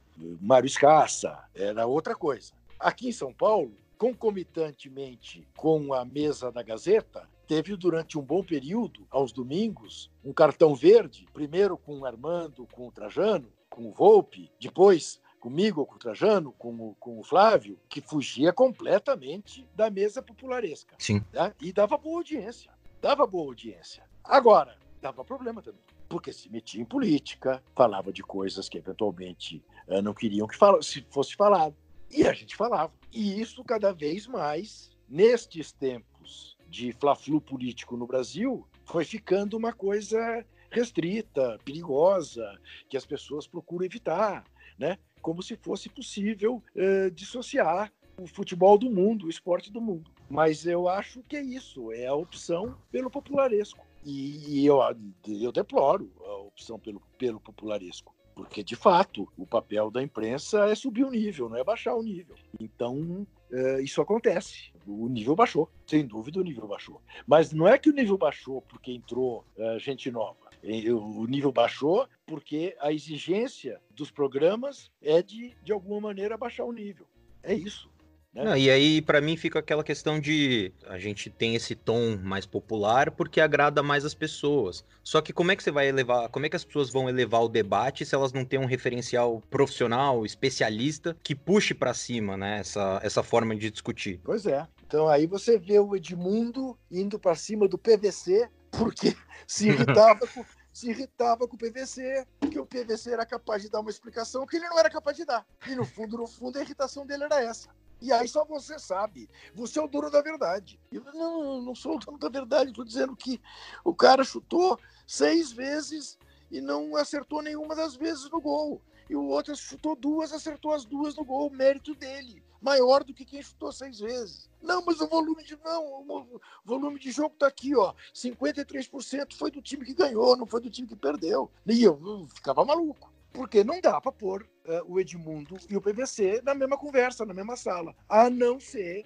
Mário 0.41 0.67
Escassa, 0.67 1.45
era 1.55 1.87
outra 1.87 2.15
coisa. 2.15 2.53
Aqui 2.79 3.09
em 3.09 3.13
São 3.13 3.33
Paulo, 3.33 3.75
concomitantemente 3.97 5.49
com 5.57 5.95
a 5.95 6.05
mesa 6.05 6.53
da 6.53 6.63
Gazeta, 6.63 7.29
teve 7.47 7.77
durante 7.77 8.19
um 8.19 8.23
bom 8.23 8.43
período, 8.43 9.07
aos 9.11 9.33
domingos, 9.33 10.11
um 10.25 10.33
cartão 10.33 10.75
verde, 10.75 11.27
primeiro 11.33 11.77
com 11.77 11.99
o 11.99 12.07
Armando, 12.07 12.67
com 12.73 12.89
o 12.89 12.93
Trajano, 12.93 13.53
com 13.69 13.89
o 13.89 13.93
Volpe, 13.93 14.51
depois 14.61 15.21
comigo, 15.45 15.85
com 15.85 15.97
o 15.97 15.99
Trajano, 15.99 16.53
com 16.53 16.73
o, 16.73 16.95
com 16.99 17.21
o 17.21 17.23
Flávio, 17.23 17.79
que 17.89 18.01
fugia 18.01 18.51
completamente 18.51 19.69
da 19.75 19.91
mesa 19.91 20.23
popularesca. 20.23 20.95
Sim. 20.99 21.21
Tá? 21.33 21.55
E 21.61 21.71
dava 21.71 21.99
boa 21.99 22.19
audiência. 22.19 22.73
Dava 23.03 23.27
boa 23.27 23.49
audiência. 23.49 24.03
Agora, 24.25 24.79
dava 25.03 25.23
problema 25.23 25.61
também. 25.61 25.83
Porque 26.09 26.33
se 26.33 26.49
metia 26.49 26.81
em 26.81 26.85
política, 26.87 27.63
falava 27.75 28.11
de 28.11 28.23
coisas 28.23 28.71
que 28.71 28.79
eventualmente 28.79 29.63
uh, 29.87 30.01
não 30.01 30.15
queriam 30.15 30.47
que 30.47 30.57
fala, 30.57 30.81
se 30.83 31.05
fosse 31.11 31.37
falado. 31.37 31.77
E 32.11 32.27
a 32.27 32.33
gente 32.33 32.57
falava. 32.57 32.93
E 33.13 33.39
isso 33.39 33.63
cada 33.65 33.93
vez 33.93 34.27
mais, 34.27 34.91
nestes 35.07 35.73
tempos 35.73 36.57
de 36.75 36.91
fla-flu 36.93 37.41
político 37.41 37.97
no 37.97 38.05
Brasil 38.05 38.67
foi 38.85 39.05
ficando 39.05 39.57
uma 39.57 39.73
coisa 39.73 40.45
restrita, 40.73 41.57
perigosa, 41.65 42.59
que 42.89 42.97
as 42.97 43.07
pessoas 43.07 43.47
procuram 43.47 43.87
evitar, 43.87 44.45
né? 44.77 44.99
como 45.23 45.41
se 45.41 45.57
fosse 45.57 45.89
possível 45.89 46.61
uh, 46.75 47.11
dissociar 47.13 47.93
o 48.21 48.27
futebol 48.27 48.77
do 48.77 48.91
mundo, 48.91 49.27
o 49.27 49.31
esporte 49.31 49.71
do 49.71 49.81
mundo. 49.81 50.11
Mas 50.29 50.67
eu 50.67 50.89
acho 50.89 51.23
que 51.23 51.37
é 51.37 51.43
isso, 51.43 51.93
é 51.93 52.07
a 52.07 52.15
opção 52.15 52.77
pelo 52.91 53.09
popularesco. 53.09 53.87
E, 54.05 54.61
e 54.63 54.67
eu, 54.67 54.81
eu 55.29 55.53
deploro 55.53 56.11
a 56.25 56.39
opção 56.39 56.77
pelo, 56.77 57.01
pelo 57.17 57.39
popularesco. 57.39 58.13
Porque, 58.35 58.65
de 58.65 58.75
fato, 58.75 59.29
o 59.39 59.47
papel 59.47 59.93
da 59.93 60.03
imprensa 60.03 60.67
é 60.67 60.75
subir 60.75 61.05
o 61.05 61.11
nível, 61.11 61.49
não 61.49 61.57
é 61.57 61.63
baixar 61.63 61.95
o 61.95 62.03
nível. 62.03 62.35
Então, 62.59 63.25
é, 63.53 63.81
isso 63.81 64.03
acontece. 64.03 64.74
O 64.87 65.09
nível 65.09 65.35
baixou, 65.35 65.71
sem 65.87 66.07
dúvida 66.07 66.41
o 66.41 66.45
nível 66.45 66.67
baixou. 66.67 67.01
Mas 67.27 67.53
não 67.53 67.67
é 67.67 67.79
que 67.79 67.89
o 67.89 67.93
nível 67.93 68.19
baixou 68.19 68.63
porque 68.63 68.93
entrou 68.93 69.45
é, 69.57 69.79
gente 69.79 70.11
nova. 70.11 70.45
O 70.63 71.27
nível 71.27 71.53
baixou 71.53 72.09
porque 72.27 72.75
a 72.81 72.91
exigência 72.93 73.81
dos 73.91 74.11
programas 74.11 74.91
é 75.03 75.23
de, 75.23 75.55
de 75.63 75.73
alguma 75.73 76.01
maneira, 76.01 76.39
baixar 76.39 76.65
o 76.65 76.73
nível. 76.73 77.07
É 77.43 77.53
isso. 77.55 77.91
Né? 78.35 78.45
Não, 78.45 78.57
e 78.57 78.69
aí, 78.69 79.01
para 79.01 79.21
mim, 79.21 79.37
fica 79.37 79.61
aquela 79.61 79.85
questão 79.85 80.19
de 80.19 80.73
a 80.87 80.99
gente 80.99 81.31
tem 81.31 81.55
esse 81.55 81.75
tom 81.75 82.17
mais 82.17 82.45
popular 82.45 83.13
porque 83.13 83.41
agrada 83.41 83.83
mais 83.83 84.05
as 84.05 84.15
pessoas. 84.15 84.85
Só 85.03 85.21
que 85.21 85.33
como 85.33 85.53
é 85.53 85.57
que 85.57 85.63
você 85.63 85.71
vai 85.71 85.89
elevar, 85.89 86.29
como 86.31 86.45
é 86.45 86.49
que 86.49 86.57
as 86.57 86.65
pessoas 86.65 86.91
vão 86.91 87.09
elevar 87.09 87.43
o 87.43 87.49
debate 87.49 88.05
se 88.05 88.15
elas 88.15 88.33
não 88.33 88.45
têm 88.45 88.59
um 88.59 88.67
referencial 88.67 89.41
profissional, 89.49 90.27
especialista, 90.27 91.17
que 91.23 91.35
puxe 91.35 91.75
para 91.75 91.95
cima, 91.95 92.37
né, 92.37 92.59
essa, 92.59 93.01
essa 93.05 93.23
forma 93.23 93.55
de 93.55 93.71
discutir? 93.71 94.21
Pois 94.25 94.47
é. 94.47 94.67
Então 94.87 95.09
aí 95.09 95.27
você 95.27 95.59
vê 95.59 95.79
o 95.79 95.95
Edmundo 95.95 96.77
indo 96.91 97.19
para 97.19 97.35
cima 97.37 97.69
do 97.69 97.79
PVC 97.79 98.49
porque 98.73 99.15
se 99.47 99.69
irritava 99.69 100.27
com 100.27 100.45
se 100.75 100.91
irritava 100.91 101.47
com 101.47 101.55
o 101.55 101.59
PVC, 101.59 102.27
porque 102.41 102.59
o 102.59 102.67
PVC 102.67 103.13
era 103.13 103.25
capaz 103.25 103.63
de 103.63 103.71
dar 103.71 103.79
uma 103.79 103.91
explicação 103.91 104.45
que 104.45 104.57
ele 104.57 104.69
não 104.69 104.77
era 104.77 104.91
capaz 104.91 105.17
de 105.17 105.25
dar. 105.25 105.47
E 105.69 105.77
no 105.77 105.85
fundo, 105.85 106.19
no 106.19 106.27
fundo, 106.27 106.59
a 106.59 106.63
irritação 106.63 107.07
dele 107.07 107.23
era 107.23 107.41
essa. 107.41 107.69
E 108.01 108.13
aí 108.13 108.29
só 108.29 108.45
você 108.45 108.79
sabe. 108.79 109.29
Você 109.55 109.79
é 109.79 109.83
o 109.83 109.89
dono 109.89 110.11
da 110.11 110.21
verdade. 110.21 110.79
Eu 110.93 111.03
não, 111.15 111.63
não 111.63 111.75
sou 111.75 111.97
o 111.97 111.99
dono 111.99 112.19
da 112.19 112.29
verdade. 112.29 112.71
Estou 112.71 112.85
dizendo 112.85 113.17
que 113.17 113.41
o 113.85 113.95
cara 113.95 114.25
chutou 114.25 114.79
seis 115.07 115.53
vezes 115.53 116.19
e 116.51 116.61
não 116.61 116.97
acertou 116.97 117.43
nenhuma 117.43 117.75
das 117.75 117.97
vezes 117.97 118.31
no 118.31 118.41
gol. 118.41 118.81
E 119.09 119.17
o 119.17 119.27
outro 119.27 119.55
chutou 119.55 119.95
duas, 119.95 120.33
acertou 120.33 120.73
as 120.73 120.85
duas 120.85 121.15
no 121.15 121.25
gol. 121.25 121.51
Mérito 121.51 121.95
dele. 121.95 122.43
Maior 122.61 123.05
do 123.05 123.13
que 123.13 123.25
quem 123.25 123.43
chutou 123.43 123.71
seis 123.71 124.01
vezes. 124.01 124.49
Não, 124.63 124.83
mas 124.85 125.01
o 125.01 125.07
volume 125.07 125.45
de. 125.45 125.59
Não, 125.63 125.85
o 125.85 126.41
volume 126.65 126.99
de 126.99 127.11
jogo 127.11 127.35
está 127.35 127.47
aqui, 127.47 127.77
ó. 127.77 127.93
53% 128.15 129.35
foi 129.35 129.51
do 129.51 129.61
time 129.61 129.85
que 129.85 129.93
ganhou, 129.93 130.37
não 130.37 130.47
foi 130.47 130.63
do 130.63 130.71
time 130.71 130.89
que 130.89 130.97
perdeu. 130.97 131.51
E 131.67 131.83
eu, 131.83 132.01
eu 132.03 132.27
ficava 132.29 132.65
maluco. 132.65 133.14
Porque 133.35 133.65
não 133.65 133.81
dá 133.81 134.01
para 134.01 134.13
pôr 134.13 134.49
uh, 134.65 134.91
o 134.91 135.01
Edmundo 135.01 135.57
e 135.69 135.77
o 135.77 135.81
PVC 135.81 136.41
na 136.43 136.55
mesma 136.55 136.79
conversa, 136.79 137.27
na 137.27 137.35
mesma 137.35 137.57
sala. 137.57 137.95
A 138.09 138.31
não 138.31 138.61
ser 138.61 139.05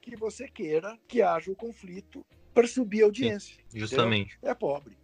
que 0.00 0.16
você 0.16 0.48
queira 0.48 0.98
que 1.06 1.20
haja 1.20 1.52
o 1.52 1.54
conflito 1.54 2.24
para 2.54 2.66
subir 2.66 3.02
a 3.02 3.04
audiência. 3.04 3.54
Sim, 3.68 3.78
justamente. 3.78 4.34
Entendeu? 4.36 4.50
É 4.50 4.54
pobre. 4.54 4.96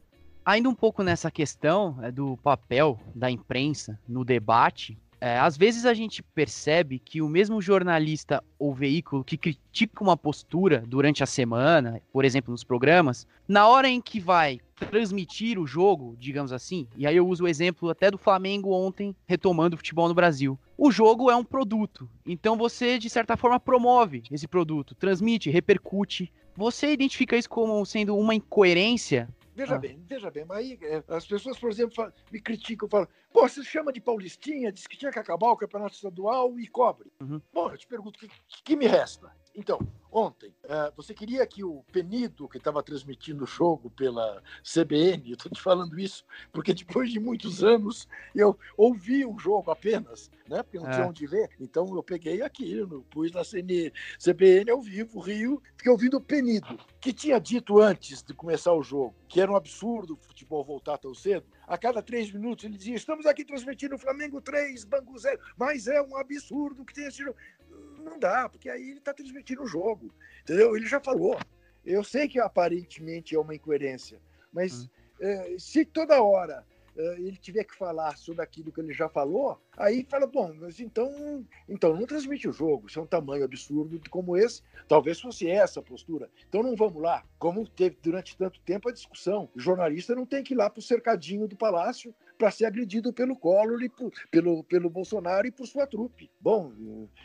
Ainda 0.45 0.68
um 0.68 0.75
pouco 0.75 1.03
nessa 1.03 1.31
questão 1.31 1.99
é, 2.03 2.11
do 2.11 2.37
papel 2.39 2.99
da 3.14 3.31
imprensa 3.31 4.01
no 4.09 4.25
debate, 4.25 4.99
é, 5.20 5.39
às 5.39 5.57
vezes 5.57 5.85
a 5.85 5.95
gente 5.95 6.20
percebe 6.20 6.99
que 6.99 7.23
o 7.23 7.29
mesmo 7.29 7.62
jornalista 7.62 8.43
ou 8.59 8.75
veículo 8.75 9.23
que 9.23 9.37
critica 9.37 10.03
uma 10.03 10.16
postura 10.16 10.83
durante 10.85 11.23
a 11.23 11.27
semana, 11.27 12.03
por 12.12 12.25
exemplo, 12.25 12.51
nos 12.51 12.64
programas, 12.64 13.25
na 13.47 13.68
hora 13.68 13.89
em 13.89 14.01
que 14.01 14.18
vai 14.18 14.61
transmitir 14.87 15.59
o 15.59 15.66
jogo, 15.66 16.16
digamos 16.18 16.53
assim, 16.53 16.87
e 16.97 17.07
aí 17.07 17.16
eu 17.16 17.26
uso 17.26 17.45
o 17.45 17.49
exemplo 17.49 17.91
até 17.91 18.11
do 18.11 18.18
Flamengo 18.18 18.72
ontem 18.72 19.14
retomando 19.26 19.74
o 19.74 19.78
futebol 19.78 20.09
no 20.09 20.14
Brasil. 20.14 20.59
O 20.76 20.91
jogo 20.91 21.30
é 21.30 21.37
um 21.37 21.45
produto, 21.45 22.09
então 22.26 22.57
você 22.57 22.99
de 22.99 23.09
certa 23.09 23.37
forma 23.37 23.59
promove 23.61 24.22
esse 24.30 24.47
produto, 24.47 24.95
transmite, 24.95 25.51
repercute. 25.51 26.33
Você 26.57 26.93
identifica 26.93 27.37
isso 27.37 27.49
como 27.49 27.85
sendo 27.87 28.16
uma 28.16 28.35
incoerência 28.35 29.28
Veja 29.55 29.74
ah. 29.74 29.78
bem, 29.78 30.03
veja 30.09 30.30
bem, 30.30 30.45
mas 30.47 30.59
aí 30.59 30.78
é, 30.83 31.05
as 31.09 31.26
pessoas, 31.26 31.59
por 31.59 31.70
exemplo, 31.70 31.95
falam, 31.95 32.12
me 32.30 32.41
criticam, 32.41 32.89
falam, 32.89 33.07
pô, 33.33 33.47
você 33.47 33.62
chama 33.62 33.93
de 33.93 34.01
paulistinha, 34.01 34.72
diz 34.72 34.87
que 34.87 34.97
tinha 34.97 35.12
que 35.12 35.18
acabar 35.18 35.49
o 35.49 35.57
campeonato 35.57 35.95
estadual 35.95 36.59
e 36.59 36.66
cobre. 36.66 37.12
Uhum. 37.20 37.41
Bom, 37.53 37.70
eu 37.70 37.76
te 37.76 37.87
pergunto, 37.87 38.16
o 38.24 38.28
que, 38.28 38.62
que 38.64 38.76
me 38.76 38.87
resta? 38.87 39.30
Então, 39.55 39.79
ontem, 40.11 40.55
uh, 40.65 40.93
você 40.97 41.13
queria 41.13 41.47
que 41.47 41.63
o 41.63 41.85
Penido, 41.93 42.49
que 42.49 42.57
estava 42.57 42.83
transmitindo 42.83 43.45
o 43.45 43.47
jogo 43.47 43.91
pela 43.91 44.43
CBN, 44.63 45.29
eu 45.29 45.35
estou 45.35 45.53
te 45.53 45.61
falando 45.61 45.99
isso 45.99 46.25
porque 46.51 46.73
depois 46.73 47.11
de 47.11 47.21
muitos 47.21 47.63
anos 47.63 48.09
eu 48.35 48.59
ouvi 48.77 49.27
o 49.27 49.39
jogo 49.39 49.71
apenas, 49.71 50.31
né? 50.49 50.63
Porque 50.63 50.79
não 50.79 50.89
é. 50.89 50.93
tinha 50.93 51.07
onde 51.07 51.27
ver. 51.27 51.51
Então 51.61 51.95
eu 51.95 52.03
peguei 52.03 52.41
aquilo, 52.41 53.05
pus 53.11 53.31
na 53.33 53.43
CBN 53.43 54.71
ao 54.71 54.81
vivo, 54.81 55.21
Rio, 55.21 55.63
fiquei 55.77 55.93
ouvindo 55.93 56.17
o 56.17 56.21
Penido, 56.21 56.79
que 57.01 57.13
tinha 57.13 57.39
dito 57.39 57.79
antes 57.79 58.23
de 58.23 58.33
começar 58.33 58.73
o 58.73 58.83
jogo 58.83 59.15
que 59.33 59.41
era 59.41 59.51
um 59.51 59.57
absurdo 59.57 60.13
o 60.13 60.17
futebol 60.27 60.63
voltar 60.63 60.99
tão 60.99 61.15
cedo. 61.15 61.47
A 61.67 61.79
cada 61.79 62.03
três 62.03 62.31
minutos 62.31 62.67
ele 62.67 62.77
dizia: 62.77 62.95
estamos 62.95 63.25
aqui 63.25 63.47
transmitindo 63.47 63.95
o 63.95 63.99
Flamengo 63.99 64.43
3, 64.43 64.85
Bangu 64.85 65.19
0, 65.19 65.41
mas 65.57 65.87
é 65.87 66.03
um 66.03 66.19
absurdo 66.19 66.85
que 66.85 66.93
tenha 66.93 67.11
sido 67.11 67.35
não 67.99 68.18
dá, 68.18 68.49
porque 68.49 68.68
aí 68.68 68.91
ele 68.91 68.99
está 68.99 69.14
transmitindo 69.14 69.62
o 69.62 69.66
jogo, 69.66 70.12
entendeu? 70.43 70.77
Ele 70.77 70.87
já 70.87 71.01
falou. 71.01 71.39
Eu 71.85 72.05
sei 72.05 72.29
que 72.29 72.39
aparentemente 72.39 73.35
é 73.35 73.39
uma 73.39 73.55
incoerência, 73.55 74.20
mas 74.53 74.85
hum. 74.85 74.89
é, 75.20 75.57
se 75.59 75.85
toda 75.85 76.23
hora 76.23 76.64
é, 76.97 77.14
ele 77.20 77.37
tiver 77.37 77.64
que 77.64 77.75
falar 77.75 78.16
sobre 78.18 78.43
aquilo 78.43 78.70
que 78.70 78.81
ele 78.81 78.93
já 78.93 79.09
falou, 79.09 79.59
aí 79.77 80.07
fala, 80.09 80.27
bom, 80.27 80.55
mas 80.61 80.79
então, 80.79 81.45
então 81.68 81.97
não 81.97 82.07
transmite 82.07 82.47
o 82.47 82.53
jogo, 82.53 82.87
isso 82.87 82.99
é 82.99 83.03
um 83.03 83.07
tamanho 83.07 83.45
absurdo 83.45 83.99
como 84.11 84.37
esse, 84.37 84.62
talvez 84.87 85.18
fosse 85.18 85.49
essa 85.49 85.81
a 85.81 85.83
postura. 85.83 86.31
Então 86.49 86.62
não 86.62 86.77
vamos 86.77 87.03
lá, 87.03 87.25
como 87.39 87.66
teve 87.66 87.97
durante 88.03 88.37
tanto 88.37 88.61
tempo 88.61 88.89
a 88.89 88.93
discussão, 88.93 89.49
o 89.57 89.61
jornalista 89.61 90.14
não 90.14 90.27
tem 90.27 90.43
que 90.43 90.53
ir 90.53 90.57
lá 90.57 90.68
para 90.68 90.81
o 90.81 90.83
cercadinho 90.83 91.49
do 91.49 91.57
palácio 91.57 92.14
para 92.43 92.51
ser 92.51 92.64
agredido 92.64 93.12
pelo 93.12 93.36
Collor, 93.36 93.80
e 93.84 93.88
por, 93.88 94.11
pelo, 94.28 94.64
pelo 94.64 94.90
Bolsonaro 94.90 95.47
e 95.47 95.53
por 95.53 95.64
sua 95.64 95.86
trupe. 95.86 96.28
Bom, 96.40 96.72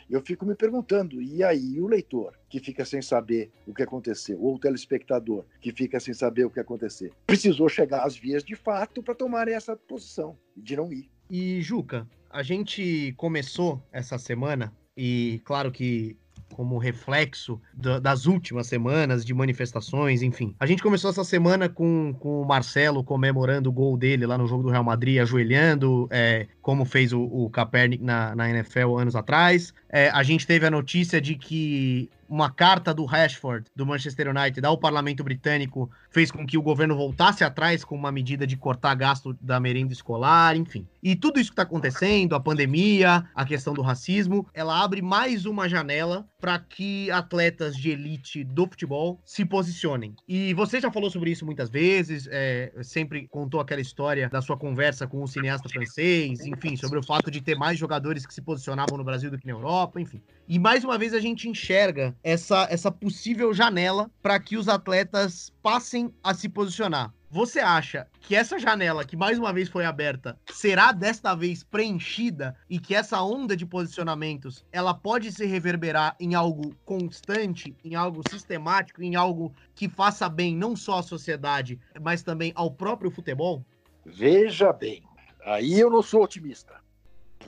eu 0.08 0.20
fico 0.20 0.46
me 0.46 0.54
perguntando, 0.54 1.20
e 1.20 1.42
aí 1.42 1.80
o 1.80 1.88
leitor 1.88 2.38
que 2.48 2.60
fica 2.60 2.84
sem 2.84 3.02
saber 3.02 3.50
o 3.66 3.74
que 3.74 3.82
aconteceu, 3.82 4.40
ou 4.40 4.54
o 4.54 4.60
telespectador 4.60 5.44
que 5.60 5.72
fica 5.72 5.98
sem 5.98 6.14
saber 6.14 6.44
o 6.44 6.50
que 6.50 6.60
aconteceu, 6.60 7.12
precisou 7.26 7.68
chegar 7.68 8.06
às 8.06 8.16
vias 8.16 8.44
de 8.44 8.54
fato 8.54 9.02
para 9.02 9.12
tomar 9.12 9.48
essa 9.48 9.74
posição 9.74 10.38
de 10.56 10.76
não 10.76 10.92
ir. 10.92 11.10
E 11.28 11.60
Juca, 11.62 12.08
a 12.30 12.44
gente 12.44 13.12
começou 13.16 13.82
essa 13.90 14.18
semana 14.18 14.72
e 14.96 15.42
claro 15.44 15.72
que 15.72 16.16
como 16.54 16.78
reflexo 16.78 17.60
da, 17.72 17.98
das 17.98 18.26
últimas 18.26 18.66
semanas 18.66 19.24
de 19.24 19.32
manifestações, 19.32 20.22
enfim. 20.22 20.54
A 20.58 20.66
gente 20.66 20.82
começou 20.82 21.10
essa 21.10 21.24
semana 21.24 21.68
com, 21.68 22.14
com 22.18 22.42
o 22.42 22.44
Marcelo 22.46 23.04
comemorando 23.04 23.68
o 23.68 23.72
gol 23.72 23.96
dele 23.96 24.26
lá 24.26 24.36
no 24.36 24.46
jogo 24.46 24.62
do 24.62 24.70
Real 24.70 24.84
Madrid, 24.84 25.18
ajoelhando, 25.18 26.08
é, 26.10 26.46
como 26.60 26.84
fez 26.84 27.12
o, 27.12 27.22
o 27.22 27.50
Kaepernick 27.50 28.02
na, 28.02 28.34
na 28.34 28.50
NFL 28.50 28.96
anos 28.98 29.14
atrás. 29.14 29.72
É, 29.88 30.10
a 30.10 30.22
gente 30.22 30.46
teve 30.46 30.66
a 30.66 30.70
notícia 30.70 31.20
de 31.20 31.34
que 31.34 32.10
uma 32.28 32.50
carta 32.50 32.92
do 32.92 33.04
Rashford, 33.04 33.66
do 33.74 33.86
Manchester 33.86 34.28
United, 34.28 34.64
ao 34.66 34.76
parlamento 34.76 35.24
britânico, 35.24 35.90
fez 36.10 36.30
com 36.30 36.46
que 36.46 36.58
o 36.58 36.62
governo 36.62 36.96
voltasse 36.96 37.42
atrás 37.42 37.84
com 37.84 37.94
uma 37.94 38.12
medida 38.12 38.46
de 38.46 38.56
cortar 38.56 38.94
gasto 38.94 39.36
da 39.40 39.58
merenda 39.58 39.92
escolar, 39.92 40.56
enfim. 40.56 40.86
E 41.02 41.16
tudo 41.16 41.40
isso 41.40 41.50
que 41.50 41.54
está 41.54 41.62
acontecendo, 41.62 42.34
a 42.34 42.40
pandemia, 42.40 43.24
a 43.34 43.44
questão 43.44 43.72
do 43.72 43.82
racismo, 43.82 44.46
ela 44.52 44.82
abre 44.82 45.00
mais 45.00 45.46
uma 45.46 45.68
janela 45.68 46.28
para 46.40 46.58
que 46.58 47.10
atletas 47.10 47.76
de 47.76 47.90
elite 47.90 48.44
do 48.44 48.66
futebol 48.66 49.20
se 49.24 49.44
posicionem. 49.44 50.14
E 50.26 50.52
você 50.54 50.80
já 50.80 50.90
falou 50.90 51.10
sobre 51.10 51.30
isso 51.30 51.44
muitas 51.44 51.70
vezes, 51.70 52.28
é, 52.30 52.72
sempre 52.82 53.26
contou 53.28 53.60
aquela 53.60 53.80
história 53.80 54.28
da 54.28 54.42
sua 54.42 54.56
conversa 54.56 55.06
com 55.06 55.22
o 55.22 55.28
cineasta 55.28 55.68
francês, 55.68 56.40
enfim, 56.40 56.76
sobre 56.76 56.98
o 56.98 57.02
fato 57.02 57.30
de 57.30 57.40
ter 57.40 57.56
mais 57.56 57.78
jogadores 57.78 58.26
que 58.26 58.34
se 58.34 58.42
posicionavam 58.42 58.96
no 58.98 59.04
Brasil 59.04 59.30
do 59.30 59.38
que 59.38 59.46
na 59.46 59.52
Europa, 59.52 60.00
enfim. 60.00 60.22
E 60.50 60.58
mais 60.58 60.82
uma 60.82 60.96
vez 60.96 61.12
a 61.12 61.20
gente 61.20 61.46
enxerga 61.46 62.16
essa, 62.24 62.66
essa 62.70 62.90
possível 62.90 63.52
janela 63.52 64.10
para 64.22 64.40
que 64.40 64.56
os 64.56 64.66
atletas 64.66 65.52
passem 65.62 66.10
a 66.24 66.32
se 66.32 66.48
posicionar. 66.48 67.12
Você 67.30 67.60
acha 67.60 68.06
que 68.22 68.34
essa 68.34 68.58
janela, 68.58 69.04
que 69.04 69.14
mais 69.14 69.38
uma 69.38 69.52
vez 69.52 69.68
foi 69.68 69.84
aberta, 69.84 70.38
será 70.50 70.90
desta 70.90 71.34
vez 71.34 71.62
preenchida 71.62 72.56
e 72.70 72.78
que 72.78 72.94
essa 72.94 73.22
onda 73.22 73.54
de 73.54 73.66
posicionamentos 73.66 74.64
ela 74.72 74.94
pode 74.94 75.30
se 75.30 75.44
reverberar 75.44 76.16
em 76.18 76.34
algo 76.34 76.74
constante, 76.82 77.76
em 77.84 77.94
algo 77.94 78.26
sistemático, 78.30 79.02
em 79.02 79.16
algo 79.16 79.54
que 79.74 79.86
faça 79.86 80.30
bem 80.30 80.56
não 80.56 80.74
só 80.74 81.00
à 81.00 81.02
sociedade, 81.02 81.78
mas 82.00 82.22
também 82.22 82.52
ao 82.54 82.70
próprio 82.70 83.10
futebol? 83.10 83.62
Veja 84.06 84.72
bem, 84.72 85.02
aí 85.44 85.78
eu 85.78 85.90
não 85.90 86.00
sou 86.00 86.22
otimista, 86.22 86.80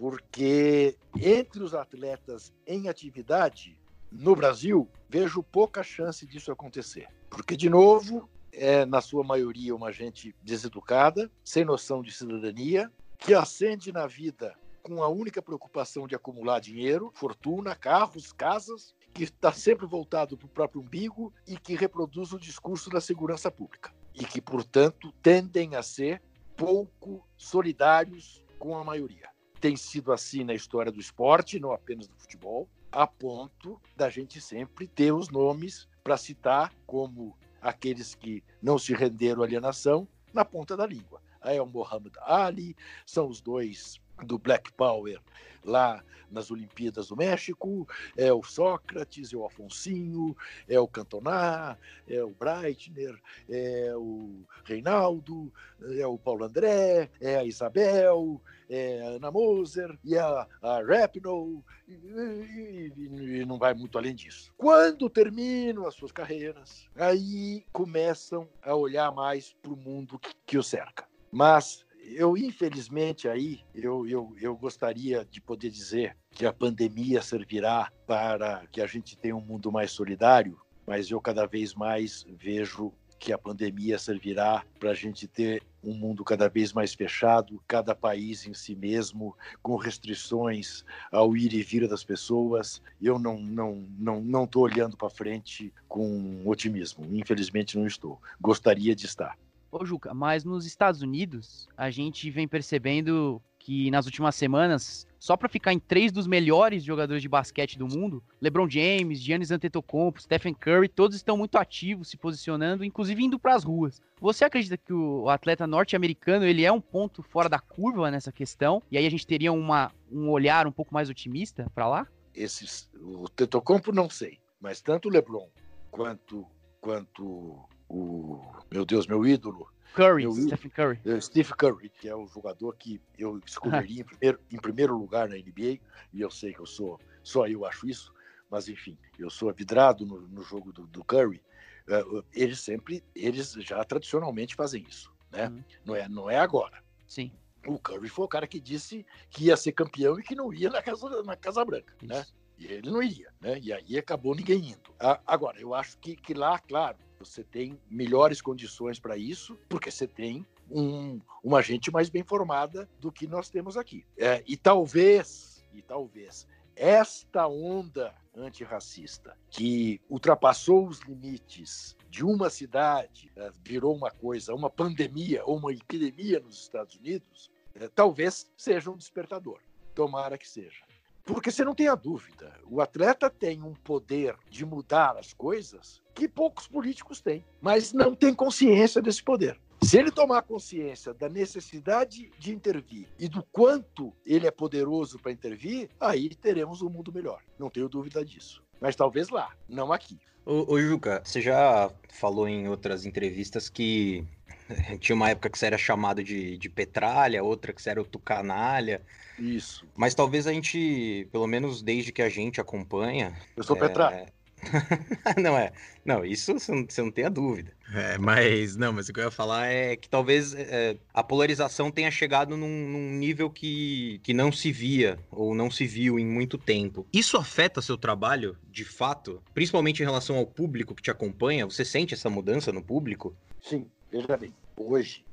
porque 0.01 0.97
entre 1.21 1.63
os 1.63 1.75
atletas 1.75 2.55
em 2.67 2.89
atividade, 2.89 3.79
no 4.11 4.35
Brasil, 4.35 4.89
vejo 5.11 5.43
pouca 5.43 5.83
chance 5.83 6.27
disso 6.27 6.51
acontecer. 6.51 7.07
Porque, 7.29 7.55
de 7.55 7.69
novo, 7.69 8.27
é, 8.51 8.87
na 8.87 9.03
sua 9.03 9.23
maioria, 9.23 9.77
uma 9.77 9.93
gente 9.93 10.35
deseducada, 10.43 11.31
sem 11.45 11.67
noção 11.67 12.01
de 12.01 12.13
cidadania, 12.13 12.91
que 13.19 13.35
acende 13.35 13.93
na 13.93 14.07
vida 14.07 14.55
com 14.83 15.03
a 15.03 15.09
única 15.09 15.43
preocupação 15.43 16.07
de 16.07 16.15
acumular 16.15 16.61
dinheiro, 16.61 17.11
fortuna, 17.13 17.77
carros, 17.77 18.33
casas, 18.33 18.95
que 19.13 19.25
está 19.25 19.53
sempre 19.53 19.85
voltado 19.85 20.35
para 20.35 20.47
o 20.47 20.49
próprio 20.49 20.81
umbigo 20.81 21.31
e 21.47 21.59
que 21.59 21.75
reproduz 21.75 22.33
o 22.33 22.41
discurso 22.41 22.89
da 22.89 23.03
segurança 23.03 23.51
pública. 23.51 23.93
E 24.15 24.25
que, 24.25 24.41
portanto, 24.41 25.13
tendem 25.23 25.77
a 25.77 25.83
ser 25.83 26.23
pouco 26.57 27.23
solidários 27.37 28.43
com 28.59 28.79
a 28.79 28.83
maioria. 28.83 29.29
Tem 29.61 29.77
sido 29.77 30.13
assim 30.13 30.43
na 30.43 30.55
história 30.55 30.91
do 30.91 31.01
esporte, 31.01 31.61
não 31.61 31.73
apenas 31.73 32.09
do 32.09 32.17
futebol, 32.17 32.69
a 32.91 33.07
ponto 33.07 33.81
da 33.95 34.09
gente 34.09 34.41
sempre 34.41 34.89
ter 34.89 35.13
os 35.13 35.29
nomes 35.29 35.87
para 36.03 36.17
citar 36.17 36.73
como 36.87 37.37
aqueles 37.61 38.15
que 38.15 38.43
não 38.63 38.79
se 38.79 38.95
renderam 38.95 39.43
à 39.43 39.45
alienação 39.45 40.09
na 40.33 40.45
ponta 40.45 40.77
da 40.77 40.87
língua. 40.87 41.21
Aí 41.43 41.57
é 41.57 41.63
o 41.63 41.67
Muhammad 41.67 42.13
Ali, 42.23 42.75
são 43.05 43.29
os 43.29 43.41
dois 43.41 44.01
do 44.25 44.39
Black 44.39 44.73
Power 44.73 45.21
lá 45.65 46.03
nas 46.31 46.51
Olimpíadas 46.51 47.09
do 47.09 47.17
México, 47.17 47.89
é 48.17 48.33
o 48.33 48.43
Sócrates, 48.43 49.33
é 49.33 49.37
o 49.37 49.45
Afonsinho, 49.45 50.37
é 50.69 50.79
o 50.79 50.87
Cantona, 50.87 51.77
é 52.09 52.23
o 52.23 52.31
Breitner, 52.31 53.21
é 53.49 53.93
o 53.97 54.45
Reinaldo, 54.65 55.53
é 55.99 56.07
o 56.07 56.17
Paulo 56.17 56.45
André, 56.45 57.11
é 57.21 57.37
a 57.37 57.45
Isabel, 57.45 58.41
é 58.71 59.03
a 59.03 59.09
Ana 59.17 59.31
Moser 59.31 59.99
e 60.05 60.17
a, 60.17 60.47
a 60.63 60.83
Rapinoe, 60.83 61.61
e, 61.89 61.93
e, 61.93 63.41
e 63.41 63.45
não 63.45 63.59
vai 63.59 63.75
muito 63.75 63.99
além 63.99 64.15
disso. 64.15 64.53
Quando 64.57 65.11
terminam 65.11 65.87
as 65.87 65.95
suas 65.95 66.13
carreiras, 66.13 66.89
aí 66.95 67.65
começam 67.73 68.49
a 68.63 68.75
olhar 68.75 69.13
mais 69.13 69.53
para 69.61 69.73
o 69.73 69.77
mundo 69.77 70.19
que, 70.19 70.31
que 70.47 70.57
o 70.57 70.63
cerca. 70.63 71.05
Mas 71.33 71.85
eu, 72.05 72.37
infelizmente, 72.37 73.29
aí, 73.29 73.61
eu, 73.75 74.07
eu, 74.07 74.35
eu 74.41 74.57
gostaria 74.57 75.25
de 75.25 75.41
poder 75.41 75.71
dizer 75.71 76.17
que 76.31 76.47
a 76.47 76.53
pandemia 76.53 77.23
servirá 77.23 77.93
para 78.07 78.67
que 78.71 78.81
a 78.81 78.87
gente 78.87 79.17
tenha 79.17 79.37
um 79.37 79.41
mundo 79.41 79.71
mais 79.71 79.91
solidário, 79.91 80.61
mas 80.87 81.11
eu 81.11 81.21
cada 81.21 81.47
vez 81.47 81.75
mais 81.75 82.25
vejo 82.29 82.93
que 83.21 83.35
a 83.35 83.39
pandemia 83.39 83.99
servirá 83.99 84.65
para 84.79 84.91
a 84.91 84.95
gente 84.95 85.29
ter 85.29 85.63
um 85.85 85.93
mundo 85.95 86.25
cada 86.25 86.49
vez 86.49 86.73
mais 86.73 86.95
fechado, 86.95 87.63
cada 87.69 87.95
país 87.95 88.47
em 88.47 88.55
si 88.55 88.75
mesmo, 88.75 89.37
com 89.63 89.77
restrições 89.77 90.85
ao 91.13 91.37
ir 91.37 91.53
e 91.53 91.63
vir 91.63 91.87
das 91.87 92.03
pessoas. 92.03 92.83
Eu 93.01 93.19
não 93.19 93.39
não 93.39 93.87
não 93.99 94.23
não 94.23 94.45
estou 94.45 94.63
olhando 94.63 94.97
para 94.97 95.11
frente 95.11 95.73
com 95.87 96.43
otimismo. 96.47 97.07
Infelizmente 97.15 97.79
não 97.79 97.87
estou. 97.87 98.19
Gostaria 98.41 98.97
de 98.97 99.05
estar. 99.05 99.39
Ô, 99.71 99.85
Juca, 99.85 100.13
mas 100.15 100.43
nos 100.43 100.67
Estados 100.67 101.03
Unidos, 101.03 101.69
a 101.77 101.91
gente 101.91 102.29
vem 102.31 102.49
percebendo 102.49 103.41
que 103.61 103.91
nas 103.91 104.07
últimas 104.07 104.35
semanas, 104.35 105.07
só 105.19 105.37
para 105.37 105.49
ficar 105.49 105.73
em 105.73 105.79
três 105.79 106.11
dos 106.11 106.27
melhores 106.27 106.83
jogadores 106.83 107.23
de 107.23 107.29
basquete 107.29 107.79
do 107.79 107.87
mundo, 107.87 108.25
LeBron 108.41 108.69
James, 108.69 109.21
Giannis 109.21 109.51
Antetokounmpo, 109.51 110.21
Stephen 110.21 110.55
Curry, 110.55 110.89
todos 110.89 111.15
estão 111.15 111.37
muito 111.37 111.57
ativos, 111.59 112.09
se 112.09 112.17
posicionando, 112.17 112.85
inclusive 112.85 113.23
indo 113.23 113.39
para 113.39 113.55
as 113.55 113.63
ruas. 113.63 114.01
Você 114.19 114.45
acredita 114.45 114.77
que 114.79 114.93
o 114.93 115.29
atleta 115.29 115.67
norte-americano 115.67 116.45
ele 116.45 116.65
é 116.65 116.73
um 116.73 116.81
ponto 116.81 117.23
fora 117.23 117.49
da 117.49 117.59
curva 117.59 118.11
nessa 118.11 118.33
questão? 118.33 118.83
E 118.91 118.97
aí 118.97 119.07
a 119.07 119.11
gente 119.11 119.27
teria 119.27 119.53
uma, 119.53 119.93
um 120.11 120.31
olhar 120.31 120.67
um 120.67 120.73
pouco 120.73 120.93
mais 120.93 121.11
otimista 121.11 121.71
para 121.75 121.87
lá? 121.87 122.07
Esses, 122.35 122.91
o 122.99 123.25
Antetokounmpo 123.25 123.93
não 123.93 124.09
sei, 124.09 124.39
mas 124.59 124.81
tanto 124.81 125.09
o 125.09 125.13
LeBron 125.13 125.49
quanto 125.91 126.47
quanto 126.81 127.59
o 127.89 128.41
meu 128.73 128.87
Deus, 128.87 129.07
meu 129.07 129.27
ídolo. 129.27 129.69
Curry, 129.95 130.23
meu 130.23 130.33
Stephen 130.33 130.71
Curry. 130.71 131.01
É, 131.05 131.21
Steve 131.21 131.55
Curry, 131.55 131.89
que 131.91 132.09
é 132.09 132.15
o 132.15 132.27
jogador 132.27 132.77
que 132.77 133.01
eu 133.19 133.41
escolheria 133.45 134.01
em, 134.01 134.05
primeiro, 134.05 134.41
em 134.51 134.57
primeiro 134.57 134.97
lugar 134.97 135.29
na 135.29 135.37
NBA, 135.37 135.81
e 136.13 136.21
eu 136.21 136.31
sei 136.31 136.53
que 136.53 136.61
eu 136.61 136.67
sou, 136.67 136.99
só 137.23 137.47
eu 137.47 137.65
acho 137.65 137.89
isso, 137.89 138.13
mas 138.51 138.69
enfim, 138.69 138.99
eu 139.19 139.31
sou 139.31 139.53
vidrado 139.53 140.07
no, 140.07 140.21
no 140.23 140.43
jogo 140.43 140.73
do, 140.73 140.87
do 140.87 141.05
Curry. 141.05 141.43
Uh, 141.89 142.25
eles 142.33 142.61
sempre, 142.61 143.03
eles 143.15 143.53
já 143.53 143.83
tradicionalmente 143.85 144.55
fazem 144.55 144.85
isso, 144.89 145.13
né? 145.31 145.49
Uhum. 145.49 145.65
Não, 145.85 145.95
é, 145.97 146.09
não 146.09 146.31
é 146.31 146.39
agora. 146.39 146.83
Sim. 147.07 147.33
O 147.67 147.79
Curry 147.79 148.09
foi 148.09 148.25
o 148.25 148.29
cara 148.29 148.47
que 148.47 148.61
disse 148.61 149.05
que 149.29 149.47
ia 149.47 149.57
ser 149.57 149.73
campeão 149.73 150.19
e 150.19 150.23
que 150.23 150.35
não 150.35 150.53
ia 150.53 150.71
na 150.71 150.83
Casa, 150.83 151.23
na 151.23 151.37
casa 151.37 151.65
Branca, 151.65 151.95
né? 152.03 152.21
isso. 152.21 152.33
né? 152.33 152.41
E 152.61 152.67
ele 152.67 152.91
não 152.91 153.03
ia, 153.03 153.33
né? 153.41 153.59
E 153.59 153.73
aí 153.73 153.97
acabou 153.97 154.35
ninguém 154.35 154.73
indo. 154.73 154.95
Agora, 155.27 155.59
eu 155.59 155.75
acho 155.75 155.97
que, 155.99 156.15
que 156.15 156.35
lá, 156.35 156.59
claro, 156.59 156.99
você 157.21 157.45
tem 157.45 157.79
melhores 157.89 158.41
condições 158.41 158.99
para 158.99 159.17
isso, 159.17 159.57
porque 159.69 159.91
você 159.91 160.07
tem 160.07 160.47
um, 160.71 161.21
uma 161.45 161.61
gente 161.61 161.91
mais 161.91 162.09
bem 162.09 162.25
formada 162.25 162.89
do 162.99 163.13
que 163.13 163.27
nós 163.27 163.51
temos 163.51 163.77
aqui. 163.77 164.07
É, 164.17 164.43
e 164.47 164.57
talvez, 164.57 165.63
e 165.75 165.83
talvez, 165.83 166.49
esta 166.75 167.47
onda 167.47 168.15
antirracista 168.35 169.37
que 169.51 170.01
ultrapassou 170.09 170.89
os 170.89 171.01
limites 171.01 171.95
de 172.09 172.25
uma 172.25 172.49
cidade, 172.49 173.31
é, 173.37 173.51
virou 173.63 173.95
uma 173.95 174.11
coisa, 174.11 174.55
uma 174.55 174.71
pandemia 174.71 175.45
ou 175.45 175.59
uma 175.59 175.73
epidemia 175.73 176.41
nos 176.41 176.59
Estados 176.63 176.97
Unidos, 176.97 177.51
é, 177.75 177.87
talvez 177.89 178.51
seja 178.57 178.91
um 178.91 178.97
despertador. 178.97 179.61
Tomara 179.95 180.39
que 180.39 180.49
seja. 180.49 180.90
Porque 181.25 181.51
você 181.51 181.65
não 181.65 181.75
tem 181.75 181.89
a 181.89 181.95
dúvida, 181.95 182.53
o 182.67 182.81
atleta 182.81 183.31
tem 183.31 183.63
um 183.63 183.75
poder 183.75 184.37
de 184.49 184.65
mudar 184.65 185.17
as 185.17 185.33
coisas 185.33 186.03
que 186.15 186.29
poucos 186.29 186.67
políticos 186.67 187.21
têm, 187.21 187.45
mas 187.61 187.93
não 187.93 188.15
tem 188.15 188.35
consciência 188.35 189.01
desse 189.01 189.23
poder. 189.23 189.59
Se 189.83 189.99
ele 189.99 190.11
tomar 190.11 190.43
consciência 190.43 191.15
da 191.15 191.29
necessidade 191.29 192.31
de 192.39 192.53
intervir 192.53 193.09
e 193.19 193.29
do 193.29 193.43
quanto 193.51 194.13
ele 194.27 194.47
é 194.47 194.51
poderoso 194.51 195.19
para 195.19 195.33
intervir, 195.33 195.89
aí 195.99 196.29
teremos 196.35 196.83
um 196.83 196.91
mundo 196.91 197.13
melhor. 197.13 197.43
Não 197.59 197.71
tenho 197.71 197.89
dúvida 197.89 198.25
disso. 198.25 198.63
Mas 198.79 198.95
talvez 198.95 199.31
lá, 199.31 199.51
não 199.69 199.93
aqui. 199.93 200.19
Ô, 200.45 200.75
ô 200.75 200.81
Juca, 200.81 201.23
você 201.25 201.41
já 201.41 201.91
falou 202.11 202.47
em 202.47 202.69
outras 202.69 203.07
entrevistas 203.07 203.69
que 203.69 204.27
tinha 205.01 205.17
uma 205.17 205.31
época 205.31 205.51
que 205.51 205.59
você 205.59 205.67
era 205.67 205.79
chamado 205.79 206.23
de, 206.23 206.57
de 206.57 206.69
petralha, 206.69 207.43
outra 207.43 207.73
que 207.73 207.83
você 207.83 207.91
era 207.91 208.01
o 208.01 208.05
tucanalha. 208.05 209.03
Isso. 209.39 209.87
Mas 209.97 210.15
talvez 210.15 210.47
a 210.47 210.53
gente, 210.53 211.29
pelo 211.33 211.47
menos 211.47 211.83
desde 211.83 212.13
que 212.13 212.23
a 212.23 212.29
gente 212.29 212.61
acompanha. 212.61 213.35
Eu 213.57 213.63
sou 213.63 213.77
é... 213.77 213.81
petralha. 213.81 214.41
não 215.41 215.57
é. 215.57 215.73
Não, 216.05 216.25
isso 216.25 216.53
você 216.53 216.73
não, 216.73 216.85
você 216.87 217.03
não 217.03 217.11
tem 217.11 217.25
a 217.25 217.29
dúvida. 217.29 217.73
É, 217.95 218.19
mas 218.19 218.77
não, 218.77 218.93
mas 218.93 219.09
o 219.09 219.13
que 219.13 219.21
eu 219.21 219.25
ia 219.25 219.31
falar 219.31 219.67
é 219.67 219.97
que 219.97 220.09
talvez 220.09 220.55
é, 220.55 220.97
a 221.13 221.23
polarização 221.23 221.91
tenha 221.91 222.11
chegado 222.11 222.57
num, 222.57 222.89
num, 222.89 223.11
nível 223.13 223.51
que, 223.51 224.21
que 224.23 224.33
não 224.33 224.53
se 224.53 224.71
via 224.71 225.19
ou 225.31 225.55
não 225.55 225.71
se 225.71 225.87
viu 225.87 226.19
em 226.19 226.27
muito 226.27 226.59
tempo. 226.59 227.07
Isso 227.13 227.37
afeta 227.37 227.83
seu 227.83 227.97
trabalho, 227.97 228.57
de 228.71 228.85
fato, 228.85 229.43
principalmente 229.55 230.03
em 230.03 230.07
relação 230.07 230.37
ao 230.37 230.47
público 230.47 230.95
que 230.95 231.03
te 231.03 231.11
acompanha? 231.11 231.65
Você 231.65 231.85
sente 231.85 232.15
essa 232.15 232.29
mudança 232.29 232.71
no 232.71 232.83
público? 232.83 233.35
Sim, 233.63 233.87
veja 234.11 234.37
bem. 234.37 234.55
Hoje, 234.77 235.25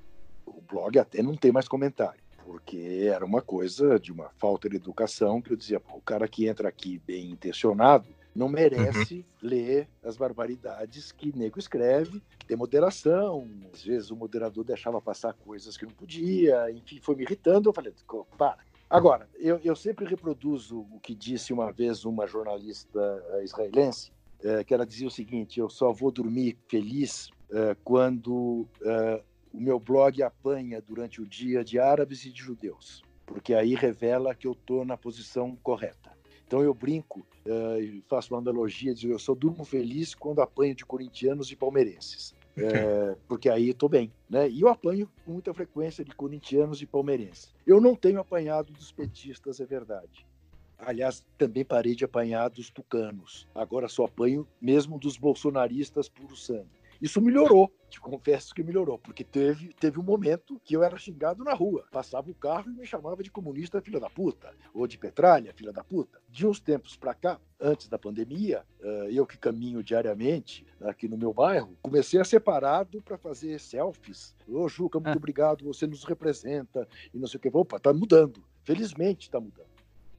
o 0.45 0.61
blog 0.61 0.97
até 0.99 1.21
não 1.21 1.35
tem 1.35 1.51
mais 1.51 1.67
comentário 1.67 2.21
porque 2.47 3.09
era 3.13 3.25
uma 3.25 3.41
coisa 3.41 3.99
de 3.99 4.09
uma 4.09 4.29
falta 4.37 4.69
de 4.69 4.77
educação 4.77 5.41
que 5.41 5.51
eu 5.51 5.57
dizia, 5.57 5.81
o 5.93 5.99
cara 5.99 6.29
que 6.29 6.47
entra 6.47 6.69
aqui 6.69 6.97
bem 7.05 7.29
intencionado 7.29 8.07
não 8.33 8.47
merece 8.47 9.15
uhum. 9.15 9.23
ler 9.41 9.89
as 10.01 10.15
barbaridades 10.15 11.11
que 11.11 11.35
nego 11.35 11.59
escreve, 11.59 12.21
tem 12.47 12.55
moderação, 12.55 13.49
às 13.73 13.83
vezes 13.83 14.11
o 14.11 14.15
moderador 14.15 14.63
deixava 14.63 15.01
passar 15.01 15.33
coisas 15.33 15.75
que 15.75 15.85
não 15.85 15.91
podia, 15.91 16.71
enfim, 16.71 16.99
foi 17.01 17.15
me 17.15 17.23
irritando, 17.23 17.67
eu 17.67 17.73
falei, 17.73 17.93
para. 18.37 18.59
Agora, 18.89 19.27
eu, 19.35 19.59
eu 19.61 19.75
sempre 19.75 20.05
reproduzo 20.05 20.87
o 20.91 20.99
que 21.01 21.13
disse 21.13 21.51
uma 21.51 21.73
vez 21.73 22.05
uma 22.05 22.25
jornalista 22.25 23.21
eh, 23.31 23.43
israelense, 23.43 24.13
é, 24.41 24.63
que 24.63 24.73
ela 24.73 24.85
dizia 24.85 25.07
o 25.07 25.11
seguinte, 25.11 25.59
eu 25.59 25.67
só 25.67 25.91
vou 25.91 26.11
dormir 26.11 26.57
feliz 26.69 27.29
quando 27.83 28.67
é, 28.83 29.23
o 29.53 29.59
meu 29.59 29.79
blog 29.79 30.21
apanha 30.21 30.81
durante 30.81 31.21
o 31.21 31.25
dia 31.25 31.63
de 31.63 31.79
árabes 31.79 32.25
e 32.25 32.31
de 32.31 32.41
judeus, 32.41 33.01
porque 33.25 33.53
aí 33.53 33.73
revela 33.73 34.35
que 34.35 34.47
eu 34.47 34.51
estou 34.51 34.85
na 34.85 34.97
posição 34.97 35.55
correta. 35.63 36.15
Então 36.47 36.61
eu 36.61 36.73
brinco 36.73 37.27
uh, 37.45 37.81
e 37.81 38.01
faço 38.07 38.33
uma 38.33 38.39
analogia, 38.39 38.93
digo, 38.93 39.13
eu 39.13 39.19
só 39.19 39.35
durmo 39.35 39.65
feliz 39.65 40.15
quando 40.15 40.41
apanho 40.41 40.73
de 40.73 40.85
corintianos 40.85 41.51
e 41.51 41.55
palmeirenses. 41.57 42.33
É, 42.55 43.15
porque 43.27 43.49
aí 43.49 43.69
estou 43.69 43.89
bem, 43.89 44.13
né? 44.29 44.49
E 44.49 44.61
eu 44.61 44.69
apanho 44.69 45.09
com 45.25 45.33
muita 45.33 45.53
frequência 45.53 46.05
de 46.05 46.15
corintianos 46.15 46.81
e 46.81 46.85
palmeirenses. 46.85 47.53
Eu 47.65 47.81
não 47.81 47.95
tenho 47.95 48.19
apanhado 48.19 48.71
dos 48.71 48.93
petistas, 48.93 49.59
é 49.59 49.65
verdade. 49.65 50.25
Aliás, 50.79 51.25
também 51.37 51.65
parei 51.65 51.95
de 51.95 52.05
apanhar 52.05 52.49
dos 52.49 52.69
tucanos. 52.69 53.45
Agora 53.53 53.89
só 53.89 54.05
apanho 54.05 54.47
mesmo 54.61 54.97
dos 54.97 55.17
bolsonaristas 55.17 56.07
puro 56.07 56.35
sangue. 56.35 56.76
Isso 57.01 57.21
melhorou, 57.21 57.71
te 57.89 57.99
confesso 57.99 58.53
que 58.53 58.63
melhorou, 58.63 58.97
porque 58.97 59.23
teve, 59.23 59.73
teve 59.79 59.99
um 59.99 60.03
momento 60.03 60.59
que 60.63 60.75
eu 60.75 60.83
era 60.83 60.97
xingado 60.97 61.43
na 61.43 61.53
rua. 61.53 61.85
Passava 61.91 62.29
o 62.29 62.35
carro 62.35 62.69
e 62.69 62.73
me 62.73 62.85
chamava 62.85 63.23
de 63.23 63.31
comunista 63.31 63.81
filha 63.81 63.99
da 63.99 64.09
puta, 64.09 64.53
ou 64.73 64.87
de 64.87 64.97
petralha 64.97 65.53
filha 65.53 65.71
da 65.71 65.83
puta. 65.83 66.19
De 66.29 66.45
uns 66.45 66.59
tempos 66.59 66.95
para 66.95 67.13
cá, 67.13 67.39
antes 67.59 67.87
da 67.87 67.97
pandemia, 67.97 68.65
eh, 68.81 69.09
eu 69.11 69.25
que 69.25 69.37
caminho 69.37 69.83
diariamente 69.83 70.65
aqui 70.81 71.07
no 71.07 71.17
meu 71.17 71.33
bairro, 71.33 71.77
comecei 71.81 72.19
a 72.19 72.25
ser 72.25 72.39
parado 72.39 73.01
para 73.01 73.17
fazer 73.17 73.59
selfies. 73.59 74.35
Ô, 74.47 74.67
Juca, 74.67 74.99
muito 74.99 75.15
ah. 75.15 75.17
obrigado, 75.17 75.65
você 75.65 75.87
nos 75.87 76.03
representa 76.03 76.87
e 77.13 77.17
não 77.17 77.27
sei 77.27 77.37
o 77.37 77.41
que. 77.41 77.49
Opa, 77.53 77.79
tá 77.79 77.93
mudando 77.93 78.43
Felizmente 78.67 79.27
está 79.27 79.39
mudando. 79.39 79.69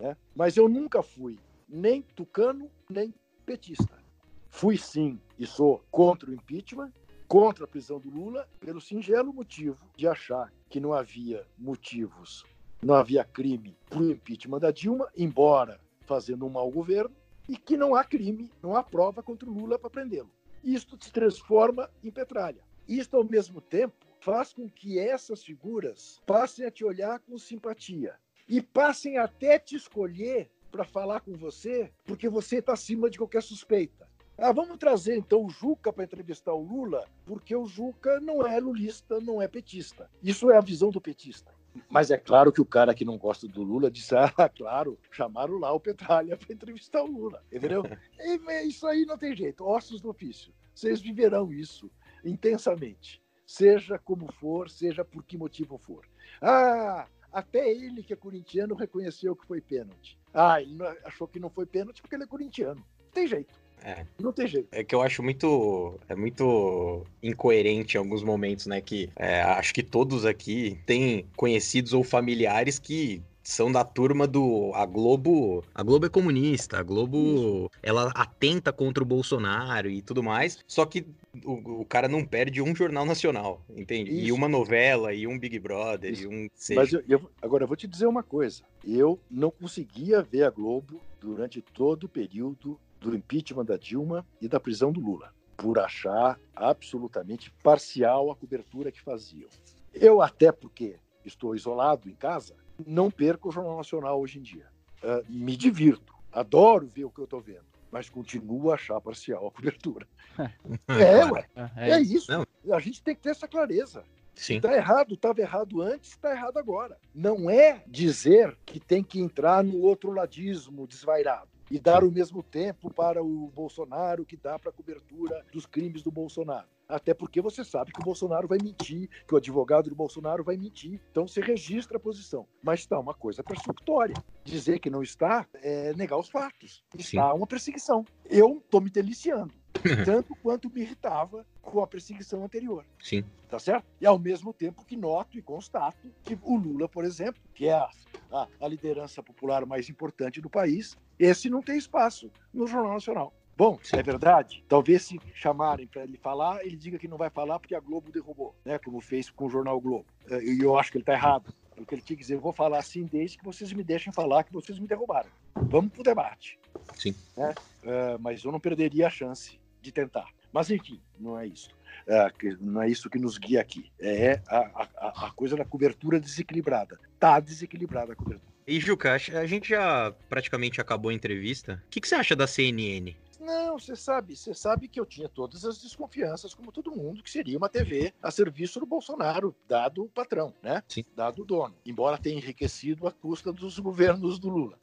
Né? 0.01 0.16
Mas 0.35 0.57
eu 0.57 0.70
nunca 0.70 1.03
fui 1.03 1.39
nem 1.68 2.01
tucano, 2.01 2.70
nem 2.89 3.12
petista. 3.45 4.03
Fui 4.51 4.76
sim 4.76 5.20
e 5.38 5.46
sou 5.46 5.84
contra 5.90 6.30
o 6.30 6.34
impeachment, 6.34 6.92
contra 7.26 7.64
a 7.64 7.68
prisão 7.68 8.01
do 8.01 8.11
Lula, 8.11 8.49
pelo 8.59 8.80
singelo 8.80 9.32
motivo 9.32 9.78
de 9.96 10.09
achar 10.09 10.53
que 10.68 10.80
não 10.80 10.92
havia 10.92 11.46
motivos, 11.59 12.44
não 12.82 12.94
havia 12.94 13.24
crime 13.24 13.76
para 13.88 14.01
o 14.01 14.11
impeachment 14.11 14.59
da 14.59 14.70
Dilma, 14.70 15.09
embora 15.16 15.80
fazendo 16.01 16.46
um 16.46 16.51
mau 16.51 16.70
governo, 16.70 17.14
e 17.49 17.57
que 17.57 17.76
não 17.76 17.94
há 17.94 18.05
crime, 18.05 18.51
não 18.62 18.74
há 18.74 18.82
prova 18.82 19.22
contra 19.22 19.49
o 19.49 19.53
Lula 19.53 19.78
para 19.78 19.90
prendê-lo. 19.90 20.30
Isto 20.62 20.99
se 21.03 21.12
transforma 21.12 21.90
em 22.03 22.11
petralha. 22.11 22.62
Isto, 22.86 23.16
ao 23.16 23.24
mesmo 23.24 23.61
tempo, 23.61 23.94
faz 24.20 24.53
com 24.53 24.68
que 24.68 24.99
essas 24.99 25.44
figuras 25.44 26.20
passem 26.26 26.64
a 26.64 26.70
te 26.70 26.84
olhar 26.84 27.20
com 27.20 27.38
simpatia 27.38 28.16
e 28.49 28.61
passem 28.61 29.18
até 29.18 29.59
te 29.59 29.76
escolher 29.76 30.51
para 30.70 30.84
falar 30.84 31.20
com 31.20 31.34
você, 31.34 31.92
porque 32.05 32.28
você 32.28 32.59
está 32.59 32.72
acima 32.72 33.09
de 33.09 33.18
qualquer 33.18 33.42
suspeita. 33.42 34.07
Ah, 34.41 34.53
vamos 34.53 34.78
trazer 34.78 35.16
então 35.16 35.45
o 35.45 35.51
Juca 35.51 35.93
para 35.93 36.05
entrevistar 36.05 36.55
o 36.55 36.62
Lula, 36.62 37.05
porque 37.26 37.57
o 37.57 37.66
Juca 37.66 38.20
não 38.20 38.47
é 38.47 38.61
lulista, 38.61 39.20
não 39.20 39.43
é 39.43 39.49
petista. 39.49 40.09
Isso 40.22 40.49
é 40.49 40.57
a 40.57 40.61
visão 40.61 40.91
do 40.91 41.01
petista. 41.01 41.53
Mas 41.91 42.12
é 42.12 42.16
claro 42.16 42.53
que 42.53 42.61
o 42.61 42.64
cara 42.64 42.95
que 42.95 43.05
não 43.05 43.18
gosta 43.18 43.49
do 43.49 43.64
Lula 43.64 43.91
disse: 43.91 44.14
ah, 44.14 44.30
claro, 44.57 44.97
chamaram 45.11 45.59
lá 45.59 45.72
o 45.72 45.80
Petralha 45.80 46.36
para 46.36 46.55
entrevistar 46.55 47.03
o 47.03 47.11
Lula, 47.11 47.43
entendeu? 47.53 47.82
e, 48.20 48.68
isso 48.68 48.86
aí 48.86 49.05
não 49.05 49.18
tem 49.18 49.34
jeito, 49.34 49.64
ossos 49.64 50.01
do 50.01 50.09
ofício. 50.09 50.53
Vocês 50.72 51.01
viverão 51.01 51.53
isso 51.53 51.91
intensamente, 52.24 53.20
seja 53.45 53.99
como 53.99 54.32
for, 54.34 54.70
seja 54.70 55.05
por 55.05 55.24
que 55.24 55.36
motivo 55.36 55.78
for. 55.78 56.09
Ah, 56.41 57.09
até 57.32 57.68
ele, 57.68 58.05
que 58.05 58.12
é 58.12 58.16
corintiano, 58.16 58.76
reconheceu 58.76 59.34
que 59.34 59.47
foi 59.47 59.61
pênalti. 59.61 60.16
Ah, 60.32 60.62
ele 60.62 60.78
achou 61.05 61.26
que 61.26 61.41
não 61.41 61.51
foi 61.51 61.66
pênalti 61.66 62.01
porque 62.01 62.14
ele 62.14 62.22
é 62.22 62.28
corintiano. 62.28 62.84
Tem 63.12 63.26
jeito. 63.26 63.67
É. 63.83 64.05
Não 64.20 64.33
tem 64.33 64.47
jeito. 64.47 64.68
É 64.72 64.83
que 64.83 64.95
eu 64.95 65.03
acho 65.03 65.22
muito. 65.22 65.99
É 66.09 66.14
muito 66.14 67.05
incoerente 67.22 67.97
em 67.97 67.99
alguns 67.99 68.22
momentos, 68.22 68.66
né? 68.66 68.81
Que 68.81 69.11
é, 69.16 69.43
acho 69.43 69.72
que 69.72 69.83
todos 69.83 70.24
aqui 70.24 70.79
têm 70.87 71.26
conhecidos 71.37 71.93
ou 71.93 72.05
familiares 72.05 72.79
que 72.79 73.22
são 73.49 73.72
da 73.72 73.83
turma 73.83 74.26
do 74.26 74.72
a 74.74 74.85
Globo, 74.85 75.64
a 75.74 75.83
Globo 75.83 76.05
é 76.05 76.11
comunista, 76.11 76.79
a 76.79 76.83
Globo 76.83 77.70
ela 77.83 78.12
atenta 78.14 78.70
contra 78.70 79.03
o 79.03 79.07
Bolsonaro 79.07 79.89
e 79.89 80.03
tudo 80.03 80.22
mais, 80.22 80.59
só 80.66 80.85
que 80.85 81.07
o, 81.43 81.81
o 81.81 81.85
cara 81.87 82.09
não 82.09 82.22
perde 82.22 82.61
um 82.61 82.76
jornal 82.76 83.07
nacional, 83.07 83.62
entende? 83.74 84.11
Isso. 84.11 84.26
E 84.26 84.33
uma 84.33 84.51
novela, 84.51 85.14
e 85.14 85.26
um 85.26 85.39
Big 85.39 85.59
Brother, 85.59 86.12
Isso. 86.12 86.24
e 86.24 86.26
um 86.26 86.49
Mas 86.76 86.93
eu, 86.93 87.03
eu, 87.09 87.31
agora 87.41 87.64
eu 87.64 87.68
vou 87.68 87.76
te 87.76 87.87
dizer 87.89 88.07
uma 88.07 88.22
coisa, 88.22 88.62
eu 88.87 89.18
não 89.31 89.51
conseguia 89.51 90.20
ver 90.22 90.43
a 90.43 90.51
Globo 90.51 91.01
durante 91.18 91.62
todo 91.62 92.05
o 92.05 92.09
período 92.09 92.79
do 93.01 93.14
impeachment 93.14 93.64
da 93.64 93.76
Dilma 93.76 94.26
e 94.40 94.49
da 94.49 94.61
prisão 94.61 94.92
do 94.92 95.01
Lula, 95.01 95.32
por 95.57 95.78
achar 95.78 96.38
absolutamente 96.55 97.53
parcial 97.62 98.30
a 98.30 98.36
cobertura 98.36 98.92
que 98.92 99.01
faziam. 99.01 99.49
Eu 99.92 100.20
até 100.20 100.53
porque 100.53 100.96
estou 101.24 101.55
isolado 101.55 102.09
em 102.09 102.14
casa, 102.14 102.55
não 102.86 103.11
perco 103.11 103.49
o 103.49 103.53
Jornal 103.53 103.76
Nacional 103.76 104.20
hoje 104.20 104.38
em 104.38 104.42
dia. 104.42 104.66
Uh, 105.03 105.24
me 105.28 105.57
divirto, 105.57 106.14
adoro 106.32 106.86
ver 106.86 107.05
o 107.05 107.11
que 107.11 107.20
eu 107.20 107.24
estou 107.24 107.40
vendo, 107.40 107.66
mas 107.90 108.09
continuo 108.09 108.70
a 108.70 108.74
achar 108.74 109.01
parcial 109.01 109.46
a 109.46 109.51
cobertura. 109.51 110.07
é, 110.88 111.24
ué, 111.24 111.46
é, 111.76 111.90
é 111.90 112.01
isso. 112.01 112.30
Não. 112.30 112.46
A 112.74 112.80
gente 112.80 113.03
tem 113.03 113.14
que 113.14 113.22
ter 113.22 113.30
essa 113.30 113.49
clareza. 113.49 114.05
Está 114.36 114.72
errado, 114.72 115.14
estava 115.14 115.40
errado 115.40 115.82
antes, 115.82 116.11
está 116.11 116.30
errado 116.30 116.59
agora. 116.59 116.96
Não 117.12 117.51
é 117.51 117.82
dizer 117.88 118.57
que 118.64 118.78
tem 118.78 119.03
que 119.03 119.20
entrar 119.20 119.64
no 119.64 119.80
outro 119.80 120.12
ladismo 120.12 120.86
desvairado 120.86 121.49
e 121.70 121.78
dar 121.78 122.04
o 122.04 122.10
mesmo 122.10 122.42
tempo 122.42 122.92
para 122.92 123.22
o 123.22 123.50
Bolsonaro 123.54 124.24
que 124.24 124.36
dá 124.36 124.58
para 124.58 124.70
a 124.70 124.72
cobertura 124.72 125.44
dos 125.52 125.66
crimes 125.66 126.02
do 126.02 126.10
Bolsonaro. 126.10 126.68
Até 126.88 127.12
porque 127.12 127.40
você 127.42 127.62
sabe 127.62 127.92
que 127.92 128.00
o 128.00 128.04
Bolsonaro 128.04 128.48
vai 128.48 128.56
mentir, 128.62 129.10
que 129.26 129.34
o 129.34 129.36
advogado 129.36 129.90
do 129.90 129.94
Bolsonaro 129.94 130.42
vai 130.42 130.56
mentir. 130.56 130.98
Então 131.10 131.28
você 131.28 131.40
registra 131.40 131.98
a 131.98 132.00
posição. 132.00 132.46
Mas 132.62 132.80
está 132.80 132.98
uma 132.98 133.12
coisa 133.12 133.44
persecutória. 133.44 134.14
Dizer 134.42 134.78
que 134.78 134.88
não 134.88 135.02
está 135.02 135.46
é 135.54 135.92
negar 135.94 136.18
os 136.18 136.30
fatos. 136.30 136.82
Está 136.96 137.30
Sim. 137.30 137.36
uma 137.36 137.46
perseguição. 137.46 138.06
Eu 138.24 138.62
estou 138.64 138.80
me 138.80 138.88
deliciando. 138.88 139.52
tanto 140.04 140.34
quanto 140.36 140.70
me 140.70 140.80
irritava 140.80 141.46
com 141.68 141.82
a 141.82 141.86
perseguição 141.86 142.44
anterior. 142.44 142.84
Sim. 143.00 143.24
Tá 143.48 143.58
certo? 143.58 143.86
E 144.00 144.06
ao 144.06 144.18
mesmo 144.18 144.52
tempo 144.52 144.84
que 144.84 144.96
noto 144.96 145.38
e 145.38 145.42
constato 145.42 146.10
que 146.22 146.38
o 146.42 146.56
Lula, 146.56 146.88
por 146.88 147.04
exemplo, 147.04 147.40
que 147.54 147.66
é 147.66 147.72
a, 147.72 147.88
a, 148.32 148.48
a 148.60 148.68
liderança 148.68 149.22
popular 149.22 149.64
mais 149.64 149.88
importante 149.88 150.40
do 150.40 150.50
país, 150.50 150.96
esse 151.18 151.48
não 151.48 151.62
tem 151.62 151.76
espaço 151.76 152.30
no 152.52 152.66
Jornal 152.66 152.94
Nacional. 152.94 153.32
Bom, 153.56 153.76
é 153.92 154.02
verdade. 154.04 154.64
Talvez 154.68 155.02
se 155.02 155.18
chamarem 155.34 155.86
para 155.88 156.04
ele 156.04 156.16
falar, 156.16 156.64
ele 156.64 156.76
diga 156.76 156.96
que 156.96 157.08
não 157.08 157.16
vai 157.16 157.28
falar 157.28 157.58
porque 157.58 157.74
a 157.74 157.80
Globo 157.80 158.12
derrubou, 158.12 158.54
né? 158.64 158.78
Como 158.78 159.00
fez 159.00 159.30
com 159.30 159.46
o 159.46 159.50
jornal 159.50 159.80
Globo. 159.80 160.06
É, 160.30 160.40
e 160.44 160.60
eu 160.60 160.78
acho 160.78 160.92
que 160.92 160.98
ele 160.98 161.02
está 161.02 161.14
errado. 161.14 161.52
Porque 161.74 161.94
ele 161.94 162.02
tinha 162.02 162.16
que 162.16 162.22
dizer, 162.22 162.34
eu 162.34 162.40
vou 162.40 162.52
falar 162.52 162.78
assim 162.78 163.04
desde 163.04 163.36
que 163.38 163.44
vocês 163.44 163.72
me 163.72 163.82
deixem 163.82 164.12
falar 164.12 164.44
que 164.44 164.52
vocês 164.52 164.78
me 164.78 164.86
derrubaram. 164.86 165.30
Vamos 165.54 165.92
pro 165.92 166.04
debate. 166.04 166.56
Sim. 166.94 167.14
Né? 167.36 167.52
Uh, 167.82 168.18
mas 168.20 168.44
eu 168.44 168.52
não 168.52 168.60
perderia 168.60 169.08
a 169.08 169.10
chance 169.10 169.60
de 169.80 169.90
tentar. 169.90 170.28
Mas 170.53 170.70
enfim, 170.70 171.01
não 171.18 171.38
é 171.38 171.46
isso. 171.46 171.70
Uh, 172.07 172.57
não 172.61 172.82
é 172.82 172.88
isso 172.88 173.11
que 173.11 173.18
nos 173.18 173.38
guia 173.38 173.61
aqui. 173.61 173.90
É 173.99 174.40
a, 174.49 174.88
a, 174.96 175.26
a 175.26 175.30
coisa 175.32 175.57
da 175.57 175.64
cobertura 175.64 176.18
desequilibrada. 176.18 176.99
Tá 177.18 177.38
desequilibrada 177.40 178.12
a 178.12 178.16
cobertura. 178.16 178.49
E 178.66 178.78
Juca, 178.80 179.14
a 179.14 179.46
gente 179.46 179.70
já 179.70 180.12
praticamente 180.28 180.80
acabou 180.80 181.11
a 181.11 181.14
entrevista. 181.14 181.82
O 181.86 181.88
que, 181.88 182.01
que 182.01 182.09
você 182.09 182.14
acha 182.14 182.36
da 182.36 182.46
CNN? 182.46 183.16
Não, 183.40 183.78
você 183.78 183.96
sabe, 183.96 184.36
você 184.36 184.53
sabe 184.53 184.88
que 184.88 185.01
eu 185.01 185.07
tinha 185.07 185.26
todas 185.26 185.64
as 185.64 185.80
desconfianças, 185.80 186.53
como 186.53 186.70
todo 186.70 186.94
mundo, 186.94 187.22
que 187.22 187.30
seria 187.30 187.57
uma 187.57 187.68
TV 187.68 188.12
a 188.22 188.30
serviço 188.30 188.78
do 188.78 188.84
Bolsonaro, 188.84 189.57
dado 189.66 190.05
o 190.05 190.09
patrão, 190.09 190.53
né? 190.62 190.82
Sim. 190.86 191.03
Dado 191.16 191.42
o 191.42 191.44
dono. 191.46 191.74
Embora 191.86 192.18
tenha 192.18 192.36
enriquecido 192.36 193.07
à 193.07 193.12
custa 193.12 193.53
dos 193.53 193.78
governos 193.78 194.38
do 194.38 194.51
Lula, 194.51 194.78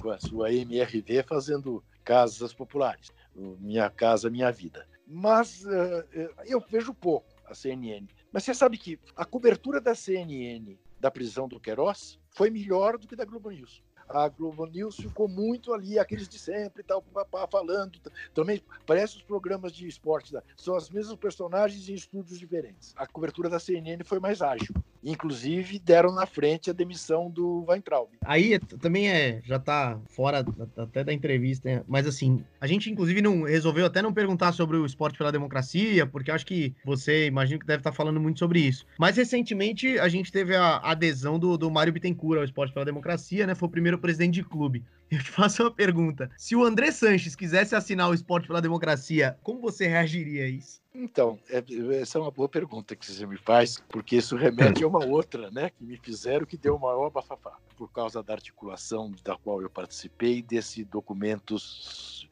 com 0.00 0.10
a 0.10 0.18
sua 0.18 0.52
MRV 0.52 1.22
fazendo 1.28 1.84
casas 2.02 2.52
populares. 2.52 3.12
Minha 3.36 3.88
casa, 3.88 4.28
minha 4.28 4.50
vida. 4.50 4.84
Mas 5.10 5.64
uh, 5.64 6.04
eu 6.44 6.60
vejo 6.60 6.92
pouco 6.92 7.26
a 7.46 7.54
CNN. 7.54 8.06
Mas 8.30 8.44
você 8.44 8.52
sabe 8.52 8.76
que 8.76 9.00
a 9.16 9.24
cobertura 9.24 9.80
da 9.80 9.94
CNN 9.94 10.78
da 11.00 11.10
prisão 11.10 11.48
do 11.48 11.58
Queiroz 11.58 12.18
foi 12.28 12.50
melhor 12.50 12.98
do 12.98 13.08
que 13.08 13.16
da 13.16 13.24
Globo 13.24 13.50
News 13.50 13.82
a 14.08 14.28
Globo 14.28 14.66
News 14.66 14.96
ficou 14.96 15.28
muito 15.28 15.72
ali, 15.72 15.98
aqueles 15.98 16.28
de 16.28 16.38
sempre, 16.38 16.82
tal, 16.82 17.02
papá, 17.02 17.46
falando. 17.50 17.98
Também 18.34 18.62
parece 18.86 19.16
os 19.16 19.22
programas 19.22 19.72
de 19.72 19.86
esporte, 19.86 20.32
né? 20.32 20.42
são 20.56 20.76
os 20.76 20.90
mesmos 20.90 21.16
personagens 21.16 21.88
em 21.88 21.94
estúdios 21.94 22.38
diferentes. 22.38 22.94
A 22.96 23.06
cobertura 23.06 23.48
da 23.48 23.58
CNN 23.58 24.02
foi 24.04 24.18
mais 24.18 24.42
ágil. 24.42 24.74
Inclusive, 25.02 25.78
deram 25.78 26.12
na 26.12 26.26
frente 26.26 26.70
a 26.70 26.72
demissão 26.72 27.30
do 27.30 27.64
Weintraub. 27.68 28.10
Aí 28.24 28.58
também 28.58 29.08
é, 29.08 29.40
já 29.44 29.58
tá 29.58 29.98
fora 30.08 30.44
até 30.76 31.04
da 31.04 31.12
entrevista, 31.12 31.68
né? 31.68 31.84
mas 31.86 32.06
assim, 32.06 32.44
a 32.60 32.66
gente 32.66 32.90
inclusive 32.90 33.22
não 33.22 33.42
resolveu 33.42 33.86
até 33.86 34.02
não 34.02 34.12
perguntar 34.12 34.52
sobre 34.52 34.76
o 34.76 34.84
esporte 34.84 35.16
pela 35.16 35.30
democracia, 35.30 36.06
porque 36.06 36.30
acho 36.30 36.44
que 36.44 36.74
você, 36.84 37.26
imagino 37.26 37.60
que 37.60 37.66
deve 37.66 37.80
estar 37.80 37.90
tá 37.90 37.96
falando 37.96 38.20
muito 38.20 38.38
sobre 38.38 38.60
isso. 38.60 38.84
Mas 38.98 39.16
recentemente 39.16 39.98
a 39.98 40.08
gente 40.08 40.32
teve 40.32 40.56
a 40.56 40.78
adesão 40.78 41.38
do, 41.38 41.56
do 41.56 41.70
Mário 41.70 41.92
Bittencourt 41.92 42.38
ao 42.38 42.44
esporte 42.44 42.72
pela 42.72 42.84
democracia, 42.84 43.46
né? 43.46 43.54
Foi 43.54 43.68
o 43.68 43.70
primeiro 43.70 43.97
presidente 43.98 44.34
de 44.34 44.44
clube. 44.44 44.84
Eu 45.10 45.22
te 45.22 45.30
faço 45.30 45.62
uma 45.62 45.70
pergunta. 45.70 46.30
Se 46.36 46.54
o 46.54 46.62
André 46.62 46.90
Sanches 46.92 47.34
quisesse 47.34 47.74
assinar 47.74 48.10
o 48.10 48.14
esporte 48.14 48.46
pela 48.46 48.60
democracia, 48.60 49.38
como 49.42 49.60
você 49.60 49.88
reagiria 49.88 50.44
a 50.44 50.48
isso? 50.48 50.82
Então, 50.94 51.38
é, 51.48 51.64
essa 52.00 52.18
é 52.18 52.20
uma 52.20 52.30
boa 52.30 52.48
pergunta 52.48 52.94
que 52.96 53.06
você 53.06 53.24
me 53.24 53.38
faz, 53.38 53.82
porque 53.88 54.16
isso 54.16 54.36
remete 54.36 54.82
a 54.82 54.86
uma 54.86 55.04
outra, 55.04 55.50
né, 55.50 55.70
que 55.70 55.84
me 55.84 55.96
fizeram 55.96 56.44
que 56.44 56.56
deu 56.56 56.74
o 56.74 56.80
maior 56.80 57.08
bafafá, 57.08 57.56
por 57.76 57.90
causa 57.92 58.22
da 58.22 58.34
articulação 58.34 59.14
da 59.24 59.36
qual 59.36 59.62
eu 59.62 59.70
participei 59.70 60.42
desse 60.42 60.84
documentos 60.84 62.24
uh, 62.24 62.27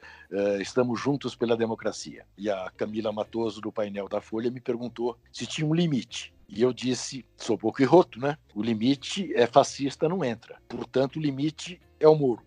Estamos 0.61 1.01
Juntos 1.01 1.35
pela 1.35 1.57
Democracia. 1.57 2.27
E 2.37 2.51
a 2.51 2.71
Camila 2.77 3.13
Matoso, 3.13 3.61
do 3.61 3.73
painel 3.73 4.09
da 4.09 4.21
Folha, 4.21 4.51
me 4.51 4.61
perguntou 4.61 5.17
se 5.33 5.47
tinha 5.47 5.67
um 5.67 5.75
limite. 5.75 6.35
E 6.49 6.63
eu 6.63 6.73
disse, 6.73 7.25
sou 7.37 7.59
pouco 7.59 7.85
roto, 7.85 8.21
né? 8.21 8.39
O 8.55 8.63
limite 8.63 9.33
é 9.35 9.47
fascista, 9.47 10.09
não 10.09 10.25
entra. 10.25 10.61
Portanto, 10.69 11.17
o 11.17 11.21
limite 11.21 11.81
é 11.99 12.09
o 12.09 12.15
muro. 12.15 12.43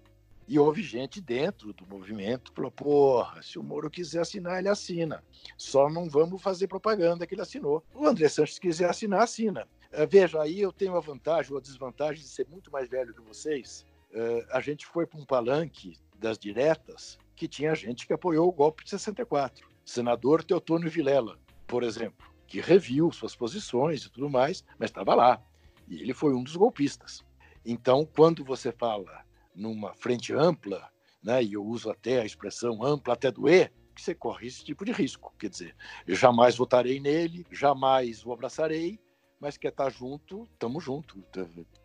E 0.49 0.57
houve 0.57 0.81
gente 0.81 1.21
dentro 1.21 1.71
do 1.73 1.85
movimento 1.85 2.49
que 2.49 2.55
falou: 2.55 2.71
porra, 2.71 3.39
se 3.43 3.59
o 3.59 3.63
Moro 3.63 3.87
quiser 3.87 4.21
assinar, 4.21 4.57
ele 4.57 4.67
assina. 4.67 5.23
Só 5.55 5.87
não 5.87 6.09
vamos 6.09 6.41
fazer 6.41 6.67
propaganda 6.67 7.27
que 7.27 7.35
ele 7.35 7.43
assinou. 7.43 7.83
O 7.93 8.07
André 8.07 8.27
Sanches 8.27 8.57
quiser 8.57 8.89
assinar, 8.89 9.21
assina. 9.21 9.67
Uh, 9.93 10.07
veja, 10.09 10.41
aí 10.41 10.59
eu 10.59 10.73
tenho 10.73 10.97
a 10.97 10.99
vantagem 10.99 11.51
ou 11.51 11.59
a 11.59 11.61
desvantagem 11.61 12.23
de 12.23 12.29
ser 12.29 12.47
muito 12.47 12.71
mais 12.71 12.89
velho 12.89 13.13
que 13.13 13.21
vocês. 13.21 13.85
Uh, 14.11 14.43
a 14.49 14.59
gente 14.59 14.87
foi 14.87 15.05
para 15.05 15.19
um 15.19 15.25
palanque 15.25 15.99
das 16.17 16.39
diretas 16.39 17.19
que 17.39 17.47
tinha 17.47 17.73
gente 17.73 18.05
que 18.05 18.11
apoiou 18.11 18.49
o 18.49 18.51
golpe 18.51 18.83
de 18.83 18.89
64. 18.89 19.65
Senador 19.85 20.43
Teotônio 20.43 20.89
Vilela, 20.89 21.39
por 21.65 21.83
exemplo, 21.83 22.27
que 22.45 22.59
reviu 22.59 23.09
suas 23.13 23.33
posições 23.33 24.03
e 24.03 24.11
tudo 24.11 24.29
mais, 24.29 24.61
mas 24.77 24.89
estava 24.89 25.15
lá. 25.15 25.41
E 25.87 26.01
ele 26.01 26.13
foi 26.13 26.33
um 26.33 26.43
dos 26.43 26.57
golpistas. 26.57 27.23
Então, 27.65 28.05
quando 28.05 28.43
você 28.43 28.73
fala 28.73 29.23
numa 29.55 29.93
frente 29.93 30.33
ampla, 30.33 30.91
né, 31.23 31.41
e 31.41 31.53
eu 31.53 31.63
uso 31.63 31.89
até 31.89 32.19
a 32.19 32.25
expressão 32.25 32.83
ampla 32.83 33.13
até 33.13 33.31
doer, 33.31 33.71
que 33.95 34.01
você 34.01 34.13
corre 34.13 34.47
esse 34.47 34.61
tipo 34.61 34.83
de 34.83 34.91
risco. 34.91 35.33
Quer 35.39 35.49
dizer, 35.49 35.75
eu 36.05 36.17
jamais 36.17 36.57
votarei 36.57 36.99
nele, 36.99 37.45
jamais 37.51 38.25
o 38.25 38.33
abraçarei, 38.33 38.99
mas 39.39 39.57
quer 39.57 39.69
estar 39.69 39.89
junto, 39.89 40.43
estamos 40.51 40.83
junto. 40.83 41.23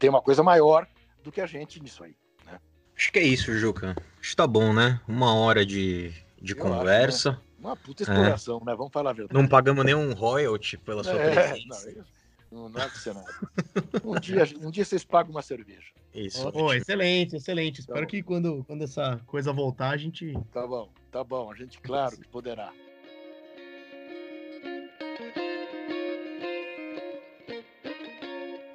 Tem 0.00 0.10
uma 0.10 0.20
coisa 0.20 0.42
maior 0.42 0.88
do 1.22 1.30
que 1.30 1.40
a 1.40 1.46
gente 1.46 1.80
nisso 1.80 2.02
aí. 2.02 2.16
Acho 2.96 3.12
que 3.12 3.18
é 3.18 3.22
isso, 3.22 3.52
Juca. 3.56 3.96
Acho 4.20 4.30
que 4.30 4.36
tá 4.36 4.46
bom, 4.46 4.72
né? 4.72 5.00
Uma 5.06 5.34
hora 5.34 5.66
de, 5.66 6.12
de 6.40 6.54
conversa. 6.54 7.30
Acho, 7.30 7.38
né? 7.38 7.44
Uma 7.58 7.76
puta 7.76 8.02
exploração, 8.02 8.60
é. 8.62 8.66
né? 8.66 8.74
Vamos 8.76 8.92
falar 8.92 9.10
a 9.10 9.12
verdade. 9.14 9.34
Não 9.34 9.48
pagamos 9.48 9.84
nenhum 9.84 10.12
royalty 10.12 10.76
pela 10.76 11.02
sua 11.02 11.14
é, 11.14 11.30
presença. 11.30 12.04
Não, 12.52 12.68
não, 12.68 12.80
é 12.80 12.84
nada. 12.84 13.24
um, 14.04 14.20
dia, 14.20 14.44
um 14.60 14.70
dia 14.70 14.84
vocês 14.84 15.02
pagam 15.02 15.32
uma 15.32 15.42
cerveja. 15.42 15.88
Isso. 16.14 16.48
Oh, 16.54 16.72
excelente, 16.72 17.36
excelente. 17.36 17.80
Espero 17.80 18.00
tá 18.00 18.06
que 18.06 18.22
quando, 18.22 18.62
quando 18.64 18.84
essa 18.84 19.20
coisa 19.26 19.52
voltar, 19.52 19.90
a 19.90 19.96
gente. 19.96 20.32
Tá 20.52 20.64
bom, 20.64 20.88
tá 21.10 21.24
bom. 21.24 21.50
A 21.50 21.56
gente, 21.56 21.80
claro, 21.80 22.16
que 22.16 22.28
poderá. 22.28 22.72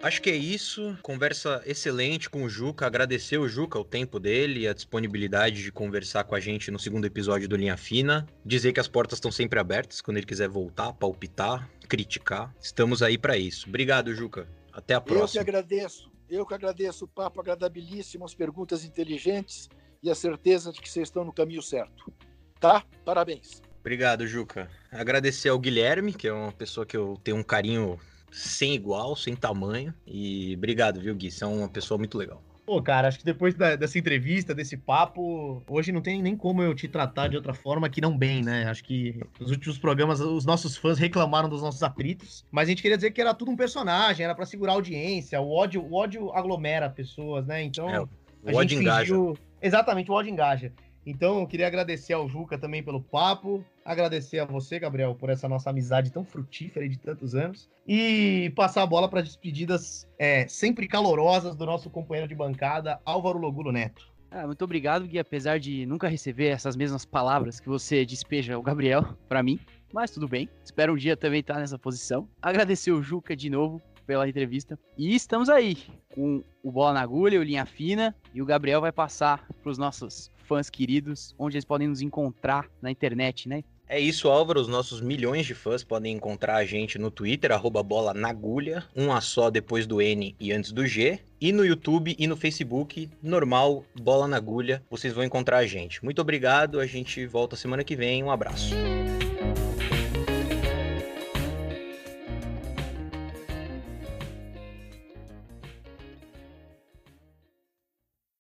Acho 0.02 0.22
que 0.22 0.30
é 0.30 0.36
isso. 0.36 0.98
Conversa 1.02 1.62
excelente 1.66 2.30
com 2.30 2.44
o 2.44 2.50
Juca. 2.50 2.88
Agradecer 2.88 3.38
o 3.38 3.50
Juca 3.50 3.78
o 3.78 3.84
tempo 3.84 4.18
dele 4.18 4.62
e 4.62 4.68
a 4.68 4.74
disponibilidade 4.74 5.62
de 5.62 5.72
conversar 5.74 6.24
com 6.24 6.36
a 6.36 6.40
gente 6.40 6.72
no 6.72 6.80
segundo 6.80 7.06
episódio 7.06 7.50
do 7.50 7.58
Linha 7.58 7.76
Fina. 7.76 8.26
Dizer 8.46 8.72
que 8.72 8.80
as 8.80 8.88
portas 8.88 9.18
estão 9.18 9.30
sempre 9.30 9.60
abertas 9.60 10.00
quando 10.00 10.16
ele 10.16 10.26
quiser 10.26 10.48
voltar, 10.48 10.94
palpitar, 10.94 11.70
criticar. 11.90 12.56
Estamos 12.62 13.04
aí 13.04 13.18
para 13.18 13.38
isso. 13.38 13.68
Obrigado, 13.68 14.16
Juca. 14.16 14.48
Até 14.72 14.94
a 14.94 15.02
próxima. 15.02 15.42
Eu 15.42 15.46
que 15.46 15.50
agradeço. 15.50 16.10
Eu 16.30 16.46
que 16.46 16.54
agradeço 16.54 17.04
o 17.04 17.08
papo 17.08 17.42
agradabilíssimo, 17.42 18.24
as 18.24 18.34
perguntas 18.34 18.86
inteligentes 18.86 19.68
e 20.02 20.10
a 20.10 20.16
certeza 20.16 20.72
de 20.72 20.80
que 20.80 20.90
vocês 20.90 21.10
estão 21.10 21.26
no 21.26 21.34
caminho 21.34 21.62
certo. 21.62 22.14
Tá? 22.58 22.86
Parabéns. 23.04 23.62
Obrigado, 23.82 24.26
Juca. 24.26 24.70
Agradecer 24.92 25.50
ao 25.50 25.60
Guilherme, 25.60 26.14
que 26.14 26.28
é 26.28 26.34
uma 26.34 26.54
pessoa 26.54 26.86
que 26.86 26.96
eu 26.96 27.20
tenho 27.22 27.36
um 27.38 27.44
carinho 27.44 28.00
sem 28.32 28.74
igual, 28.74 29.16
sem 29.16 29.36
tamanho. 29.36 29.94
E 30.06 30.56
obrigado, 30.56 31.00
viu, 31.00 31.16
Gui? 31.16 31.32
Você 31.32 31.44
é 31.44 31.48
uma 31.48 31.70
pessoa 31.70 31.98
muito 31.98 32.18
legal. 32.18 32.42
Pô, 32.70 32.80
cara, 32.84 33.08
acho 33.08 33.18
que 33.18 33.26
depois 33.26 33.56
da, 33.56 33.76
dessa 33.76 33.98
entrevista, 33.98 34.54
desse 34.54 34.78
papo, 34.78 35.64
hoje 35.68 35.92
não 35.92 36.02
tem 36.02 36.22
nem 36.22 36.38
como 36.38 36.62
eu 36.62 36.76
te 36.76 36.88
tratar 36.88 37.28
de 37.28 37.36
outra 37.36 37.52
forma 37.52 37.90
que 37.90 38.00
não 38.00 38.16
bem, 38.16 38.44
né? 38.44 38.66
Acho 38.70 38.84
que 38.84 39.20
nos 39.40 39.50
últimos 39.50 39.80
programas 39.80 40.20
os 40.20 40.46
nossos 40.46 40.78
fãs 40.78 41.00
reclamaram 41.00 41.50
dos 41.50 41.64
nossos 41.64 41.82
atritos, 41.82 42.46
mas 42.52 42.68
a 42.68 42.70
gente 42.70 42.84
queria 42.84 42.96
dizer 42.96 43.10
que 43.10 43.20
era 43.20 43.34
tudo 43.34 43.50
um 43.50 43.56
personagem, 43.56 44.24
era 44.24 44.36
para 44.36 44.46
segurar 44.46 44.74
a 44.74 44.76
audiência, 44.76 45.42
o 45.42 45.50
ódio, 45.50 45.82
o 45.82 45.96
ódio 45.96 46.32
aglomera 46.32 46.88
pessoas, 46.92 47.48
né? 47.48 47.64
Então, 47.64 47.90
é, 47.90 48.02
o 48.02 48.56
ódio 48.56 48.80
engaja. 48.80 49.16
Fingiu... 49.16 49.38
Exatamente, 49.60 50.12
o 50.12 50.14
ódio 50.14 50.32
engaja. 50.32 50.72
Então, 51.10 51.40
eu 51.40 51.48
queria 51.48 51.66
agradecer 51.66 52.14
ao 52.14 52.30
Juca 52.30 52.56
também 52.56 52.84
pelo 52.84 53.02
papo, 53.02 53.66
agradecer 53.84 54.38
a 54.38 54.46
você, 54.46 54.78
Gabriel, 54.78 55.16
por 55.16 55.32
essa 55.32 55.50
nossa 55.50 55.72
amizade 55.72 56.12
tão 56.12 56.24
frutífera 56.24 56.88
de 56.88 57.00
tantos 57.00 57.34
anos, 57.34 57.68
e 57.88 58.54
passar 58.56 58.84
a 58.84 58.86
bola 58.86 59.10
para 59.10 59.22
despedidas 59.22 60.08
é, 60.20 60.48
sempre 60.48 60.88
calorosas 60.88 61.56
do 61.56 61.66
nosso 61.66 61.90
companheiro 61.90 62.30
de 62.30 62.36
bancada, 62.36 63.00
Álvaro 63.04 63.40
Logulo 63.40 63.72
Neto. 63.72 64.08
Ah, 64.30 64.46
muito 64.46 64.64
obrigado, 64.64 65.08
Gui, 65.08 65.18
apesar 65.18 65.60
de 65.60 65.84
nunca 65.88 66.08
receber 66.08 66.50
essas 66.50 66.76
mesmas 66.76 67.06
palavras 67.06 67.60
que 67.60 67.68
você 67.68 68.06
despeja 68.06 68.60
o 68.60 68.62
Gabriel 68.62 69.04
para 69.28 69.42
mim, 69.42 69.60
mas 69.92 70.12
tudo 70.12 70.28
bem. 70.28 70.48
Espero 70.64 70.94
um 70.94 70.98
dia 70.98 71.18
também 71.18 71.40
estar 71.40 71.56
nessa 71.56 71.80
posição. 71.80 72.30
Agradecer 72.40 72.92
o 72.92 73.02
Juca 73.02 73.36
de 73.36 73.50
novo 73.50 73.82
pela 74.06 74.30
entrevista. 74.30 74.78
E 74.96 75.16
estamos 75.16 75.50
aí 75.50 75.76
com 76.14 76.44
o 76.62 76.72
Bola 76.72 76.94
na 76.94 77.02
Agulha, 77.02 77.40
o 77.40 77.44
Linha 77.44 77.66
Fina, 77.66 78.16
e 78.32 78.44
o 78.44 78.46
Gabriel 78.46 78.82
vai 78.82 78.92
passar 78.92 79.48
para 79.64 79.72
os 79.72 79.80
nossos 79.80 80.30
fãs 80.50 80.70
queridos, 80.70 81.36
onde 81.38 81.56
eles 81.56 81.66
podem 81.66 81.88
nos 81.88 82.02
encontrar 82.02 82.68
na 82.82 82.90
internet, 82.90 83.48
né? 83.48 83.64
É 83.88 84.00
isso, 84.00 84.28
Álvaro. 84.28 84.60
Os 84.60 84.68
nossos 84.68 85.02
milhões 85.02 85.46
de 85.46 85.56
fãs 85.56 85.84
podem 85.84 86.16
encontrar 86.16 86.58
a 86.58 86.66
gente 86.66 87.00
no 87.00 87.10
Twitter, 87.10 87.52
arroba 87.52 87.82
bola 87.82 88.14
na 88.14 88.30
agulha, 88.30 88.84
um 88.96 89.12
a 89.12 89.20
só 89.20 89.50
depois 89.50 89.88
do 89.88 90.00
N 90.02 90.36
e 90.40 90.52
antes 90.52 90.72
do 90.72 90.86
G. 90.86 91.20
E 91.42 91.52
no 91.52 91.66
YouTube 91.66 92.16
e 92.18 92.28
no 92.28 92.36
Facebook, 92.36 93.10
normal, 93.22 93.84
bola 94.00 94.28
na 94.28 94.38
agulha, 94.38 94.84
vocês 94.92 95.14
vão 95.14 95.24
encontrar 95.24 95.58
a 95.58 95.66
gente. 95.66 96.04
Muito 96.04 96.22
obrigado, 96.22 96.80
a 96.80 96.86
gente 96.86 97.26
volta 97.26 97.56
semana 97.56 97.84
que 97.84 97.96
vem. 97.96 98.24
Um 98.24 98.30
abraço. 98.30 98.76